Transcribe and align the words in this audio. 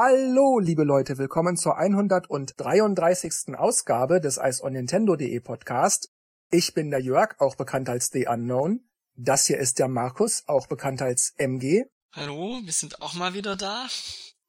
Hallo, 0.00 0.60
liebe 0.60 0.84
Leute, 0.84 1.18
willkommen 1.18 1.56
zur 1.56 1.76
133. 1.76 3.56
Ausgabe 3.56 4.20
des 4.20 4.38
Eis 4.38 4.62
on 4.62 4.74
Nintendo.de 4.74 5.40
Podcast. 5.40 6.12
Ich 6.52 6.72
bin 6.72 6.92
der 6.92 7.00
Jörg, 7.00 7.34
auch 7.40 7.56
bekannt 7.56 7.88
als 7.88 8.10
The 8.12 8.28
Unknown. 8.28 8.88
Das 9.16 9.48
hier 9.48 9.58
ist 9.58 9.80
der 9.80 9.88
Markus, 9.88 10.44
auch 10.46 10.68
bekannt 10.68 11.02
als 11.02 11.34
MG. 11.36 11.86
Hallo, 12.12 12.60
wir 12.62 12.72
sind 12.72 13.02
auch 13.02 13.14
mal 13.14 13.34
wieder 13.34 13.56
da. 13.56 13.88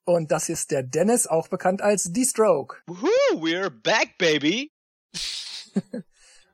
Und 0.05 0.31
das 0.31 0.49
ist 0.49 0.69
der 0.69 0.83
Dennis, 0.83 1.25
auch 1.25 1.47
bekannt 1.47 1.81
als 1.81 2.13
D-Stroke. 2.13 2.83
Woohoo, 2.85 3.41
we're 3.43 3.71
back, 3.71 4.19
baby. 4.19 4.71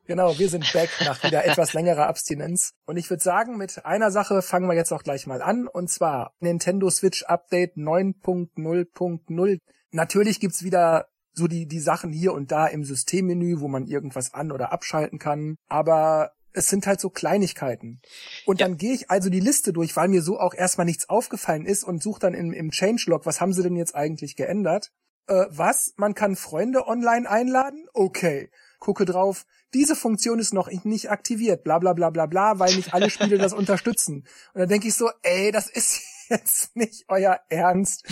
genau, 0.05 0.37
wir 0.37 0.49
sind 0.49 0.71
back 0.73 0.89
nach 1.05 1.23
wieder 1.23 1.45
etwas 1.45 1.73
längerer 1.73 2.07
Abstinenz. 2.07 2.71
Und 2.85 2.97
ich 2.97 3.09
würde 3.09 3.23
sagen, 3.23 3.57
mit 3.57 3.85
einer 3.85 4.11
Sache 4.11 4.41
fangen 4.41 4.67
wir 4.67 4.75
jetzt 4.75 4.91
auch 4.91 5.03
gleich 5.03 5.27
mal 5.27 5.41
an. 5.41 5.67
Und 5.67 5.89
zwar 5.89 6.33
Nintendo 6.39 6.89
Switch 6.89 7.23
Update 7.23 7.75
9.0.0. 7.77 9.59
Natürlich 9.91 10.39
gibt's 10.39 10.63
wieder 10.63 11.07
so 11.33 11.47
die, 11.47 11.67
die 11.67 11.79
Sachen 11.79 12.11
hier 12.11 12.33
und 12.33 12.51
da 12.51 12.67
im 12.67 12.83
Systemmenü, 12.83 13.59
wo 13.59 13.67
man 13.67 13.85
irgendwas 13.85 14.33
an- 14.33 14.51
oder 14.51 14.71
abschalten 14.71 15.19
kann. 15.19 15.57
Aber 15.67 16.31
es 16.55 16.69
sind 16.69 16.87
halt 16.87 17.01
so 17.01 17.09
Kleinigkeiten. 17.09 18.01
Und 18.45 18.59
ja. 18.59 18.67
dann 18.67 18.77
gehe 18.77 18.93
ich 18.93 19.11
also 19.11 19.29
die 19.29 19.39
Liste 19.39 19.73
durch, 19.73 19.95
weil 19.95 20.07
mir 20.07 20.21
so 20.21 20.39
auch 20.39 20.53
erstmal 20.53 20.85
nichts 20.85 21.09
aufgefallen 21.09 21.65
ist 21.65 21.83
und 21.83 22.01
suche 22.01 22.19
dann 22.19 22.33
im, 22.33 22.53
im 22.53 22.71
Changelog, 22.71 23.25
was 23.25 23.41
haben 23.41 23.53
sie 23.53 23.63
denn 23.63 23.75
jetzt 23.75 23.95
eigentlich 23.95 24.35
geändert? 24.35 24.91
Äh, 25.27 25.45
was? 25.49 25.93
Man 25.97 26.13
kann 26.13 26.35
Freunde 26.35 26.87
online 26.87 27.29
einladen? 27.29 27.87
Okay. 27.93 28.49
Gucke 28.79 29.05
drauf. 29.05 29.45
Diese 29.75 29.95
Funktion 29.97 30.39
ist 30.39 30.53
noch 30.53 30.71
nicht 30.85 31.11
aktiviert, 31.11 31.65
bla 31.65 31.79
bla 31.79 31.91
bla 31.91 32.09
bla 32.09 32.27
bla, 32.27 32.59
weil 32.59 32.73
nicht 32.75 32.93
alle 32.93 33.09
Spiele 33.09 33.37
das 33.37 33.51
unterstützen. 33.61 34.25
Und 34.53 34.61
dann 34.61 34.69
denke 34.69 34.87
ich 34.87 34.93
so, 34.93 35.11
ey, 35.21 35.51
das 35.51 35.69
ist 35.69 36.01
jetzt 36.29 36.77
nicht 36.77 37.03
euer 37.09 37.41
Ernst. 37.49 38.05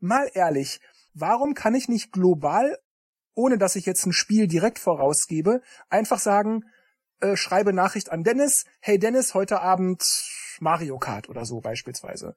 Mal 0.00 0.30
ehrlich, 0.32 0.80
warum 1.12 1.52
kann 1.52 1.74
ich 1.74 1.88
nicht 1.88 2.10
global, 2.10 2.78
ohne 3.34 3.58
dass 3.58 3.76
ich 3.76 3.84
jetzt 3.84 4.06
ein 4.06 4.14
Spiel 4.14 4.46
direkt 4.46 4.78
vorausgebe, 4.78 5.60
einfach 5.90 6.18
sagen, 6.18 6.64
äh, 7.20 7.36
schreibe 7.36 7.74
Nachricht 7.74 8.10
an 8.10 8.24
Dennis, 8.24 8.64
hey 8.80 8.98
Dennis, 8.98 9.34
heute 9.34 9.60
Abend 9.60 10.02
Mario 10.60 10.98
Kart 10.98 11.28
oder 11.28 11.44
so 11.44 11.60
beispielsweise. 11.60 12.34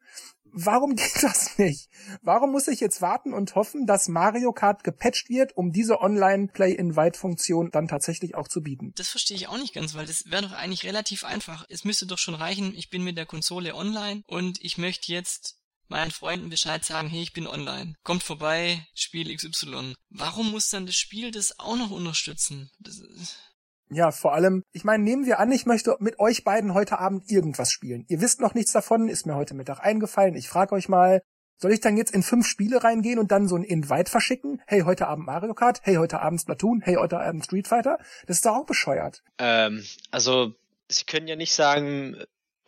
Warum 0.52 0.96
geht 0.96 1.24
das 1.24 1.58
nicht? 1.58 1.90
Warum 2.22 2.52
muss 2.52 2.68
ich 2.68 2.80
jetzt 2.80 3.02
warten 3.02 3.34
und 3.34 3.56
hoffen, 3.56 3.86
dass 3.86 4.08
Mario 4.08 4.52
Kart 4.52 4.84
gepatcht 4.84 5.30
wird, 5.30 5.56
um 5.56 5.72
diese 5.72 6.02
Online-Play-Invite-Funktion 6.02 7.72
dann 7.72 7.88
tatsächlich 7.88 8.36
auch 8.36 8.48
zu 8.48 8.62
bieten? 8.62 8.94
Das 8.96 9.10
verstehe 9.10 9.38
ich 9.38 9.48
auch 9.48 9.58
nicht 9.58 9.74
ganz, 9.74 9.96
weil 9.96 10.06
das 10.06 10.24
wäre 10.26 10.44
doch 10.44 10.54
eigentlich 10.54 10.86
relativ 10.86 11.24
einfach. 11.24 11.66
Es 11.70 11.84
müsste 11.84 12.06
doch 12.06 12.18
schon 12.18 12.36
reichen, 12.36 12.74
ich 12.76 12.90
bin 12.90 13.04
mit 13.04 13.18
der 13.18 13.26
Konsole 13.26 13.76
online 13.76 14.24
und 14.28 14.58
ich 14.62 14.78
möchte 14.78 15.12
jetzt 15.12 15.60
meinen 15.90 16.12
Freunden 16.12 16.50
Bescheid 16.50 16.86
sagen, 16.86 17.10
hey, 17.10 17.22
ich 17.22 17.34
bin 17.34 17.48
online. 17.48 17.96
Kommt 18.04 18.24
vorbei, 18.24 18.88
Spiel 18.94 19.36
XY. 19.36 19.96
Warum 20.10 20.52
muss 20.52 20.70
dann 20.70 20.86
das 20.86 20.96
Spiel 20.96 21.32
das 21.32 21.60
auch 21.60 21.76
noch 21.76 21.90
unterstützen? 21.90 22.70
Das 22.80 23.00
ist 23.00 23.38
ja, 23.90 24.12
vor 24.12 24.34
allem, 24.34 24.64
ich 24.72 24.84
meine, 24.84 25.04
nehmen 25.04 25.26
wir 25.26 25.40
an, 25.40 25.52
ich 25.52 25.66
möchte 25.66 25.96
mit 26.00 26.20
euch 26.20 26.44
beiden 26.44 26.74
heute 26.74 27.00
Abend 27.00 27.30
irgendwas 27.30 27.72
spielen. 27.72 28.06
Ihr 28.08 28.22
wisst 28.22 28.40
noch 28.40 28.54
nichts 28.54 28.72
davon, 28.72 29.10
ist 29.10 29.26
mir 29.26 29.36
heute 29.36 29.56
Mittag 29.56 29.80
eingefallen. 29.80 30.36
Ich 30.36 30.48
frage 30.48 30.74
euch 30.76 30.90
mal, 30.90 31.22
soll 31.58 31.74
ich 31.74 31.82
dann 31.82 31.98
jetzt 31.98 32.14
in 32.14 32.24
fünf 32.24 32.48
Spiele 32.48 32.84
reingehen 32.84 33.20
und 33.20 33.32
dann 33.32 33.48
so 33.48 33.56
ein 33.56 33.64
Invite 33.64 34.10
verschicken? 34.10 34.62
Hey, 34.66 34.82
heute 34.82 35.08
Abend 35.08 35.26
Mario 35.26 35.54
Kart, 35.54 35.82
hey, 35.84 35.96
heute 35.96 36.22
Abend 36.22 36.40
Splatoon, 36.40 36.82
hey, 36.82 36.96
heute 36.96 37.20
Abend 37.20 37.44
Street 37.44 37.68
Fighter? 37.68 37.98
Das 38.28 38.38
ist 38.38 38.46
doch 38.46 38.56
auch 38.56 38.66
bescheuert. 38.66 39.24
Ähm, 39.40 39.84
also, 40.12 40.54
Sie 40.88 41.04
können 41.04 41.28
ja 41.28 41.36
nicht 41.36 41.54
sagen, 41.54 42.16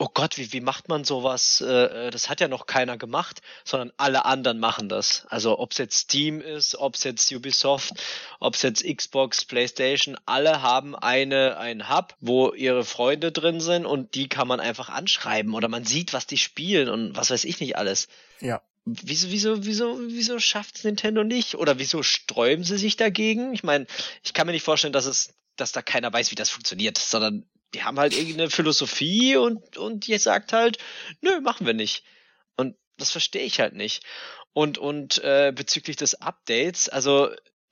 oh 0.01 0.09
Gott, 0.11 0.39
wie, 0.39 0.51
wie 0.51 0.61
macht 0.61 0.89
man 0.89 1.03
sowas? 1.03 1.61
Äh, 1.61 2.07
äh, 2.07 2.09
das 2.09 2.27
hat 2.27 2.41
ja 2.41 2.47
noch 2.47 2.65
keiner 2.65 2.97
gemacht, 2.97 3.41
sondern 3.63 3.91
alle 3.97 4.25
anderen 4.25 4.59
machen 4.59 4.89
das. 4.89 5.27
Also 5.29 5.59
ob 5.59 5.73
es 5.73 5.77
jetzt 5.77 5.95
Steam 5.95 6.41
ist, 6.41 6.75
ob 6.75 6.95
es 6.95 7.03
jetzt 7.03 7.31
Ubisoft, 7.31 7.93
ob 8.39 8.55
es 8.55 8.63
jetzt 8.63 8.83
Xbox, 8.83 9.45
PlayStation, 9.45 10.17
alle 10.25 10.63
haben 10.63 10.95
eine 10.95 11.57
ein 11.57 11.87
Hub, 11.87 12.15
wo 12.19 12.51
ihre 12.51 12.83
Freunde 12.83 13.31
drin 13.31 13.61
sind 13.61 13.85
und 13.85 14.15
die 14.15 14.27
kann 14.27 14.47
man 14.47 14.59
einfach 14.59 14.89
anschreiben 14.89 15.53
oder 15.53 15.67
man 15.67 15.85
sieht, 15.85 16.13
was 16.13 16.25
die 16.25 16.39
spielen 16.39 16.89
und 16.89 17.15
was 17.15 17.29
weiß 17.29 17.43
ich 17.43 17.59
nicht 17.59 17.77
alles. 17.77 18.07
Ja. 18.39 18.63
Wieso, 18.85 19.29
wieso, 19.29 19.65
wieso, 19.65 19.99
wieso 20.07 20.39
schafft 20.39 20.83
Nintendo 20.83 21.23
nicht? 21.23 21.53
Oder 21.53 21.77
wieso 21.77 22.01
sträuben 22.01 22.63
sie 22.63 22.79
sich 22.79 22.95
dagegen? 22.95 23.53
Ich 23.53 23.61
meine, 23.61 23.85
ich 24.23 24.33
kann 24.33 24.47
mir 24.47 24.53
nicht 24.53 24.63
vorstellen, 24.65 24.93
dass 24.93 25.05
es, 25.05 25.35
dass 25.55 25.71
da 25.71 25.83
keiner 25.83 26.11
weiß, 26.11 26.31
wie 26.31 26.35
das 26.35 26.49
funktioniert, 26.49 26.97
sondern 26.97 27.45
die 27.73 27.83
haben 27.83 27.99
halt 27.99 28.13
irgendeine 28.13 28.49
Philosophie 28.49 29.37
und, 29.37 29.77
und 29.77 30.07
ihr 30.07 30.19
sagt 30.19 30.53
halt, 30.53 30.77
nö, 31.21 31.41
machen 31.41 31.65
wir 31.65 31.73
nicht. 31.73 32.03
Und 32.57 32.75
das 32.97 33.11
verstehe 33.11 33.43
ich 33.43 33.59
halt 33.59 33.73
nicht. 33.73 34.03
Und, 34.53 34.77
und 34.77 35.23
äh, 35.23 35.53
bezüglich 35.55 35.95
des 35.95 36.15
Updates, 36.15 36.89
also 36.89 37.29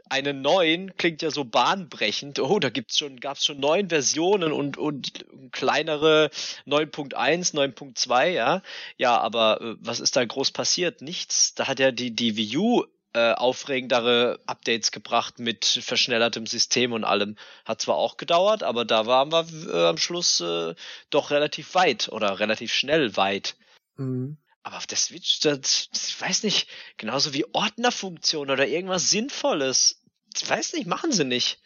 eine 0.09 0.33
neuen 0.33 0.95
klingt 0.97 1.21
ja 1.21 1.29
so 1.29 1.43
bahnbrechend. 1.45 2.39
Oh, 2.39 2.59
da 2.59 2.69
gibt's 2.69 2.97
schon, 2.97 3.19
gab's 3.19 3.45
schon 3.45 3.59
neun 3.59 3.89
Versionen 3.89 4.51
und, 4.51 4.77
und 4.77 5.25
kleinere 5.51 6.31
9.1, 6.65 7.53
9.2, 7.53 8.29
ja. 8.29 8.61
Ja, 8.97 9.19
aber 9.19 9.61
äh, 9.61 9.75
was 9.79 9.99
ist 9.99 10.15
da 10.15 10.25
groß 10.25 10.51
passiert? 10.51 11.01
Nichts. 11.01 11.53
Da 11.53 11.67
hat 11.67 11.79
ja 11.79 11.91
die, 11.91 12.11
die 12.11 12.37
Wii 12.37 12.57
U 12.57 12.85
äh, 13.13 13.33
aufregendere 13.33 14.39
Updates 14.45 14.91
gebracht 14.91 15.39
mit 15.39 15.65
verschnellertem 15.65 16.45
System 16.45 16.93
und 16.93 17.03
allem. 17.03 17.37
Hat 17.65 17.81
zwar 17.81 17.95
auch 17.95 18.17
gedauert, 18.17 18.63
aber 18.63 18.85
da 18.85 19.05
waren 19.05 19.31
wir 19.31 19.73
äh, 19.73 19.87
am 19.87 19.97
Schluss 19.97 20.41
äh, 20.41 20.75
doch 21.09 21.31
relativ 21.31 21.73
weit 21.75 22.09
oder 22.09 22.39
relativ 22.39 22.73
schnell 22.73 23.17
weit. 23.17 23.55
Mhm. 23.97 24.37
Aber 24.61 24.77
auf 24.77 24.87
der 24.87 24.97
Switch, 24.97 25.39
das, 25.39 25.89
ich 25.93 26.21
weiß 26.21 26.43
nicht, 26.43 26.67
genauso 26.97 27.33
wie 27.33 27.45
Ordnerfunktion 27.53 28.51
oder 28.51 28.67
irgendwas 28.67 29.09
Sinnvolles. 29.09 30.01
Ich 30.35 30.47
weiß 30.47 30.73
nicht, 30.73 30.85
machen 30.85 31.11
sie 31.11 31.25
nicht. 31.25 31.59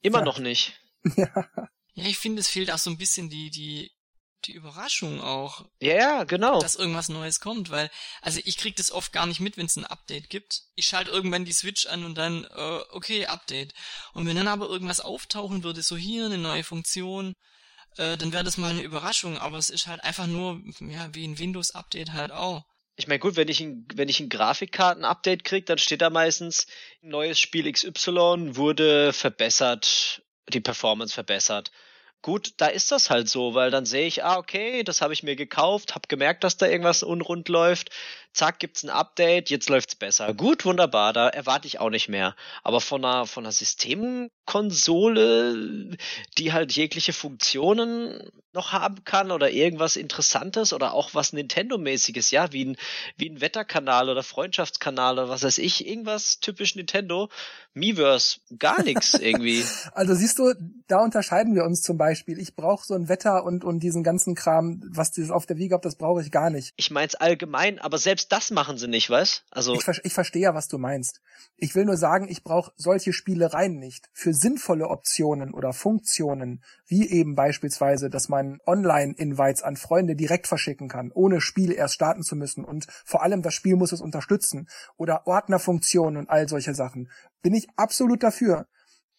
Immer 0.00 0.20
ja. 0.20 0.24
noch 0.24 0.38
nicht. 0.38 0.74
Ja. 1.16 1.48
Ja, 1.94 2.04
ich 2.04 2.18
finde, 2.18 2.40
es 2.40 2.48
fehlt 2.48 2.70
auch 2.70 2.78
so 2.78 2.90
ein 2.90 2.98
bisschen 2.98 3.28
die, 3.28 3.50
die 3.50 3.90
die 4.44 4.52
Überraschung 4.52 5.20
auch. 5.20 5.64
Ja, 5.80 5.94
ja, 5.94 6.24
genau. 6.24 6.60
Dass 6.60 6.74
irgendwas 6.74 7.08
Neues 7.08 7.40
kommt, 7.40 7.70
weil, 7.70 7.90
also 8.22 8.40
ich 8.44 8.56
krieg 8.56 8.76
das 8.76 8.90
oft 8.90 9.12
gar 9.12 9.26
nicht 9.26 9.40
mit, 9.40 9.56
wenn 9.56 9.66
es 9.66 9.76
ein 9.76 9.84
Update 9.84 10.30
gibt. 10.30 10.62
Ich 10.74 10.86
schalte 10.86 11.10
irgendwann 11.10 11.44
die 11.44 11.52
Switch 11.52 11.86
an 11.86 12.04
und 12.04 12.16
dann, 12.16 12.44
äh, 12.44 12.80
okay, 12.90 13.26
Update. 13.26 13.74
Und 14.12 14.26
wenn 14.26 14.36
dann 14.36 14.48
aber 14.48 14.68
irgendwas 14.68 15.00
auftauchen 15.00 15.64
würde, 15.64 15.82
so 15.82 15.96
hier 15.96 16.26
eine 16.26 16.38
neue 16.38 16.64
Funktion, 16.64 17.34
äh, 17.96 18.16
dann 18.16 18.32
wäre 18.32 18.44
das 18.44 18.56
mal 18.56 18.70
eine 18.70 18.82
Überraschung, 18.82 19.38
aber 19.38 19.58
es 19.58 19.70
ist 19.70 19.86
halt 19.86 20.02
einfach 20.04 20.26
nur, 20.26 20.60
ja, 20.80 21.14
wie 21.14 21.26
ein 21.26 21.38
Windows-Update 21.38 22.12
halt 22.12 22.32
auch. 22.32 22.64
Ich 22.96 23.06
meine, 23.06 23.20
gut, 23.20 23.36
wenn 23.36 23.48
ich 23.48 23.60
ein, 23.60 23.86
wenn 23.94 24.08
ich 24.08 24.18
ein 24.18 24.28
Grafikkarten-Update 24.28 25.44
krieg, 25.44 25.66
dann 25.66 25.78
steht 25.78 26.00
da 26.00 26.10
meistens, 26.10 26.66
neues 27.00 27.38
Spiel 27.38 27.70
XY 27.70 28.56
wurde 28.56 29.12
verbessert, 29.12 30.22
die 30.48 30.60
Performance 30.60 31.14
verbessert. 31.14 31.70
Gut, 32.22 32.54
da 32.58 32.66
ist 32.66 32.90
das 32.90 33.10
halt 33.10 33.28
so, 33.28 33.54
weil 33.54 33.70
dann 33.70 33.86
sehe 33.86 34.06
ich, 34.06 34.24
ah, 34.24 34.38
okay, 34.38 34.82
das 34.82 35.00
habe 35.00 35.12
ich 35.12 35.22
mir 35.22 35.36
gekauft, 35.36 35.94
habe 35.94 36.08
gemerkt, 36.08 36.42
dass 36.42 36.56
da 36.56 36.66
irgendwas 36.66 37.02
unrund 37.04 37.48
läuft, 37.48 37.90
zack, 38.38 38.58
gibt's 38.60 38.84
ein 38.84 38.90
Update, 38.90 39.50
jetzt 39.50 39.68
läuft's 39.68 39.96
besser. 39.96 40.32
Gut, 40.32 40.64
wunderbar, 40.64 41.12
da 41.12 41.28
erwarte 41.28 41.66
ich 41.66 41.80
auch 41.80 41.90
nicht 41.90 42.08
mehr. 42.08 42.36
Aber 42.62 42.80
von 42.80 43.04
einer, 43.04 43.26
von 43.26 43.44
einer 43.44 43.52
Systemkonsole, 43.52 45.96
die 46.38 46.52
halt 46.52 46.72
jegliche 46.72 47.12
Funktionen 47.12 48.30
noch 48.54 48.72
haben 48.72 49.04
kann 49.04 49.30
oder 49.30 49.50
irgendwas 49.50 49.96
Interessantes 49.96 50.72
oder 50.72 50.94
auch 50.94 51.14
was 51.14 51.32
Nintendo-mäßiges, 51.32 52.30
ja, 52.30 52.52
wie 52.52 52.64
ein, 52.64 52.76
wie 53.16 53.28
ein 53.28 53.40
Wetterkanal 53.40 54.08
oder 54.08 54.22
Freundschaftskanal 54.22 55.14
oder 55.14 55.28
was 55.28 55.42
weiß 55.42 55.58
ich, 55.58 55.86
irgendwas 55.86 56.40
typisch 56.40 56.74
Nintendo, 56.74 57.28
Miiverse, 57.74 58.40
gar 58.58 58.82
nichts 58.82 59.14
irgendwie. 59.20 59.64
Also 59.92 60.14
siehst 60.14 60.38
du, 60.38 60.54
da 60.86 61.04
unterscheiden 61.04 61.54
wir 61.54 61.64
uns 61.64 61.82
zum 61.82 61.98
Beispiel. 61.98 62.38
Ich 62.38 62.56
brauche 62.56 62.86
so 62.86 62.94
ein 62.94 63.08
Wetter 63.08 63.44
und, 63.44 63.64
und 63.64 63.80
diesen 63.80 64.02
ganzen 64.02 64.34
Kram, 64.34 64.82
was 64.92 65.10
dieses 65.10 65.30
auf 65.30 65.46
der 65.46 65.58
Wii 65.58 65.68
gab, 65.68 65.82
das 65.82 65.96
brauche 65.96 66.22
ich 66.22 66.30
gar 66.30 66.50
nicht. 66.50 66.72
Ich 66.76 66.90
mein's 66.90 67.14
allgemein, 67.14 67.78
aber 67.78 67.98
selbst 67.98 68.27
das 68.28 68.50
machen 68.50 68.76
sie 68.76 68.88
nicht, 68.88 69.10
was? 69.10 69.42
Also 69.50 69.74
ich, 69.74 69.86
ich 70.04 70.12
verstehe 70.12 70.42
ja, 70.42 70.54
was 70.54 70.68
du 70.68 70.78
meinst. 70.78 71.20
Ich 71.56 71.74
will 71.74 71.84
nur 71.84 71.96
sagen, 71.96 72.28
ich 72.28 72.44
brauche 72.44 72.72
solche 72.76 73.12
Spielereien 73.12 73.78
nicht. 73.78 74.10
Für 74.12 74.34
sinnvolle 74.34 74.88
Optionen 74.88 75.54
oder 75.54 75.72
Funktionen, 75.72 76.62
wie 76.86 77.08
eben 77.08 77.34
beispielsweise, 77.34 78.10
dass 78.10 78.28
man 78.28 78.60
Online-Invites 78.66 79.62
an 79.62 79.76
Freunde 79.76 80.14
direkt 80.14 80.46
verschicken 80.46 80.88
kann, 80.88 81.10
ohne 81.12 81.40
Spiel 81.40 81.72
erst 81.72 81.94
starten 81.94 82.22
zu 82.22 82.36
müssen 82.36 82.64
und 82.64 82.86
vor 83.04 83.22
allem 83.22 83.42
das 83.42 83.54
Spiel 83.54 83.76
muss 83.76 83.92
es 83.92 84.00
unterstützen 84.00 84.68
oder 84.96 85.26
Ordnerfunktionen 85.26 86.18
und 86.18 86.30
all 86.30 86.48
solche 86.48 86.74
Sachen, 86.74 87.10
bin 87.42 87.54
ich 87.54 87.68
absolut 87.76 88.22
dafür. 88.22 88.66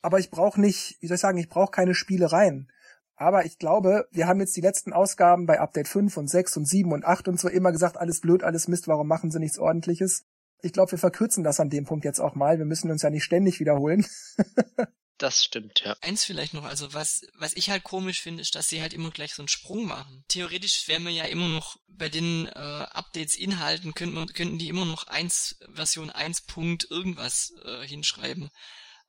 Aber 0.01 0.19
ich 0.19 0.29
brauche 0.29 0.61
nicht, 0.61 0.97
wie 1.01 1.07
soll 1.07 1.15
ich 1.15 1.21
sagen, 1.21 1.37
ich 1.37 1.49
brauche 1.49 1.71
keine 1.71 1.95
Spielereien. 1.95 2.71
Aber 3.19 3.45
ich 3.45 3.57
glaube, 3.57 4.07
wir 4.11 4.27
haben 4.27 4.39
jetzt 4.39 4.55
die 4.55 4.61
letzten 4.61 4.93
Ausgaben 4.93 5.45
bei 5.45 5.59
Update 5.59 5.89
5 5.89 6.15
und 6.15 6.29
6 6.29 6.55
und 6.55 6.65
7 6.65 6.93
und 6.93 7.03
8 7.03 7.27
und 7.27 7.37
so 7.37 7.49
immer 7.49 7.73
gesagt, 7.73 7.97
alles 7.97 8.21
blöd, 8.21 8.43
alles 8.43 8.69
Mist, 8.69 8.87
warum 8.87 9.09
machen 9.09 9.29
sie 9.29 9.39
nichts 9.39 9.59
ordentliches? 9.59 10.23
Ich 10.61 10.71
glaube, 10.71 10.93
wir 10.93 10.99
verkürzen 10.99 11.43
das 11.43 11.59
an 11.59 11.69
dem 11.69 11.83
Punkt 11.83 12.05
jetzt 12.05 12.21
auch 12.21 12.35
mal. 12.35 12.59
Wir 12.59 12.65
müssen 12.65 12.89
uns 12.89 13.01
ja 13.01 13.09
nicht 13.09 13.25
ständig 13.25 13.59
wiederholen. 13.59 14.05
Das 15.19 15.43
stimmt, 15.43 15.81
ja. 15.81 15.97
Eins 15.99 16.23
vielleicht 16.23 16.53
noch, 16.53 16.63
also 16.63 16.93
was, 16.93 17.25
was 17.33 17.51
ich 17.57 17.69
halt 17.69 17.83
komisch 17.83 18.21
finde, 18.21 18.41
ist, 18.41 18.55
dass 18.55 18.69
sie 18.69 18.81
halt 18.81 18.93
immer 18.93 19.11
gleich 19.11 19.33
so 19.33 19.41
einen 19.41 19.49
Sprung 19.49 19.83
machen. 19.83 20.23
Theoretisch 20.29 20.87
wären 20.87 21.03
wir 21.03 21.11
ja 21.11 21.25
immer 21.25 21.49
noch 21.49 21.75
bei 21.89 22.07
den 22.07 22.45
äh, 22.45 22.51
Updates 22.51 23.35
Inhalten, 23.35 23.93
könnten, 23.93 24.15
wir, 24.15 24.27
könnten 24.27 24.59
die 24.59 24.69
immer 24.69 24.85
noch 24.85 25.07
eins, 25.07 25.59
Version 25.73 26.09
1 26.09 26.43
Punkt 26.43 26.89
irgendwas 26.89 27.51
äh, 27.65 27.85
hinschreiben. 27.85 28.49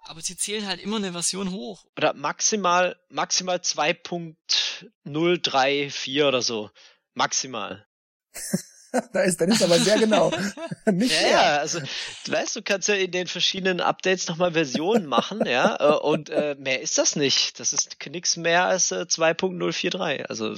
Aber 0.02 0.22
sie 0.22 0.36
zählen 0.36 0.66
halt 0.66 0.80
immer 0.80 0.96
eine 0.96 1.12
Version 1.12 1.52
hoch. 1.52 1.86
Oder 1.96 2.14
maximal, 2.14 2.96
maximal 3.08 3.58
2.034 3.58 6.26
oder 6.26 6.42
so. 6.42 6.70
Maximal. 7.14 7.86
da 9.12 9.22
ist 9.22 9.40
Dennis 9.40 9.62
aber 9.62 9.78
sehr 9.78 9.98
genau. 9.98 10.32
Nicht 10.92 11.22
ja, 11.22 11.28
ja, 11.28 11.58
also 11.58 11.80
du 11.80 12.32
weißt, 12.32 12.56
du 12.56 12.62
kannst 12.62 12.88
ja 12.88 12.94
in 12.94 13.10
den 13.10 13.26
verschiedenen 13.26 13.80
Updates 13.80 14.28
nochmal 14.28 14.52
Versionen 14.52 15.06
machen, 15.06 15.44
ja, 15.46 15.76
äh, 15.78 15.98
und 15.98 16.30
äh, 16.30 16.56
mehr 16.58 16.80
ist 16.80 16.98
das 16.98 17.16
nicht. 17.16 17.60
Das 17.60 17.72
ist 17.72 17.96
nix 18.08 18.36
mehr 18.36 18.64
als 18.64 18.90
äh, 18.90 19.06
2.043. 19.08 20.24
Also 20.24 20.56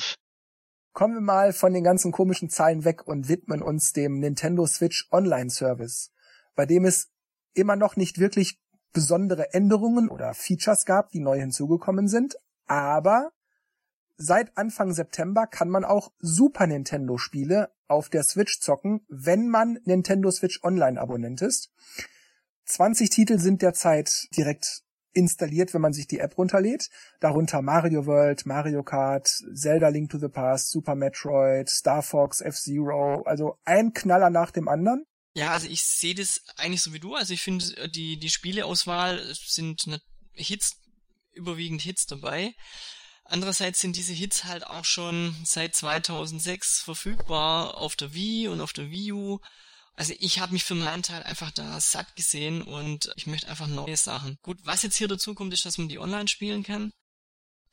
Kommen 0.93 1.15
wir 1.15 1.23
mal 1.23 1.53
von 1.53 1.73
den 1.73 1.85
ganzen 1.85 2.13
komischen 2.13 2.51
Zahlen 2.51 2.85
weg 2.85 3.07
und 3.07 3.29
widmen 3.29 3.63
uns 3.63 3.93
dem 3.93 4.21
Nintendo 4.21 4.67
Switch 4.67 5.09
Online 5.11 5.49
Service, 5.49 6.13
bei 6.55 6.67
dem 6.67 6.85
es 6.85 7.11
immer 7.55 7.77
noch 7.77 7.97
nicht 7.97 8.19
wirklich 8.19 8.59
besondere 8.93 9.53
Änderungen 9.55 10.09
oder 10.09 10.35
Features 10.35 10.85
gab, 10.85 11.11
die 11.11 11.21
neu 11.21 11.39
hinzugekommen 11.39 12.09
sind, 12.09 12.37
aber 12.67 13.33
seit 14.17 14.57
Anfang 14.57 14.93
September 14.93 15.47
kann 15.47 15.69
man 15.69 15.85
auch 15.85 16.13
Super 16.19 16.67
Nintendo 16.67 17.19
Spiele 17.19 17.71
auf 17.89 18.09
der 18.09 18.23
Switch 18.23 18.61
zocken, 18.61 19.05
wenn 19.09 19.49
man 19.49 19.79
Nintendo 19.85 20.31
Switch 20.31 20.63
Online 20.63 21.01
Abonnent 21.01 21.43
ist. 21.43 21.71
20 22.67 23.11
Titel 23.11 23.39
sind 23.39 23.63
derzeit 23.63 24.29
direkt 24.37 24.83
installiert, 25.13 25.75
wenn 25.75 25.83
man 25.83 25.93
sich 25.93 26.07
die 26.07 26.21
App 26.21 26.39
runterlädt. 26.39 26.89
Darunter 27.21 27.61
Mario 27.63 28.07
World, 28.07 28.47
Mario 28.47 28.83
Kart, 28.83 29.29
Zelda 29.55 29.89
Link 29.89 30.11
to 30.11 30.19
the 30.19 30.29
Past, 30.29 30.71
Super 30.71 30.95
Metroid, 30.95 31.69
Star 31.69 32.03
Fox, 32.03 32.41
F-Zero, 32.41 33.23
also 33.23 33.59
ein 33.65 33.93
Knaller 33.93 34.31
nach 34.31 34.51
dem 34.51 34.69
anderen. 34.69 35.05
Ja, 35.35 35.53
also 35.53 35.67
ich 35.67 35.83
sehe 35.83 36.15
das 36.15 36.43
eigentlich 36.57 36.83
so 36.83 36.93
wie 36.93 37.01
du. 37.01 37.15
Also 37.15 37.33
ich 37.33 37.43
finde, 37.43 37.77
äh, 37.79 37.89
die, 37.89 38.19
die 38.19 38.31
Spieleauswahl 38.31 39.35
sind 39.35 39.87
Hits, 40.35 40.77
überwiegend 41.33 41.83
Hits 41.83 42.07
dabei. 42.07 42.55
Andererseits 43.25 43.81
sind 43.81 43.97
diese 43.97 44.13
Hits 44.13 44.45
halt 44.45 44.67
auch 44.67 44.85
schon 44.85 45.35
seit 45.45 45.75
2006 45.75 46.81
verfügbar 46.83 47.79
auf 47.79 47.97
der 47.97 48.13
Wii 48.13 48.49
und 48.49 48.61
auf 48.61 48.73
der 48.73 48.91
Wii 48.91 49.13
U. 49.13 49.41
Also 49.95 50.15
ich 50.19 50.39
habe 50.39 50.53
mich 50.53 50.65
für 50.65 50.75
meinen 50.75 51.03
Teil 51.03 51.23
einfach 51.23 51.51
da 51.51 51.81
satt 51.81 52.17
gesehen 52.17 52.63
und 52.63 53.11
ich 53.17 53.27
möchte 53.27 53.49
einfach 53.49 53.67
neue 53.67 53.97
Sachen. 53.97 54.39
Gut, 54.43 54.59
was 54.65 54.83
jetzt 54.83 54.97
hier 54.97 55.09
dazu 55.09 55.35
kommt, 55.35 55.53
ist, 55.53 55.65
dass 55.65 55.79
man 55.79 55.89
die 55.89 55.99
online 55.99 56.29
spielen 56.29 56.63
kann. 56.63 56.93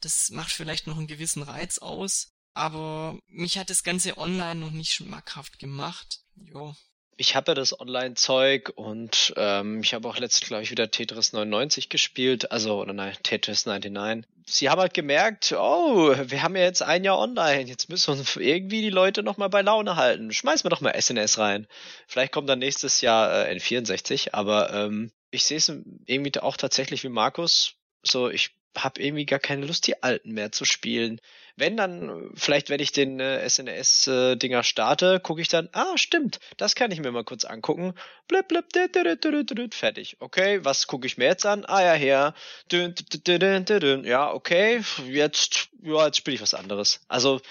Das 0.02 0.30
macht 0.30 0.52
vielleicht 0.52 0.88
noch 0.88 0.98
einen 0.98 1.08
gewissen 1.08 1.44
Reiz 1.44 1.78
aus, 1.80 2.32
aber 2.54 3.20
mich 3.28 3.58
hat 3.58 3.70
das 3.70 3.84
ganze 3.84 4.18
online 4.18 4.60
noch 4.60 4.72
nicht 4.72 4.94
schmackhaft 4.94 5.60
gemacht. 5.60 6.20
Jo, 6.36 6.76
ich 7.20 7.36
habe 7.36 7.52
ja 7.52 7.54
das 7.54 7.78
Online-Zeug 7.78 8.72
und 8.76 9.34
ähm, 9.36 9.82
ich 9.84 9.94
habe 9.94 10.08
auch 10.08 10.18
letztens, 10.18 10.48
glaube 10.48 10.64
ich, 10.64 10.72
wieder 10.72 10.90
Tetris 10.90 11.34
99 11.34 11.90
gespielt, 11.90 12.50
also, 12.54 12.80
oder 12.80 12.94
nein, 12.94 13.14
Tetris 13.24 13.66
99. 13.66 14.26
Sie 14.46 14.70
haben 14.70 14.80
halt 14.80 14.94
gemerkt, 14.94 15.52
oh, 15.52 16.16
wir 16.16 16.42
haben 16.42 16.56
ja 16.56 16.64
jetzt 16.64 16.82
ein 16.82 17.04
Jahr 17.04 17.20
online, 17.20 17.64
jetzt 17.64 17.90
müssen 17.90 18.18
wir 18.18 18.42
irgendwie 18.42 18.82
die 18.82 18.90
Leute 18.90 19.22
nochmal 19.22 19.50
bei 19.50 19.62
Laune 19.62 19.98
halten. 19.98 20.32
Schmeißen 20.32 20.64
wir 20.64 20.70
doch 20.70 20.80
mal 20.80 21.00
SNS 21.00 21.38
rein. 21.40 21.68
Vielleicht 22.08 22.32
kommt 22.32 22.48
dann 22.48 22.60
nächstes 22.60 23.02
Jahr 23.02 23.48
äh, 23.48 23.54
N64, 23.54 24.30
aber 24.32 24.74
ähm, 24.74 25.12
ich 25.30 25.44
sehe 25.44 25.58
es 25.58 25.68
irgendwie 26.06 26.40
auch 26.40 26.56
tatsächlich 26.56 27.04
wie 27.04 27.10
Markus. 27.10 27.74
So, 28.02 28.30
ich 28.30 28.52
habe 28.78 29.02
irgendwie 29.02 29.26
gar 29.26 29.40
keine 29.40 29.66
Lust, 29.66 29.88
die 29.88 30.04
alten 30.04 30.32
mehr 30.32 30.52
zu 30.52 30.66
spielen. 30.66 31.20
Wenn 31.56 31.76
dann, 31.76 32.32
vielleicht 32.36 32.70
wenn 32.70 32.80
ich 32.80 32.92
den 32.92 33.20
äh, 33.20 33.48
SNS-Dinger 33.48 34.60
äh, 34.60 34.64
starte, 34.64 35.20
gucke 35.20 35.42
ich 35.42 35.48
dann, 35.48 35.70
ah, 35.74 35.98
stimmt, 35.98 36.40
das 36.58 36.76
kann 36.76 36.92
ich 36.92 37.00
mir 37.00 37.12
mal 37.12 37.24
kurz 37.24 37.46
angucken. 37.46 37.94
Blip, 38.28 38.48
blip, 38.48 38.72
dit, 38.72 38.96
dit, 38.96 39.24
dit, 39.24 39.58
dit, 39.58 39.76
fertig. 39.76 40.18
Okay, 40.20 40.64
was 40.64 40.88
gucke 40.88 41.08
ich 41.08 41.18
mir 41.18 41.26
jetzt 41.26 41.46
an? 41.46 41.66
Ah 41.66 41.82
ja, 41.82 41.94
her. 41.94 42.34
Ja, 42.72 44.32
okay, 44.32 44.82
jetzt, 45.08 45.70
ja, 45.82 46.06
jetzt 46.06 46.18
spiele 46.18 46.36
ich 46.36 46.42
was 46.42 46.54
anderes. 46.54 47.02
Also, 47.08 47.42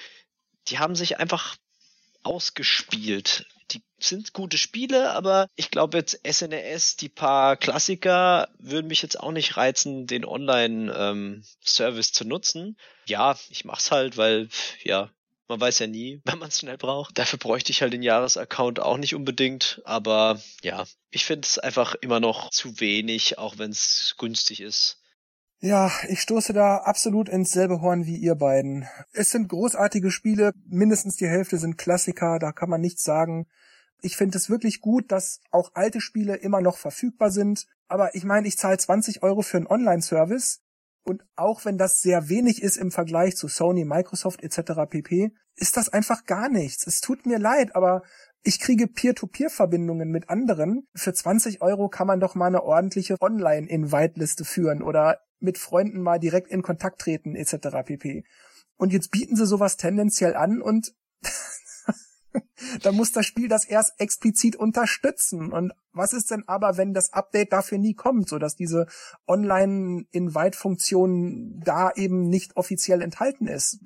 die 0.69 0.79
haben 0.79 0.95
sich 0.95 1.19
einfach 1.19 1.57
ausgespielt 2.23 3.47
sind 3.99 4.33
gute 4.33 4.59
Spiele, 4.59 5.13
aber 5.13 5.49
ich 5.57 5.71
glaube 5.71 5.99
jetzt 5.99 6.21
SNES, 6.27 6.97
die 6.97 7.09
paar 7.09 7.57
Klassiker 7.57 8.49
würden 8.59 8.87
mich 8.87 9.03
jetzt 9.03 9.19
auch 9.19 9.33
nicht 9.33 9.57
reizen, 9.57 10.07
den 10.07 10.25
Online-Service 10.25 12.09
ähm, 12.09 12.15
zu 12.15 12.25
nutzen. 12.25 12.77
Ja, 13.07 13.37
ich 13.51 13.65
mach's 13.65 13.91
halt, 13.91 14.17
weil, 14.17 14.49
ja, 14.83 15.11
man 15.49 15.61
weiß 15.61 15.81
ja 15.81 15.87
nie, 15.87 16.21
wenn 16.25 16.39
man 16.39 16.49
es 16.49 16.59
schnell 16.61 16.79
braucht. 16.79 17.19
Dafür 17.19 17.39
bräuchte 17.39 17.73
ich 17.73 17.83
halt 17.83 17.93
den 17.93 18.03
Jahresaccount 18.03 18.81
auch 18.81 18.99
nicht 18.99 19.15
unbedingt. 19.15 19.81
Aber 19.85 20.41
ja, 20.63 20.85
ich 21.11 21.25
finde 21.25 21.47
es 21.47 21.59
einfach 21.59 21.95
immer 21.97 22.21
noch 22.21 22.51
zu 22.51 22.81
wenig, 22.81 23.39
auch 23.39 23.59
wenn 23.59 23.71
es 23.71 24.15
günstig 24.19 24.61
ist. 24.61 24.99
Ja, 25.61 25.91
ich 26.09 26.21
stoße 26.21 26.53
da 26.53 26.77
absolut 26.77 27.29
ins 27.29 27.51
selbe 27.51 27.81
Horn 27.81 28.07
wie 28.07 28.17
ihr 28.17 28.37
beiden. 28.37 28.87
Es 29.13 29.31
sind 29.31 29.49
großartige 29.49 30.13
Spiele, 30.13 30.53
mindestens 30.69 31.17
die 31.17 31.27
Hälfte 31.27 31.59
sind 31.59 31.77
Klassiker, 31.77 32.39
da 32.39 32.53
kann 32.53 32.71
man 32.71 32.81
nichts 32.81 33.03
sagen. 33.03 33.49
Ich 34.01 34.17
finde 34.17 34.39
es 34.39 34.49
wirklich 34.49 34.81
gut, 34.81 35.11
dass 35.11 35.41
auch 35.51 35.73
alte 35.75 36.01
Spiele 36.01 36.37
immer 36.37 36.61
noch 36.61 36.79
verfügbar 36.79 37.31
sind. 37.31 37.67
Aber 37.89 38.15
ich 38.15 38.25
meine, 38.25 38.47
ich 38.47 38.57
zahle 38.57 38.79
20 38.79 39.23
Euro 39.23 39.43
für 39.43 39.57
einen 39.57 39.67
Online-Service. 39.67 40.61
Und 41.05 41.25
auch 41.37 41.65
wenn 41.65 41.79
das 41.79 42.03
sehr 42.03 42.29
wenig 42.29 42.63
ist 42.63 42.77
im 42.77 42.91
Vergleich 42.91 43.37
zu 43.37 43.49
Sony, 43.49 43.85
Microsoft 43.85 44.43
etc. 44.43 44.73
pp, 44.91 45.33
ist 45.57 45.77
das 45.77 45.89
einfach 45.89 46.25
gar 46.25 46.49
nichts. 46.49 46.87
Es 46.87 47.01
tut 47.01 47.25
mir 47.25 47.39
leid, 47.39 47.75
aber 47.75 48.03
ich 48.43 48.61
kriege 48.61 48.87
Peer-to-Peer-Verbindungen 48.87 50.11
mit 50.11 50.29
anderen. 50.29 50.87
Für 50.95 51.13
20 51.13 51.63
Euro 51.63 51.89
kann 51.89 52.07
man 52.07 52.21
doch 52.21 52.35
mal 52.35 52.47
eine 52.47 52.63
ordentliche 52.63 53.17
Online-Invite-Liste 53.21 54.45
führen 54.45 54.83
oder 54.83 55.21
mit 55.41 55.59
Freunden 55.59 56.01
mal 56.01 56.19
direkt 56.19 56.51
in 56.51 56.63
Kontakt 56.63 57.01
treten 57.01 57.35
etc. 57.35 57.69
pp. 57.85 58.25
Und 58.77 58.93
jetzt 58.93 59.11
bieten 59.11 59.35
sie 59.37 59.47
sowas 59.47 59.77
tendenziell 59.77 60.37
an 60.37 60.63
und 60.63 60.95
da 62.83 62.93
muss 62.93 63.13
das 63.13 63.25
Spiel 63.27 63.49
das 63.49 63.65
erst 63.65 64.01
explizit 64.01 64.57
unterstützen. 64.57 65.53
Und 65.53 65.73
was 65.93 66.13
ist 66.13 66.31
denn 66.31 66.45
aber, 66.47 66.77
wenn 66.77 66.95
das 66.95 67.13
Update 67.13 67.53
dafür 67.53 67.79
nie 67.79 67.95
kommt, 67.95 68.29
so 68.29 68.39
dass 68.39 68.55
diese 68.57 68.87
Online-Invite-Funktion 69.27 71.61
da 71.65 71.91
eben 71.95 72.29
nicht 72.29 72.57
offiziell 72.57 73.03
enthalten 73.03 73.47
ist? 73.47 73.81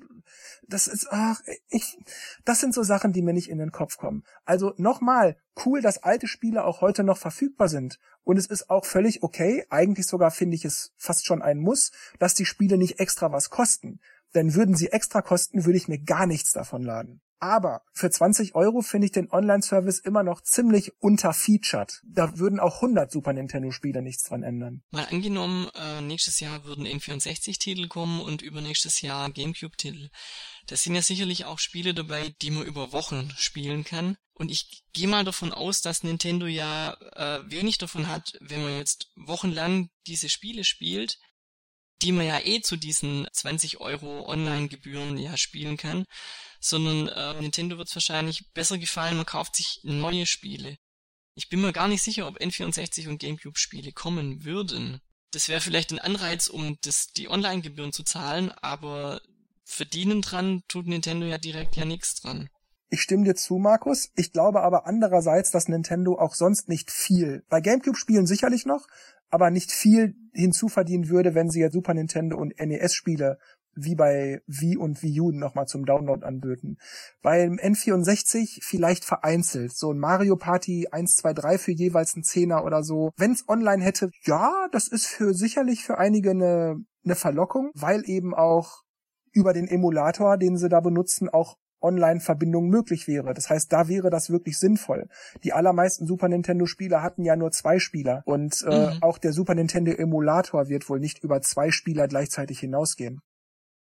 Das 0.67 0.87
ist, 0.87 1.07
ach, 1.11 1.41
ich, 1.69 1.97
das 2.45 2.59
sind 2.59 2.73
so 2.73 2.83
Sachen, 2.83 3.13
die 3.13 3.21
mir 3.21 3.33
nicht 3.33 3.49
in 3.49 3.57
den 3.57 3.71
Kopf 3.71 3.97
kommen. 3.97 4.23
Also 4.45 4.73
nochmal, 4.77 5.37
cool, 5.65 5.81
dass 5.81 6.03
alte 6.03 6.27
Spiele 6.27 6.63
auch 6.63 6.81
heute 6.81 7.03
noch 7.03 7.17
verfügbar 7.17 7.67
sind. 7.67 7.99
Und 8.23 8.37
es 8.37 8.47
ist 8.47 8.69
auch 8.69 8.85
völlig 8.85 9.23
okay, 9.23 9.65
eigentlich 9.69 10.07
sogar 10.07 10.31
finde 10.31 10.55
ich 10.55 10.65
es 10.65 10.93
fast 10.97 11.25
schon 11.25 11.41
ein 11.41 11.59
Muss, 11.59 11.91
dass 12.19 12.33
die 12.33 12.45
Spiele 12.45 12.77
nicht 12.77 12.99
extra 12.99 13.31
was 13.31 13.49
kosten. 13.49 13.99
Denn 14.33 14.55
würden 14.55 14.75
sie 14.75 14.87
extra 14.87 15.21
kosten, 15.21 15.65
würde 15.65 15.77
ich 15.77 15.87
mir 15.87 15.99
gar 15.99 16.25
nichts 16.25 16.51
davon 16.51 16.81
laden. 16.81 17.21
Aber 17.43 17.81
für 17.91 18.09
20 18.09 18.55
Euro 18.55 18.81
finde 18.81 19.07
ich 19.07 19.11
den 19.11 19.29
Online-Service 19.29 19.99
immer 19.99 20.23
noch 20.23 20.39
ziemlich 20.39 20.93
unterfeatured. 21.01 22.01
Da 22.05 22.37
würden 22.39 22.57
auch 22.57 22.75
100 22.75 23.11
Super 23.11 23.33
Nintendo-Spiele 23.33 24.01
nichts 24.01 24.23
dran 24.23 24.43
ändern. 24.43 24.81
Mal 24.91 25.07
angenommen, 25.11 25.67
äh, 25.75 25.99
nächstes 25.99 26.39
Jahr 26.39 26.63
würden 26.63 26.87
N64-Titel 26.87 27.89
kommen 27.89 28.21
und 28.21 28.41
übernächstes 28.41 29.01
Jahr 29.01 29.29
Gamecube-Titel. 29.29 30.09
Da 30.67 30.77
sind 30.77 30.95
ja 30.95 31.01
sicherlich 31.01 31.43
auch 31.43 31.59
Spiele 31.59 31.93
dabei, 31.93 32.33
die 32.41 32.49
man 32.49 32.63
über 32.63 32.93
Wochen 32.93 33.29
spielen 33.35 33.83
kann. 33.83 34.15
Und 34.35 34.49
ich 34.49 34.85
gehe 34.93 35.09
mal 35.09 35.25
davon 35.25 35.51
aus, 35.51 35.81
dass 35.81 36.01
Nintendo 36.01 36.45
ja 36.45 36.93
äh, 37.11 37.41
wenig 37.51 37.77
davon 37.77 38.07
hat, 38.07 38.37
wenn 38.39 38.63
man 38.63 38.77
jetzt 38.77 39.11
wochenlang 39.17 39.89
diese 40.07 40.29
Spiele 40.29 40.63
spielt, 40.63 41.17
die 42.03 42.13
man 42.13 42.25
ja 42.25 42.39
eh 42.41 42.61
zu 42.61 42.77
diesen 42.77 43.27
20 43.33 43.81
Euro 43.81 44.29
Online-Gebühren 44.29 45.17
ja 45.17 45.35
spielen 45.35 45.75
kann 45.75 46.05
sondern 46.63 47.09
äh, 47.09 47.41
Nintendo 47.41 47.77
wird 47.77 47.89
es 47.89 47.95
wahrscheinlich 47.95 48.49
besser 48.53 48.77
gefallen, 48.77 49.17
man 49.17 49.25
kauft 49.25 49.57
sich 49.57 49.81
neue 49.83 50.25
Spiele. 50.25 50.77
Ich 51.35 51.49
bin 51.49 51.61
mir 51.61 51.73
gar 51.73 51.87
nicht 51.89 52.01
sicher, 52.01 52.27
ob 52.27 52.39
N64 52.39 53.09
und 53.09 53.19
GameCube 53.19 53.59
Spiele 53.59 53.91
kommen 53.91 54.45
würden. 54.45 55.01
Das 55.31 55.49
wäre 55.49 55.61
vielleicht 55.61 55.91
ein 55.91 55.99
Anreiz, 55.99 56.47
um 56.47 56.77
das, 56.83 57.07
die 57.07 57.27
Online-Gebühren 57.27 57.91
zu 57.91 58.03
zahlen, 58.03 58.51
aber 58.61 59.19
verdienen 59.65 60.21
dran 60.21 60.61
tut 60.67 60.87
Nintendo 60.87 61.25
ja 61.25 61.37
direkt 61.37 61.75
ja 61.75 61.85
nichts 61.85 62.15
dran. 62.21 62.49
Ich 62.89 63.01
stimme 63.01 63.25
dir 63.25 63.35
zu, 63.35 63.57
Markus. 63.57 64.11
Ich 64.15 64.31
glaube 64.31 64.61
aber 64.61 64.85
andererseits, 64.85 65.51
dass 65.51 65.67
Nintendo 65.67 66.17
auch 66.17 66.35
sonst 66.35 66.69
nicht 66.69 66.91
viel, 66.91 67.43
bei 67.49 67.59
GameCube-Spielen 67.59 68.27
sicherlich 68.27 68.65
noch, 68.65 68.87
aber 69.29 69.49
nicht 69.49 69.71
viel 69.71 70.15
hinzuverdienen 70.31 71.09
würde, 71.09 71.33
wenn 71.33 71.49
sie 71.49 71.59
jetzt 71.59 71.73
Super 71.73 71.95
Nintendo 71.95 72.37
und 72.37 72.53
NES-Spiele 72.57 73.39
wie 73.75 73.95
bei 73.95 74.41
Wii 74.47 74.77
und 74.77 75.01
Wii 75.01 75.21
U 75.21 75.31
nochmal 75.31 75.67
zum 75.67 75.85
Download 75.85 76.25
anböten. 76.25 76.77
Beim 77.21 77.53
N64 77.55 78.59
vielleicht 78.61 79.05
vereinzelt, 79.05 79.75
so 79.75 79.91
ein 79.91 79.99
Mario 79.99 80.35
Party 80.35 80.87
1, 80.91 81.15
2, 81.15 81.33
3 81.33 81.57
für 81.57 81.71
jeweils 81.71 82.15
einen 82.15 82.23
Zehner 82.23 82.63
oder 82.63 82.83
so. 82.83 83.11
Wenn's 83.17 83.47
online 83.47 83.83
hätte, 83.83 84.09
ja, 84.23 84.67
das 84.71 84.87
ist 84.87 85.07
für 85.07 85.33
sicherlich 85.33 85.83
für 85.83 85.97
einige 85.97 86.31
eine, 86.31 86.83
eine 87.03 87.15
Verlockung, 87.15 87.71
weil 87.73 88.03
eben 88.05 88.33
auch 88.33 88.83
über 89.31 89.53
den 89.53 89.67
Emulator, 89.67 90.37
den 90.37 90.57
sie 90.57 90.69
da 90.69 90.79
benutzen, 90.79 91.29
auch 91.29 91.57
Online-Verbindung 91.83 92.69
möglich 92.69 93.07
wäre. 93.07 93.33
Das 93.33 93.49
heißt, 93.49 93.71
da 93.71 93.87
wäre 93.87 94.09
das 94.09 94.29
wirklich 94.29 94.57
sinnvoll. 94.57 95.07
Die 95.43 95.53
allermeisten 95.53 96.07
Super 96.07 96.29
Nintendo-Spieler 96.29 97.03
hatten 97.03 97.23
ja 97.23 97.35
nur 97.35 97.51
zwei 97.51 97.77
Spieler 97.79 98.23
und 98.25 98.63
äh, 98.67 98.93
mhm. 98.93 99.03
auch 99.03 99.17
der 99.17 99.33
Super 99.33 99.53
Nintendo-Emulator 99.53 100.69
wird 100.69 100.89
wohl 100.89 100.99
nicht 100.99 101.23
über 101.23 101.41
zwei 101.41 101.71
Spieler 101.71 102.07
gleichzeitig 102.07 102.59
hinausgehen. 102.59 103.21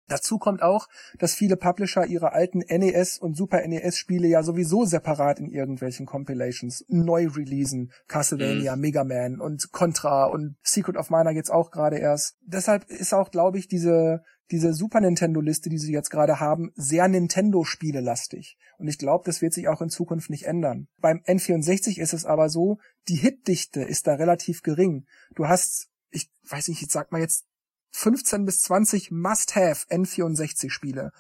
Dazu 0.09 0.38
kommt 0.38 0.62
auch, 0.62 0.88
dass 1.18 1.35
viele 1.35 1.56
Publisher 1.56 2.06
ihre 2.06 2.32
alten 2.32 2.59
NES 2.59 3.18
und 3.18 3.37
Super 3.37 3.66
NES 3.66 3.97
Spiele 3.97 4.28
ja 4.28 4.42
sowieso 4.42 4.85
separat 4.85 5.38
in 5.38 5.50
irgendwelchen 5.50 6.06
Compilations 6.06 6.85
neu 6.88 7.28
releasen. 7.28 7.92
Castlevania, 8.09 8.76
mhm. 8.76 8.82
Mega 8.82 9.04
Man 9.04 9.40
und 9.40 9.73
Contra 9.73 10.25
und 10.25 10.56
Secret 10.62 10.97
of 10.97 11.11
Mana 11.11 11.30
jetzt 11.30 11.50
auch 11.50 11.71
gerade 11.71 11.99
erst. 11.99 12.37
Deshalb 12.42 12.90
ist 12.90 13.14
auch, 13.14 13.30
glaube 13.30 13.59
ich, 13.59 13.68
diese 13.68 14.23
diese 14.50 14.75
Super 14.75 15.00
Nintendo 15.00 15.40
Liste, 15.40 15.71
die 15.71 15.78
sie 15.78 15.92
jetzt 15.92 16.11
gerade 16.11 16.38
haben, 16.38 16.73
sehr 16.75 17.09
Nintendo 17.09 17.64
Spiele 17.64 18.00
lastig. 18.00 18.59
Und 18.76 18.87
ich 18.87 18.99
glaube, 18.99 19.23
das 19.25 19.40
wird 19.40 19.54
sich 19.54 19.68
auch 19.68 19.80
in 19.80 19.88
Zukunft 19.88 20.28
nicht 20.28 20.44
ändern. 20.44 20.88
Beim 20.99 21.23
N64 21.25 21.99
ist 21.99 22.12
es 22.12 22.26
aber 22.26 22.50
so, 22.50 22.78
die 23.09 23.16
Hitdichte 23.16 23.80
ist 23.80 24.06
da 24.06 24.14
relativ 24.14 24.61
gering. 24.61 25.06
Du 25.35 25.49
hast 25.49 25.88
ich 26.12 26.30
weiß 26.49 26.68
nicht, 26.68 26.82
ich 26.82 26.90
sag 26.90 27.11
mal 27.11 27.21
jetzt 27.21 27.47
15 27.92 28.44
bis 28.44 28.62
20 28.62 29.11
Must-Have 29.11 29.87
N64-Spiele. 29.88 31.12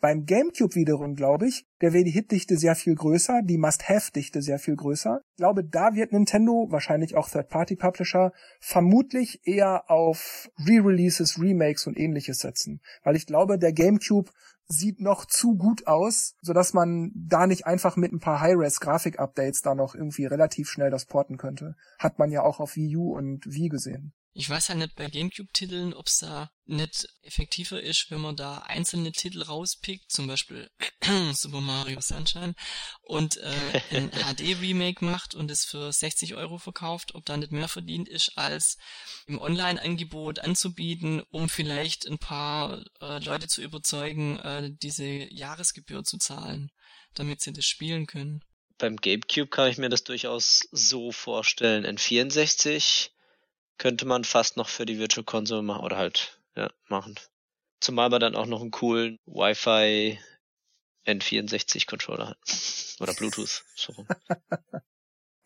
Beim 0.00 0.26
GameCube 0.26 0.76
wiederum, 0.76 1.16
glaube 1.16 1.48
ich, 1.48 1.66
der 1.80 1.92
wäre 1.92 2.04
die 2.04 2.12
Hitdichte 2.12 2.56
sehr 2.56 2.76
viel 2.76 2.94
größer, 2.94 3.40
die 3.42 3.58
Must-Have-Dichte 3.58 4.42
sehr 4.42 4.60
viel 4.60 4.76
größer. 4.76 5.22
Ich 5.32 5.36
glaube, 5.38 5.64
da 5.64 5.94
wird 5.94 6.12
Nintendo, 6.12 6.68
wahrscheinlich 6.70 7.16
auch 7.16 7.28
Third-Party-Publisher, 7.28 8.32
vermutlich 8.60 9.40
eher 9.44 9.90
auf 9.90 10.50
Re-Releases, 10.64 11.40
Remakes 11.40 11.88
und 11.88 11.98
ähnliches 11.98 12.38
setzen. 12.38 12.80
Weil 13.02 13.16
ich 13.16 13.26
glaube, 13.26 13.58
der 13.58 13.72
GameCube 13.72 14.30
sieht 14.68 15.00
noch 15.00 15.24
zu 15.24 15.56
gut 15.56 15.88
aus, 15.88 16.36
sodass 16.42 16.74
man 16.74 17.10
da 17.16 17.48
nicht 17.48 17.66
einfach 17.66 17.96
mit 17.96 18.12
ein 18.12 18.20
paar 18.20 18.40
High-Res-Grafik-Updates 18.40 19.62
da 19.62 19.74
noch 19.74 19.96
irgendwie 19.96 20.26
relativ 20.26 20.68
schnell 20.68 20.90
das 20.90 21.06
porten 21.06 21.38
könnte. 21.38 21.74
Hat 21.98 22.20
man 22.20 22.30
ja 22.30 22.42
auch 22.42 22.60
auf 22.60 22.76
Wii 22.76 22.96
U 22.96 23.16
und 23.16 23.46
Wii 23.46 23.68
gesehen. 23.68 24.12
Ich 24.38 24.48
weiß 24.48 24.68
ja 24.68 24.76
nicht 24.76 24.94
bei 24.94 25.08
Gamecube-Titeln, 25.08 25.92
ob 25.94 26.06
es 26.06 26.18
da 26.18 26.52
nicht 26.64 27.08
effektiver 27.22 27.82
ist, 27.82 28.08
wenn 28.12 28.20
man 28.20 28.36
da 28.36 28.58
einzelne 28.58 29.10
Titel 29.10 29.42
rauspickt, 29.42 30.12
zum 30.12 30.28
Beispiel 30.28 30.70
Super 31.32 31.60
Mario 31.60 32.00
Sunshine, 32.00 32.54
und 33.02 33.38
äh, 33.38 33.80
ein 33.90 34.12
HD-Remake 34.12 35.04
macht 35.04 35.34
und 35.34 35.50
es 35.50 35.64
für 35.64 35.92
60 35.92 36.36
Euro 36.36 36.58
verkauft, 36.58 37.16
ob 37.16 37.24
da 37.24 37.36
nicht 37.36 37.50
mehr 37.50 37.66
verdient 37.66 38.08
ist, 38.08 38.38
als 38.38 38.78
im 39.26 39.40
Online-Angebot 39.40 40.38
anzubieten, 40.38 41.20
um 41.30 41.48
vielleicht 41.48 42.06
ein 42.06 42.18
paar 42.18 42.84
äh, 43.00 43.18
Leute 43.18 43.48
zu 43.48 43.60
überzeugen, 43.60 44.38
äh, 44.38 44.70
diese 44.70 45.04
Jahresgebühr 45.04 46.04
zu 46.04 46.16
zahlen, 46.16 46.70
damit 47.12 47.40
sie 47.40 47.52
das 47.52 47.64
spielen 47.64 48.06
können. 48.06 48.44
Beim 48.78 48.98
GameCube 48.98 49.48
kann 49.48 49.68
ich 49.68 49.78
mir 49.78 49.88
das 49.88 50.04
durchaus 50.04 50.68
so 50.70 51.10
vorstellen. 51.10 51.84
N64 51.84 53.10
könnte 53.78 54.06
man 54.06 54.24
fast 54.24 54.56
noch 54.56 54.68
für 54.68 54.86
die 54.86 54.98
Virtual 54.98 55.24
Console 55.24 55.62
machen 55.62 55.84
oder 55.84 55.96
halt 55.96 56.40
ja, 56.56 56.70
machen. 56.88 57.14
Zumal 57.80 58.10
man 58.10 58.20
dann 58.20 58.34
auch 58.34 58.46
noch 58.46 58.60
einen 58.60 58.72
coolen 58.72 59.18
Wi-Fi 59.26 60.18
N64 61.06 61.86
Controller 61.86 62.28
hat. 62.28 62.38
Oder 63.00 63.14
Bluetooth. 63.14 63.64
So. 63.74 63.92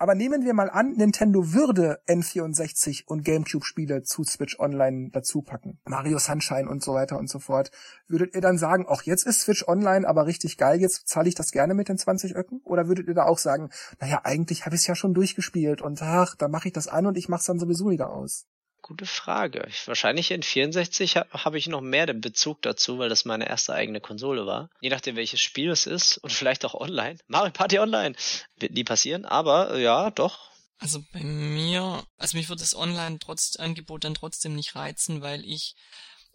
Aber 0.03 0.17
nehmen 0.17 0.45
wir 0.45 0.53
mal 0.53 0.69
an, 0.69 0.95
Nintendo 0.95 1.53
würde 1.53 2.01
N64 2.09 3.05
und 3.07 3.25
GameCube-Spiele 3.25 4.03
zu 4.03 4.25
Switch 4.25 4.59
Online 4.59 5.11
dazu 5.13 5.43
packen. 5.43 5.79
Mario 5.85 6.19
Sunshine 6.19 6.69
und 6.69 6.83
so 6.83 6.93
weiter 6.95 7.21
und 7.21 7.31
so 7.31 7.39
fort. 7.39 7.71
Würdet 8.09 8.35
ihr 8.35 8.41
dann 8.41 8.59
sagen, 8.59 8.85
auch 8.85 9.03
jetzt 9.03 9.25
ist 9.25 9.43
Switch 9.43 9.69
Online 9.69 10.09
aber 10.09 10.27
richtig 10.27 10.59
geil, 10.59 10.81
jetzt 10.81 11.07
zahle 11.07 11.29
ich 11.29 11.37
das 11.37 11.53
gerne 11.53 11.75
mit 11.75 11.89
den 11.89 11.99
20 11.99 12.35
Öcken? 12.35 12.61
Oder 12.65 12.89
würdet 12.89 13.07
ihr 13.07 13.15
da 13.15 13.27
auch 13.27 13.39
sagen, 13.39 13.71
naja, 14.01 14.23
eigentlich 14.25 14.67
habe 14.67 14.75
ich 14.75 14.81
es 14.81 14.89
ja 14.89 14.97
schon 14.97 15.15
durchgespielt 15.15 15.83
und 15.83 16.03
ach, 16.03 16.35
da 16.35 16.49
mache 16.49 16.67
ich 16.67 16.75
das 16.75 16.89
an 16.89 17.07
und 17.07 17.17
ich 17.17 17.29
mache 17.29 17.43
es 17.43 17.47
dann 17.47 17.61
sowieso 17.61 17.89
wieder 17.89 18.11
aus? 18.11 18.49
Gute 18.93 19.07
Frage. 19.07 19.65
Ich, 19.71 19.89
wahrscheinlich 19.89 20.31
in 20.33 20.43
64 20.43 21.17
ha, 21.17 21.25
habe 21.31 21.57
ich 21.57 21.67
noch 21.67 21.81
mehr 21.81 22.05
den 22.05 22.21
Bezug 22.21 22.61
dazu, 22.61 22.99
weil 22.99 23.09
das 23.09 23.25
meine 23.25 23.49
erste 23.49 23.73
eigene 23.73 24.03
Konsole 24.03 24.45
war. 24.45 24.69
Je 24.83 24.91
nachdem, 24.91 25.17
welches 25.17 25.41
Spiel 25.41 25.71
es 25.71 25.87
ist 25.87 26.19
und 26.19 26.31
vielleicht 26.31 26.63
auch 26.67 26.75
online. 26.75 27.17
Mario 27.27 27.53
Party 27.53 27.79
Online 27.79 28.15
wird 28.57 28.73
nie 28.73 28.85
passieren, 28.85 29.25
aber 29.25 29.79
ja, 29.79 30.11
doch. 30.11 30.51
Also 30.79 31.03
bei 31.11 31.21
mir, 31.21 32.05
also 32.19 32.37
mich 32.37 32.51
wird 32.51 32.61
das 32.61 32.77
Online-Angebot 32.77 34.05
dann 34.05 34.13
trotzdem 34.13 34.55
nicht 34.55 34.75
reizen, 34.75 35.23
weil 35.23 35.43
ich 35.47 35.75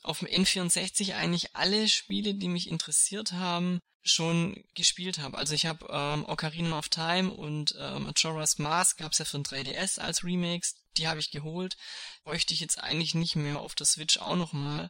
auf 0.01 0.17
dem 0.17 0.27
N64 0.27 1.13
eigentlich 1.13 1.55
alle 1.55 1.87
Spiele, 1.87 2.33
die 2.33 2.47
mich 2.47 2.71
interessiert 2.71 3.33
haben, 3.33 3.77
schon 4.03 4.63
gespielt 4.73 5.19
habe. 5.19 5.37
Also 5.37 5.53
ich 5.53 5.67
habe 5.67 5.85
ähm, 5.91 6.25
Ocarina 6.27 6.79
of 6.79 6.89
Time 6.89 7.29
und 7.29 7.75
ähm, 7.77 8.05
Majora's 8.05 8.57
Mask 8.57 8.97
gab's 8.97 9.19
ja 9.19 9.25
für 9.25 9.37
ein 9.37 9.43
3DS 9.43 9.99
als 9.99 10.23
Remakes, 10.23 10.75
die 10.97 11.07
habe 11.07 11.19
ich 11.19 11.31
geholt. 11.31 11.77
Bräuchte 12.23 12.53
ich 12.53 12.59
jetzt 12.59 12.81
eigentlich 12.81 13.15
nicht 13.15 13.35
mehr 13.35 13.59
auf 13.59 13.75
der 13.75 13.85
Switch 13.85 14.17
auch 14.17 14.35
nochmal. 14.35 14.89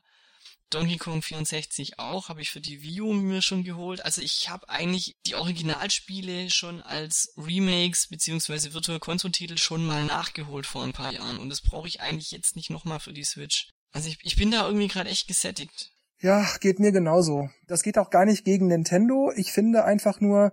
Donkey 0.70 0.98
Kong 0.98 1.22
64 1.22 1.98
auch, 1.98 2.28
habe 2.28 2.42
ich 2.42 2.52
für 2.52 2.60
die 2.60 2.82
Wii 2.82 3.02
U 3.02 3.14
mir 3.14 3.42
schon 3.42 3.64
geholt. 3.64 4.04
Also 4.04 4.22
ich 4.22 4.50
habe 4.50 4.68
eigentlich 4.68 5.16
die 5.26 5.36
Originalspiele 5.36 6.50
schon 6.50 6.82
als 6.82 7.34
Remakes 7.38 8.08
beziehungsweise 8.10 8.74
Virtual 8.74 9.00
Console 9.00 9.32
Titel 9.32 9.58
schon 9.58 9.86
mal 9.86 10.04
nachgeholt 10.04 10.66
vor 10.66 10.84
ein 10.84 10.92
paar 10.92 11.14
Jahren 11.14 11.38
und 11.38 11.50
das 11.50 11.62
brauche 11.62 11.88
ich 11.88 12.02
eigentlich 12.02 12.32
jetzt 12.32 12.58
nicht 12.58 12.70
nochmal 12.70 13.00
für 13.00 13.14
die 13.14 13.24
Switch. 13.24 13.70
Also 13.94 14.10
ich, 14.10 14.18
ich 14.24 14.36
bin 14.36 14.52
da 14.52 14.66
irgendwie 14.68 14.90
gerade 14.90 15.10
echt 15.10 15.28
gesättigt. 15.28 15.92
Ja, 16.20 16.46
geht 16.60 16.80
mir 16.80 16.92
genauso. 16.92 17.50
Das 17.68 17.82
geht 17.84 17.98
auch 17.98 18.10
gar 18.10 18.26
nicht 18.26 18.44
gegen 18.44 18.68
Nintendo. 18.68 19.32
Ich 19.38 19.54
finde 19.54 19.86
einfach 19.86 20.20
nur, 20.20 20.52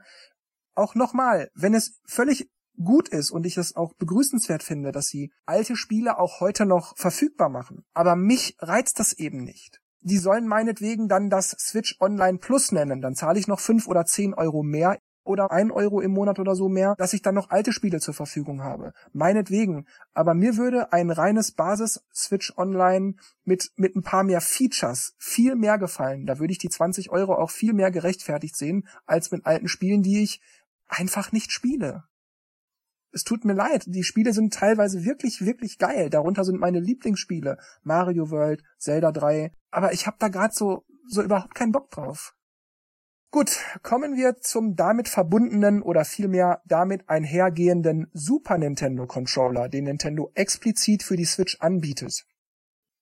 auch 0.74 0.94
nochmal, 0.94 1.50
wenn 1.54 1.74
es 1.74 2.00
völlig 2.06 2.48
gut 2.82 3.08
ist 3.08 3.30
und 3.30 3.46
ich 3.46 3.56
es 3.56 3.76
auch 3.76 3.94
begrüßenswert 3.94 4.62
finde, 4.62 4.92
dass 4.92 5.08
sie 5.08 5.32
alte 5.46 5.76
Spiele 5.76 6.18
auch 6.18 6.40
heute 6.40 6.66
noch 6.66 6.96
verfügbar 6.96 7.48
machen. 7.48 7.84
Aber 7.94 8.16
mich 8.16 8.56
reizt 8.60 8.98
das 8.98 9.12
eben 9.12 9.44
nicht. 9.44 9.80
Die 10.00 10.18
sollen 10.18 10.46
meinetwegen 10.46 11.08
dann 11.08 11.30
das 11.30 11.50
Switch 11.58 11.96
Online 12.00 12.38
Plus 12.38 12.72
nennen. 12.72 13.00
Dann 13.00 13.14
zahle 13.14 13.38
ich 13.38 13.48
noch 13.48 13.60
fünf 13.60 13.88
oder 13.88 14.04
zehn 14.04 14.34
Euro 14.34 14.62
mehr 14.62 14.98
oder 15.24 15.50
ein 15.50 15.70
Euro 15.70 16.00
im 16.00 16.12
Monat 16.12 16.38
oder 16.38 16.54
so 16.54 16.68
mehr, 16.68 16.94
dass 16.98 17.14
ich 17.14 17.22
dann 17.22 17.34
noch 17.34 17.50
alte 17.50 17.72
Spiele 17.72 17.98
zur 17.98 18.14
Verfügung 18.14 18.62
habe. 18.62 18.92
Meinetwegen. 19.12 19.86
Aber 20.12 20.34
mir 20.34 20.56
würde 20.56 20.92
ein 20.92 21.10
reines 21.10 21.52
Basis 21.52 22.04
Switch 22.14 22.52
Online 22.56 23.14
mit, 23.44 23.72
mit 23.76 23.96
ein 23.96 24.02
paar 24.02 24.22
mehr 24.22 24.42
Features 24.42 25.14
viel 25.18 25.56
mehr 25.56 25.78
gefallen. 25.78 26.26
Da 26.26 26.38
würde 26.38 26.52
ich 26.52 26.58
die 26.58 26.68
20 26.68 27.10
Euro 27.10 27.34
auch 27.34 27.50
viel 27.50 27.72
mehr 27.72 27.90
gerechtfertigt 27.90 28.56
sehen, 28.56 28.86
als 29.06 29.30
mit 29.30 29.46
alten 29.46 29.68
Spielen, 29.68 30.02
die 30.02 30.22
ich 30.22 30.42
einfach 30.86 31.32
nicht 31.32 31.50
spiele. 31.50 32.04
Es 33.14 33.22
tut 33.22 33.44
mir 33.44 33.52
leid, 33.52 33.84
die 33.86 34.02
Spiele 34.02 34.32
sind 34.32 34.52
teilweise 34.52 35.04
wirklich, 35.04 35.46
wirklich 35.46 35.78
geil. 35.78 36.10
Darunter 36.10 36.44
sind 36.44 36.58
meine 36.58 36.80
Lieblingsspiele. 36.80 37.58
Mario 37.84 38.30
World, 38.30 38.64
Zelda 38.76 39.12
3. 39.12 39.52
Aber 39.70 39.92
ich 39.92 40.08
habe 40.08 40.16
da 40.18 40.28
gerade 40.28 40.52
so, 40.52 40.84
so 41.08 41.22
überhaupt 41.22 41.54
keinen 41.54 41.70
Bock 41.70 41.90
drauf. 41.92 42.34
Gut, 43.30 43.58
kommen 43.82 44.16
wir 44.16 44.36
zum 44.36 44.74
damit 44.74 45.08
verbundenen 45.08 45.80
oder 45.82 46.04
vielmehr 46.04 46.60
damit 46.66 47.08
einhergehenden 47.08 48.08
Super 48.12 48.58
Nintendo 48.58 49.06
Controller, 49.06 49.68
den 49.68 49.84
Nintendo 49.84 50.32
explizit 50.34 51.04
für 51.04 51.16
die 51.16 51.24
Switch 51.24 51.60
anbietet. 51.60 52.26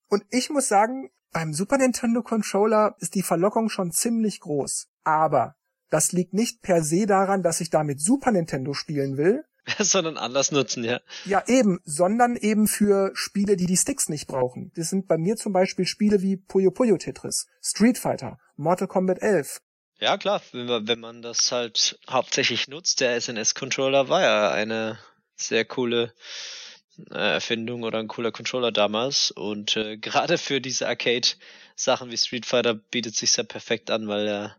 Und 0.09 0.25
ich 0.31 0.51
muss 0.51 0.69
sagen, 0.69 1.11
beim 1.33 1.55
Super 1.55 1.79
Nintendo 1.79 2.23
Controller 2.23 2.97
ist 2.99 3.15
die 3.15 3.23
Verlockung 3.23 3.71
schon 3.71 3.93
ziemlich 3.93 4.41
groß. 4.41 4.89
Aber 5.05 5.57
das 5.89 6.13
liegt 6.13 6.35
nicht 6.35 6.61
per 6.61 6.83
se 6.83 7.07
daran, 7.07 7.43
dass 7.43 7.61
ich 7.63 7.71
damit 7.71 8.01
Super 8.01 8.31
Nintendo 8.33 8.75
spielen 8.75 9.17
will, 9.17 9.45
sondern 9.79 10.17
anders 10.17 10.51
nutzen, 10.53 10.85
ja. 10.85 11.01
Ja, 11.25 11.43
eben, 11.47 11.81
sondern 11.85 12.37
eben 12.37 12.67
für 12.67 13.13
Spiele, 13.15 13.57
die 13.57 13.67
die 13.67 13.77
Sticks 13.77 14.09
nicht 14.09 14.27
brauchen. 14.27 14.73
Das 14.75 14.91
sind 14.91 15.09
bei 15.09 15.19
mir 15.19 15.37
zum 15.37 15.53
Beispiel 15.53 15.87
Spiele 15.87 16.23
wie 16.23 16.37
Puyo 16.37 16.71
Puyo 16.71 16.97
Tetris, 16.97 17.47
Street 17.61 17.99
Fighter, 17.99 18.39
Mortal 18.57 18.89
Kombat 18.89 19.23
11, 19.23 19.61
ja, 20.03 20.17
klar, 20.19 20.43
wenn 20.51 20.67
man, 20.67 20.89
wenn 20.89 20.99
man 20.99 21.23
das 21.23 21.53
halt 21.53 21.97
hauptsächlich 22.11 22.67
nutzt, 22.67 23.01
der 23.01 23.21
SNS-Controller 23.21 24.09
war 24.09 24.21
ja 24.21 24.51
eine 24.51 24.99
sehr 25.37 25.65
coole 25.65 26.13
äh, 27.13 27.35
Erfindung 27.35 27.85
oder 27.85 28.01
ein 28.01 28.09
cooler 28.09 28.33
Controller 28.33 28.73
damals. 28.73 29.31
Und 29.31 29.77
äh, 29.77 29.97
gerade 29.99 30.39
für 30.39 30.61
diese 30.61 30.89
Arcade-Sachen 30.89 32.11
wie 32.11 32.17
Street 32.17 32.47
Fighter 32.47 32.75
bietet 32.75 33.15
sich 33.15 33.37
ja 33.37 33.45
perfekt 33.45 33.93
an, 33.93 34.09
weil 34.09 34.25
der, 34.25 34.57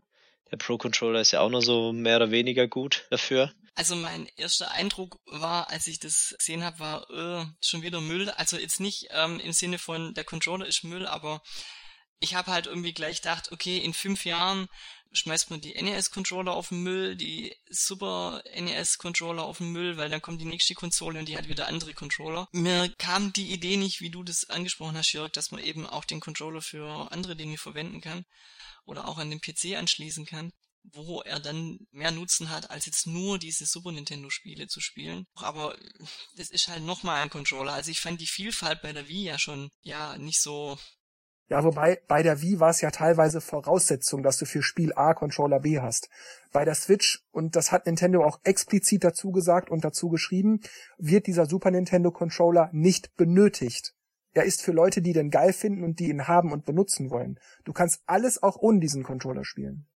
der 0.50 0.56
Pro-Controller 0.56 1.20
ist 1.20 1.32
ja 1.32 1.40
auch 1.40 1.50
noch 1.50 1.60
so 1.60 1.92
mehr 1.92 2.16
oder 2.16 2.30
weniger 2.30 2.66
gut 2.66 3.06
dafür. 3.10 3.52
Also 3.74 3.96
mein 3.96 4.26
erster 4.36 4.70
Eindruck 4.70 5.18
war, 5.26 5.68
als 5.70 5.88
ich 5.88 5.98
das 5.98 6.34
gesehen 6.38 6.62
habe, 6.62 6.78
war 6.78 7.10
äh, 7.10 7.46
schon 7.60 7.82
wieder 7.82 8.00
Müll. 8.00 8.30
Also 8.30 8.56
jetzt 8.56 8.80
nicht 8.80 9.08
ähm, 9.10 9.40
im 9.40 9.52
Sinne 9.52 9.78
von 9.78 10.14
der 10.14 10.24
Controller 10.24 10.66
ist 10.66 10.84
Müll, 10.84 11.06
aber 11.06 11.42
Ich 12.20 12.34
habe 12.34 12.52
halt 12.52 12.66
irgendwie 12.66 12.94
gleich 12.94 13.20
gedacht, 13.20 13.52
okay, 13.52 13.78
in 13.78 13.92
fünf 13.92 14.24
Jahren 14.24 14.68
schmeißt 15.12 15.50
man 15.50 15.60
die 15.60 15.74
NES-Controller 15.74 16.52
auf 16.52 16.68
den 16.68 16.82
Müll, 16.82 17.16
die 17.16 17.54
Super 17.68 18.42
NES-Controller 18.54 19.42
auf 19.42 19.58
den 19.58 19.72
Müll, 19.72 19.96
weil 19.96 20.08
dann 20.08 20.22
kommt 20.22 20.40
die 20.40 20.46
nächste 20.46 20.74
Konsole 20.74 21.18
und 21.18 21.28
die 21.28 21.36
hat 21.36 21.48
wieder 21.48 21.68
andere 21.68 21.94
Controller. 21.94 22.48
Mir 22.52 22.88
kam 22.98 23.32
die 23.32 23.52
Idee 23.52 23.76
nicht, 23.76 24.00
wie 24.00 24.10
du 24.10 24.22
das 24.22 24.48
angesprochen 24.50 24.96
hast, 24.96 25.12
Jörg, 25.12 25.32
dass 25.32 25.50
man 25.50 25.62
eben 25.62 25.86
auch 25.86 26.04
den 26.04 26.20
Controller 26.20 26.62
für 26.62 27.12
andere 27.12 27.36
Dinge 27.36 27.58
verwenden 27.58 28.00
kann 28.00 28.24
oder 28.86 29.06
auch 29.08 29.18
an 29.18 29.30
den 29.30 29.40
PC 29.40 29.76
anschließen 29.76 30.26
kann 30.26 30.52
wo 30.92 31.22
er 31.22 31.40
dann 31.40 31.78
mehr 31.90 32.10
Nutzen 32.10 32.50
hat, 32.50 32.70
als 32.70 32.86
jetzt 32.86 33.06
nur 33.06 33.38
diese 33.38 33.66
Super 33.66 33.92
Nintendo 33.92 34.30
Spiele 34.30 34.66
zu 34.66 34.80
spielen. 34.80 35.26
Aber 35.34 35.76
das 36.36 36.50
ist 36.50 36.68
halt 36.68 36.82
nochmal 36.82 37.22
ein 37.22 37.30
Controller. 37.30 37.72
Also 37.72 37.90
ich 37.90 38.00
fand 38.00 38.20
die 38.20 38.26
Vielfalt 38.26 38.82
bei 38.82 38.92
der 38.92 39.08
Wii 39.08 39.24
ja 39.24 39.38
schon, 39.38 39.70
ja, 39.82 40.16
nicht 40.18 40.40
so 40.40 40.78
ja, 41.48 41.62
wobei 41.62 42.00
bei 42.08 42.22
der 42.22 42.40
Wii 42.40 42.58
war 42.58 42.70
es 42.70 42.80
ja 42.80 42.90
teilweise 42.90 43.40
Voraussetzung, 43.42 44.22
dass 44.22 44.38
du 44.38 44.46
für 44.46 44.62
Spiel 44.62 44.94
A 44.94 45.12
Controller 45.12 45.60
B 45.60 45.78
hast. 45.78 46.08
Bei 46.52 46.64
der 46.64 46.74
Switch, 46.74 47.22
und 47.32 47.54
das 47.54 47.70
hat 47.70 47.84
Nintendo 47.84 48.24
auch 48.24 48.40
explizit 48.44 49.04
dazu 49.04 49.30
gesagt 49.30 49.70
und 49.70 49.84
dazu 49.84 50.08
geschrieben, 50.08 50.60
wird 50.96 51.26
dieser 51.26 51.44
Super 51.44 51.70
Nintendo 51.70 52.10
Controller 52.10 52.70
nicht 52.72 53.14
benötigt. 53.16 53.94
Er 54.32 54.44
ist 54.44 54.62
für 54.62 54.72
Leute, 54.72 55.02
die 55.02 55.12
den 55.12 55.30
geil 55.30 55.52
finden 55.52 55.84
und 55.84 56.00
die 56.00 56.08
ihn 56.08 56.26
haben 56.26 56.50
und 56.50 56.64
benutzen 56.64 57.10
wollen. 57.10 57.38
Du 57.64 57.72
kannst 57.72 58.02
alles 58.06 58.42
auch 58.42 58.56
ohne 58.56 58.80
diesen 58.80 59.02
Controller 59.02 59.44
spielen. 59.44 59.86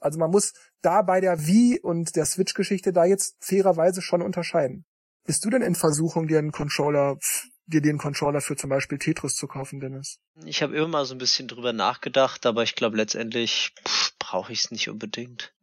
Also 0.00 0.18
man 0.18 0.30
muss 0.30 0.52
da 0.82 1.02
bei 1.02 1.20
der 1.20 1.46
Wii 1.46 1.80
und 1.80 2.16
der 2.16 2.24
Switch-Geschichte 2.24 2.92
da 2.92 3.04
jetzt 3.04 3.36
fairerweise 3.40 4.02
schon 4.02 4.22
unterscheiden. 4.22 4.84
Bist 5.24 5.44
du 5.44 5.50
denn 5.50 5.62
in 5.62 5.74
Versuchung, 5.74 6.28
dir 6.28 6.38
einen 6.38 6.52
Controller 6.52 7.18
dir 7.68 7.82
den 7.82 7.98
Controller 7.98 8.40
für 8.40 8.56
zum 8.56 8.70
Beispiel 8.70 8.98
Tetris 8.98 9.36
zu 9.36 9.46
kaufen, 9.46 9.80
Dennis? 9.80 10.18
Ich 10.44 10.62
habe 10.62 10.76
immer 10.76 10.88
mal 10.88 11.04
so 11.04 11.14
ein 11.14 11.18
bisschen 11.18 11.48
drüber 11.48 11.72
nachgedacht, 11.72 12.46
aber 12.46 12.62
ich 12.62 12.74
glaube 12.74 12.96
letztendlich 12.96 13.74
brauche 14.18 14.52
ich 14.52 14.64
es 14.64 14.70
nicht 14.70 14.88
unbedingt. 14.88 15.54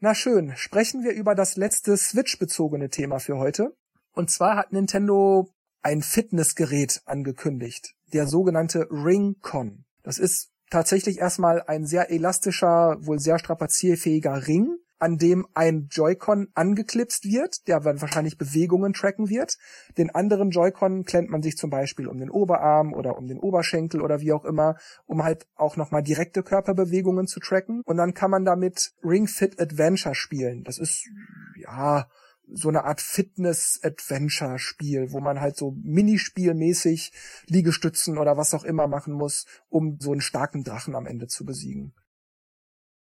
Na 0.00 0.14
schön, 0.14 0.54
sprechen 0.56 1.02
wir 1.02 1.12
über 1.12 1.34
das 1.34 1.56
letzte 1.56 1.96
Switch-bezogene 1.96 2.90
Thema 2.90 3.18
für 3.18 3.38
heute. 3.38 3.74
Und 4.12 4.30
zwar 4.30 4.56
hat 4.56 4.72
Nintendo 4.72 5.48
ein 5.82 6.02
Fitnessgerät 6.02 7.00
angekündigt, 7.06 7.94
der 8.12 8.26
sogenannte 8.26 8.86
Ring-Con. 8.90 9.84
Das 10.02 10.18
ist 10.18 10.50
tatsächlich 10.70 11.18
erstmal 11.18 11.62
ein 11.62 11.86
sehr 11.86 12.10
elastischer, 12.10 12.96
wohl 13.00 13.18
sehr 13.18 13.38
strapazierfähiger 13.38 14.46
Ring, 14.46 14.78
an 14.98 15.18
dem 15.18 15.46
ein 15.54 15.88
Joy-Con 15.90 16.48
angeklipst 16.54 17.24
wird, 17.24 17.68
der 17.68 17.80
dann 17.80 18.00
wahrscheinlich 18.00 18.38
Bewegungen 18.38 18.92
tracken 18.94 19.28
wird. 19.28 19.58
Den 19.98 20.14
anderen 20.14 20.50
Joy-Con 20.50 21.04
klemmt 21.04 21.30
man 21.30 21.42
sich 21.42 21.56
zum 21.56 21.68
Beispiel 21.68 22.08
um 22.08 22.18
den 22.18 22.30
Oberarm 22.30 22.94
oder 22.94 23.18
um 23.18 23.26
den 23.26 23.38
Oberschenkel 23.38 24.00
oder 24.00 24.20
wie 24.20 24.32
auch 24.32 24.44
immer, 24.44 24.76
um 25.04 25.22
halt 25.22 25.46
auch 25.56 25.76
nochmal 25.76 26.02
direkte 26.02 26.42
Körperbewegungen 26.42 27.26
zu 27.26 27.40
tracken. 27.40 27.82
Und 27.84 27.96
dann 27.98 28.14
kann 28.14 28.30
man 28.30 28.44
damit 28.44 28.92
Ring 29.02 29.26
Fit 29.26 29.60
Adventure 29.60 30.14
spielen. 30.14 30.64
Das 30.64 30.78
ist, 30.78 31.08
ja, 31.56 32.06
so 32.52 32.68
eine 32.68 32.84
Art 32.84 33.00
Fitness-Adventure-Spiel, 33.00 35.12
wo 35.12 35.20
man 35.20 35.40
halt 35.40 35.56
so 35.56 35.76
Minispielmäßig 35.82 37.12
Liegestützen 37.46 38.18
oder 38.18 38.36
was 38.36 38.54
auch 38.54 38.64
immer 38.64 38.86
machen 38.86 39.14
muss, 39.14 39.46
um 39.68 39.98
so 40.00 40.12
einen 40.12 40.20
starken 40.20 40.64
Drachen 40.64 40.94
am 40.94 41.06
Ende 41.06 41.26
zu 41.26 41.44
besiegen. 41.44 41.92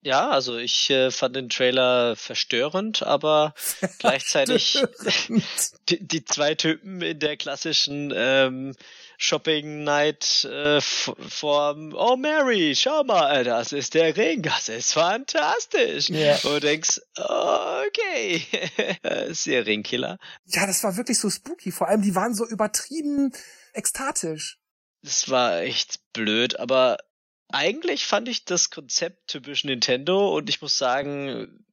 Ja, 0.04 0.32
also 0.32 0.58
ich 0.58 0.90
äh, 0.90 1.12
fand 1.12 1.38
den 1.38 1.48
Trailer 1.48 2.18
verstörend, 2.18 3.04
aber 3.04 3.54
gleichzeitig 4.00 4.84
die, 5.90 6.06
die, 6.06 6.26
zwei 6.26 6.56
Typen 6.56 7.02
in 7.02 7.20
der 7.20 7.38
klassischen 7.38 8.12
ähm, 8.14 8.76
Shopping 9.18 9.86
Night 9.86 10.44
äh, 10.44 10.82
Form. 10.82 11.94
Oh 11.96 12.18
Mary, 12.18 12.76
schau 12.76 13.06
mal, 13.06 13.46
das 13.46 13.72
ist 13.72 13.94
der 13.94 14.18
Ring, 14.18 14.42
das 14.42 14.68
ist 14.68 14.92
fantastisch. 14.92 16.10
Yeah. 16.10 16.36
Und 16.44 16.56
du 16.56 16.60
denkst, 16.60 17.00
okay, 17.16 18.46
ist 19.30 19.46
der 19.46 19.66
Ringkiller. 19.66 20.20
Ja, 20.48 20.68
das 20.68 20.84
war 20.84 20.98
wirklich 20.98 21.18
so 21.18 21.30
spooky. 21.30 21.72
Vor 21.72 21.88
allem, 21.88 22.02
die 22.02 22.14
waren 22.14 22.36
so 22.36 22.46
übertrieben 22.46 23.32
ekstatisch. 23.72 24.58
Das 25.02 25.30
war 25.30 25.62
echt 25.62 26.00
blöd, 26.12 26.60
aber 26.60 26.98
eigentlich 27.50 28.06
fand 28.06 28.28
ich 28.28 28.46
das 28.46 28.70
Konzept 28.70 29.28
typisch 29.28 29.64
Nintendo 29.64 30.36
und 30.36 30.50
ich 30.50 30.62
muss 30.62 30.78
sagen, 30.78 31.64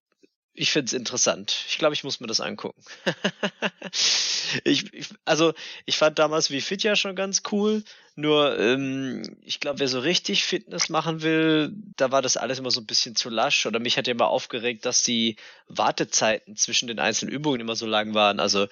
ich 0.52 0.72
finde 0.72 0.87
es 0.87 0.92
interessant. 0.92 1.64
Ich 1.68 1.78
glaube, 1.78 1.94
ich 1.94 2.04
muss 2.04 2.20
mir 2.20 2.26
das 2.26 2.40
angucken. 2.40 2.83
ich, 4.64 4.92
ich, 4.92 5.09
also, 5.24 5.54
ich 5.87 5.96
fand 5.96 6.18
damals 6.18 6.50
wie 6.50 6.61
Fit 6.61 6.83
ja 6.83 6.96
schon 6.96 7.14
ganz 7.14 7.42
cool. 7.52 7.85
Nur, 8.16 8.59
ähm, 8.59 9.22
ich 9.42 9.61
glaube, 9.61 9.78
wer 9.78 9.88
so 9.88 10.00
richtig 10.00 10.44
Fitness 10.44 10.88
machen 10.88 11.22
will, 11.22 11.72
da 11.96 12.11
war 12.11 12.20
das 12.20 12.37
alles 12.37 12.59
immer 12.59 12.70
so 12.70 12.80
ein 12.80 12.87
bisschen 12.87 13.14
zu 13.14 13.30
lasch. 13.30 13.64
Oder 13.64 13.78
mich 13.78 13.96
hat 13.96 14.09
ja 14.09 14.12
immer 14.12 14.26
aufgeregt, 14.26 14.85
dass 14.85 15.02
die 15.02 15.37
Wartezeiten 15.68 16.56
zwischen 16.56 16.88
den 16.88 16.98
einzelnen 16.98 17.33
Übungen 17.33 17.61
immer 17.61 17.76
so 17.76 17.87
lang 17.87 18.12
waren. 18.12 18.40
Also, 18.40 18.66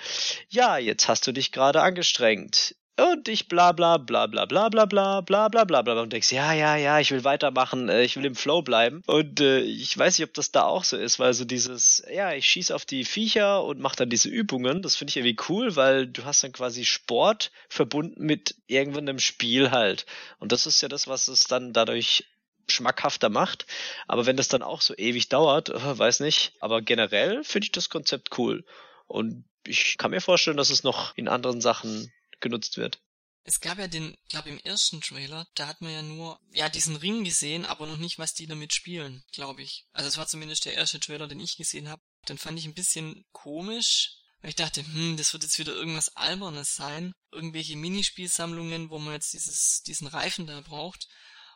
ja, 0.49 0.79
jetzt 0.79 1.09
hast 1.09 1.27
du 1.27 1.33
dich 1.33 1.53
gerade 1.53 1.81
angestrengt 1.81 2.75
und 2.99 3.29
ich 3.29 3.49
bla 3.49 3.73
bla 3.73 3.97
bla 3.97 4.27
bla 4.27 4.45
bla 4.45 4.69
bla 4.69 4.87
bla 4.87 5.21
bla 5.21 5.49
bla 5.49 5.65
bla 5.65 5.83
bla 5.83 6.01
und 6.01 6.13
denkst, 6.13 6.33
ja, 6.33 6.53
ja, 6.53 6.77
ja, 6.77 6.99
ich 6.99 7.11
will 7.11 7.25
weitermachen, 7.25 7.89
äh, 7.89 8.03
ich 8.03 8.17
will 8.17 8.25
im 8.25 8.35
Flow 8.35 8.63
bleiben. 8.63 9.03
Und 9.07 9.41
äh, 9.41 9.61
ich 9.61 9.97
weiß 9.97 10.19
nicht, 10.19 10.29
ob 10.29 10.35
das 10.35 10.51
da 10.51 10.65
auch 10.65 10.85
so 10.85 10.97
ist, 10.97 11.19
weil 11.19 11.33
so 11.33 11.45
dieses, 11.45 12.03
ja, 12.13 12.33
ich 12.33 12.47
schieß 12.47 12.71
auf 12.73 12.85
die 12.85 13.05
Viecher 13.05 13.63
und 13.65 13.81
mach 13.81 13.95
dann 13.95 14.11
diese 14.11 14.29
Übungen, 14.29 14.83
das 14.83 14.97
finde 14.97 15.11
ich 15.11 15.17
irgendwie 15.17 15.37
cool, 15.49 15.77
weil 15.77 16.07
du 16.07 16.25
hast 16.25 16.43
dann 16.43 16.53
quasi 16.53 16.85
Sport 16.85 17.53
verbunden 17.69 18.25
mit 18.25 18.57
irgendeinem 18.67 19.21
Spiel 19.21 19.71
halt. 19.71 20.07
Und 20.39 20.53
das 20.53 20.67
ist 20.67 20.81
ja 20.81 20.89
das, 20.89 21.07
was 21.07 21.29
es 21.29 21.45
dann 21.45 21.73
dadurch 21.73 22.27
schmackhafter 22.69 23.29
macht. 23.29 23.67
Aber 24.07 24.27
wenn 24.27 24.37
das 24.37 24.49
dann 24.49 24.63
auch 24.63 24.81
so 24.81 24.95
ewig 24.97 25.29
dauert, 25.29 25.69
äh, 25.71 25.99
weiß 25.99 26.21
nicht. 26.21 26.53
Aber 26.61 26.83
generell 26.83 27.45
finde 27.45 27.67
ich 27.67 27.73
das 27.73 27.89
Konzept 27.91 28.37
cool. 28.39 28.65
Und 29.07 29.45
ich 29.67 29.99
kann 29.99 30.11
mir 30.11 30.21
vorstellen, 30.21 30.57
dass 30.57 30.71
es 30.71 30.83
noch 30.83 31.17
in 31.17 31.29
anderen 31.29 31.61
Sachen 31.61 32.13
genutzt 32.41 32.77
wird. 32.77 33.01
Es 33.45 33.61
gab 33.61 33.79
ja 33.79 33.89
den, 33.89 34.15
glaube 34.29 34.51
im 34.51 34.59
ersten 34.59 35.01
Trailer, 35.01 35.47
da 35.55 35.69
hat 35.69 35.81
man 35.81 35.91
ja 35.91 36.03
nur, 36.03 36.39
ja, 36.53 36.69
diesen 36.69 36.97
Ring 36.97 37.25
gesehen, 37.25 37.65
aber 37.65 37.87
noch 37.87 37.97
nicht, 37.97 38.19
was 38.19 38.35
die 38.35 38.47
damit 38.47 38.75
spielen, 38.75 39.25
glaube 39.33 39.63
ich. 39.63 39.87
Also 39.93 40.07
es 40.07 40.19
war 40.19 40.27
zumindest 40.27 40.67
der 40.67 40.75
erste 40.75 41.01
Trailer, 41.01 41.29
den 41.29 41.41
ich 41.41 41.57
gesehen 41.57 41.89
habe. 41.89 42.03
Dann 42.27 42.37
fand 42.37 42.59
ich 42.59 42.67
ein 42.67 42.75
bisschen 42.75 43.25
komisch, 43.33 44.19
weil 44.43 44.51
ich 44.51 44.57
dachte, 44.57 44.85
hm, 44.85 45.17
das 45.17 45.33
wird 45.33 45.45
jetzt 45.45 45.59
wieder 45.59 45.73
irgendwas 45.73 46.15
Albernes 46.15 46.75
sein. 46.75 47.15
Irgendwelche 47.33 47.77
Minispielsammlungen, 47.77 48.91
wo 48.91 48.99
man 48.99 49.15
jetzt 49.15 49.33
dieses, 49.33 49.83
diesen 49.83 50.09
Reifen 50.09 50.47
da 50.47 50.61
braucht 50.61 51.09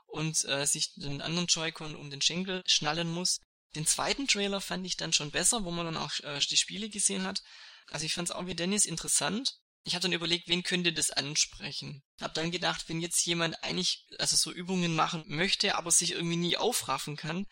und 0.07 0.45
äh, 0.47 0.66
sich 0.66 0.95
den 0.95 1.21
anderen 1.21 1.47
Joy-Con 1.47 1.95
um 1.95 2.09
den 2.09 2.23
Schenkel 2.23 2.62
schnallen 2.66 3.12
muss. 3.12 3.38
Den 3.75 3.87
zweiten 3.87 4.27
Trailer 4.27 4.62
fand 4.62 4.87
ich 4.87 4.97
dann 4.97 5.12
schon 5.12 5.31
besser, 5.31 5.64
wo 5.64 5.71
man 5.71 5.85
dann 5.85 5.97
auch 5.97 6.18
äh, 6.21 6.38
die 6.38 6.57
Spiele 6.57 6.88
gesehen 6.88 7.25
hat. 7.25 7.42
Also 7.90 8.07
ich 8.07 8.14
fand 8.14 8.31
es 8.31 8.35
auch 8.35 8.47
wie 8.47 8.55
Dennis 8.55 8.87
interessant 8.87 9.59
ich 9.85 9.95
habe 9.95 10.03
dann 10.03 10.12
überlegt, 10.12 10.49
wen 10.49 10.62
könnte 10.62 10.92
das 10.92 11.11
ansprechen. 11.11 12.03
Hab 12.21 12.35
dann 12.35 12.51
gedacht, 12.51 12.88
wenn 12.88 13.01
jetzt 13.01 13.25
jemand 13.27 13.62
eigentlich 13.64 14.07
also 14.18 14.37
so 14.37 14.53
Übungen 14.53 14.95
machen 14.95 15.25
möchte, 15.27 15.75
aber 15.75 15.90
sich 15.90 16.12
irgendwie 16.12 16.37
nie 16.37 16.57
aufraffen 16.57 17.16
kann, 17.16 17.47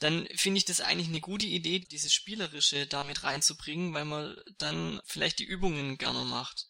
dann 0.00 0.26
finde 0.34 0.58
ich 0.58 0.64
das 0.64 0.80
eigentlich 0.80 1.08
eine 1.08 1.20
gute 1.20 1.46
Idee, 1.46 1.80
dieses 1.80 2.12
Spielerische 2.12 2.86
damit 2.86 3.22
reinzubringen, 3.22 3.94
weil 3.94 4.06
man 4.06 4.36
dann 4.58 5.00
vielleicht 5.04 5.38
die 5.38 5.44
Übungen 5.44 5.98
gerne 5.98 6.24
macht. 6.24 6.66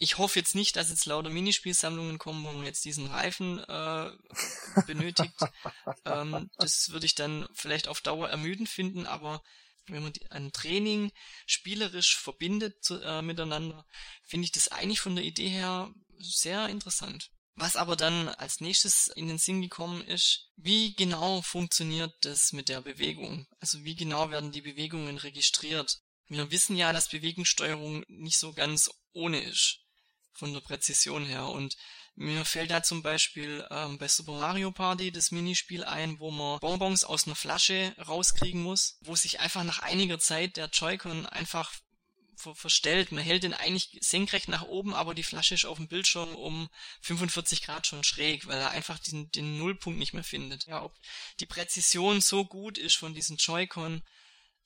Ich 0.00 0.16
hoffe 0.16 0.38
jetzt 0.38 0.54
nicht, 0.54 0.76
dass 0.76 0.90
jetzt 0.90 1.06
lauter 1.06 1.28
Minispielsammlungen 1.28 2.18
kommen, 2.18 2.44
wo 2.44 2.52
man 2.52 2.64
jetzt 2.64 2.84
diesen 2.84 3.08
Reifen 3.08 3.58
äh, 3.58 4.12
benötigt. 4.86 5.34
ähm, 6.04 6.48
das 6.56 6.90
würde 6.90 7.06
ich 7.06 7.16
dann 7.16 7.48
vielleicht 7.52 7.88
auf 7.88 8.00
Dauer 8.00 8.30
ermüdend 8.30 8.68
finden, 8.68 9.06
aber 9.06 9.42
wenn 9.90 10.02
man 10.02 10.12
ein 10.30 10.52
Training 10.52 11.12
spielerisch 11.46 12.16
verbindet 12.16 12.82
zu, 12.84 13.00
äh, 13.00 13.22
miteinander, 13.22 13.86
finde 14.24 14.44
ich 14.44 14.52
das 14.52 14.68
eigentlich 14.68 15.00
von 15.00 15.16
der 15.16 15.24
Idee 15.24 15.48
her 15.48 15.92
sehr 16.18 16.68
interessant. 16.68 17.30
Was 17.54 17.74
aber 17.74 17.96
dann 17.96 18.28
als 18.28 18.60
nächstes 18.60 19.08
in 19.08 19.26
den 19.26 19.38
Sinn 19.38 19.60
gekommen 19.60 20.02
ist, 20.02 20.50
wie 20.56 20.94
genau 20.94 21.42
funktioniert 21.42 22.14
das 22.20 22.52
mit 22.52 22.68
der 22.68 22.80
Bewegung? 22.82 23.48
Also 23.58 23.82
wie 23.82 23.96
genau 23.96 24.30
werden 24.30 24.52
die 24.52 24.62
Bewegungen 24.62 25.18
registriert? 25.18 25.98
Wir 26.28 26.50
wissen 26.52 26.76
ja, 26.76 26.92
dass 26.92 27.08
Bewegungssteuerung 27.08 28.04
nicht 28.06 28.38
so 28.38 28.52
ganz 28.52 28.90
ohne 29.12 29.42
ist 29.42 29.80
von 30.32 30.52
der 30.52 30.60
Präzision 30.60 31.24
her 31.24 31.48
und 31.48 31.76
mir 32.18 32.44
fällt 32.44 32.72
da 32.72 32.82
zum 32.82 33.02
Beispiel 33.02 33.64
ähm, 33.70 33.96
bei 33.96 34.08
Super 34.08 34.32
Mario 34.32 34.72
Party 34.72 35.12
das 35.12 35.30
Minispiel 35.30 35.84
ein, 35.84 36.18
wo 36.18 36.32
man 36.32 36.58
Bonbons 36.58 37.04
aus 37.04 37.26
einer 37.26 37.36
Flasche 37.36 37.94
rauskriegen 37.96 38.60
muss, 38.60 38.98
wo 39.02 39.14
sich 39.14 39.38
einfach 39.38 39.62
nach 39.62 39.78
einiger 39.78 40.18
Zeit 40.18 40.56
der 40.56 40.66
Joy-Con 40.66 41.26
einfach 41.26 41.72
ver 42.34 42.56
verstellt. 42.56 43.12
Man 43.12 43.22
hält 43.22 43.44
den 43.44 43.54
eigentlich 43.54 43.98
senkrecht 44.00 44.48
nach 44.48 44.62
oben, 44.62 44.94
aber 44.94 45.14
die 45.14 45.22
Flasche 45.22 45.54
ist 45.54 45.64
auf 45.64 45.78
dem 45.78 45.86
Bildschirm 45.86 46.34
um 46.34 46.68
45 47.02 47.62
Grad 47.62 47.86
schon 47.86 48.02
schräg, 48.02 48.48
weil 48.48 48.58
er 48.58 48.70
einfach 48.72 48.98
den, 48.98 49.30
den 49.30 49.56
Nullpunkt 49.56 50.00
nicht 50.00 50.12
mehr 50.12 50.24
findet. 50.24 50.66
Ja, 50.66 50.82
ob 50.82 50.98
die 51.38 51.46
Präzision 51.46 52.20
so 52.20 52.44
gut 52.44 52.78
ist 52.78 52.96
von 52.96 53.14
diesen 53.14 53.36
Joy-Con, 53.36 54.02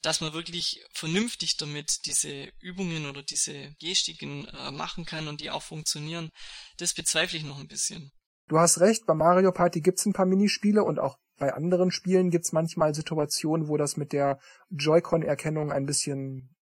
dass 0.03 0.21
man 0.21 0.33
wirklich 0.33 0.85
vernünftig 0.93 1.57
damit 1.57 2.05
diese 2.07 2.53
Übungen 2.61 3.07
oder 3.07 3.23
diese 3.23 3.75
Gestiken 3.81 4.47
äh, 4.49 4.71
machen 4.71 5.05
kann 5.05 5.29
und 5.29 5.41
die 5.41 5.51
auch 5.51 5.63
funktionieren, 5.63 6.31
das 6.79 6.95
bezweifle 6.95 7.39
ich 7.39 7.45
noch 7.45 7.59
ein 7.59 7.69
bisschen. 7.69 8.11
Du 8.49 8.59
hast 8.59 8.81
recht, 8.81 9.07
bei 9.07 9.15
Mario 9.15 9.53
Party 9.53 9.81
gibt's 9.81 10.05
ein 10.05 10.13
paar 10.13 10.27
Minispiele 10.27 10.83
und 10.83 10.99
auch 10.99 11.17
bei 11.39 11.55
anderen 11.55 11.91
Spielen 11.91 12.31
gibt's 12.31 12.53
manchmal 12.53 12.95
Situationen, 12.95 13.69
wo 13.69 13.77
das 13.77 13.97
mit 13.97 14.13
der 14.13 14.39
Joy-Con-Erkennung 14.71 15.73
ein 15.73 15.87
bisschen 15.87 16.55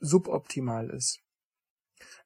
suboptimal 0.00 0.90
ist. 0.90 1.23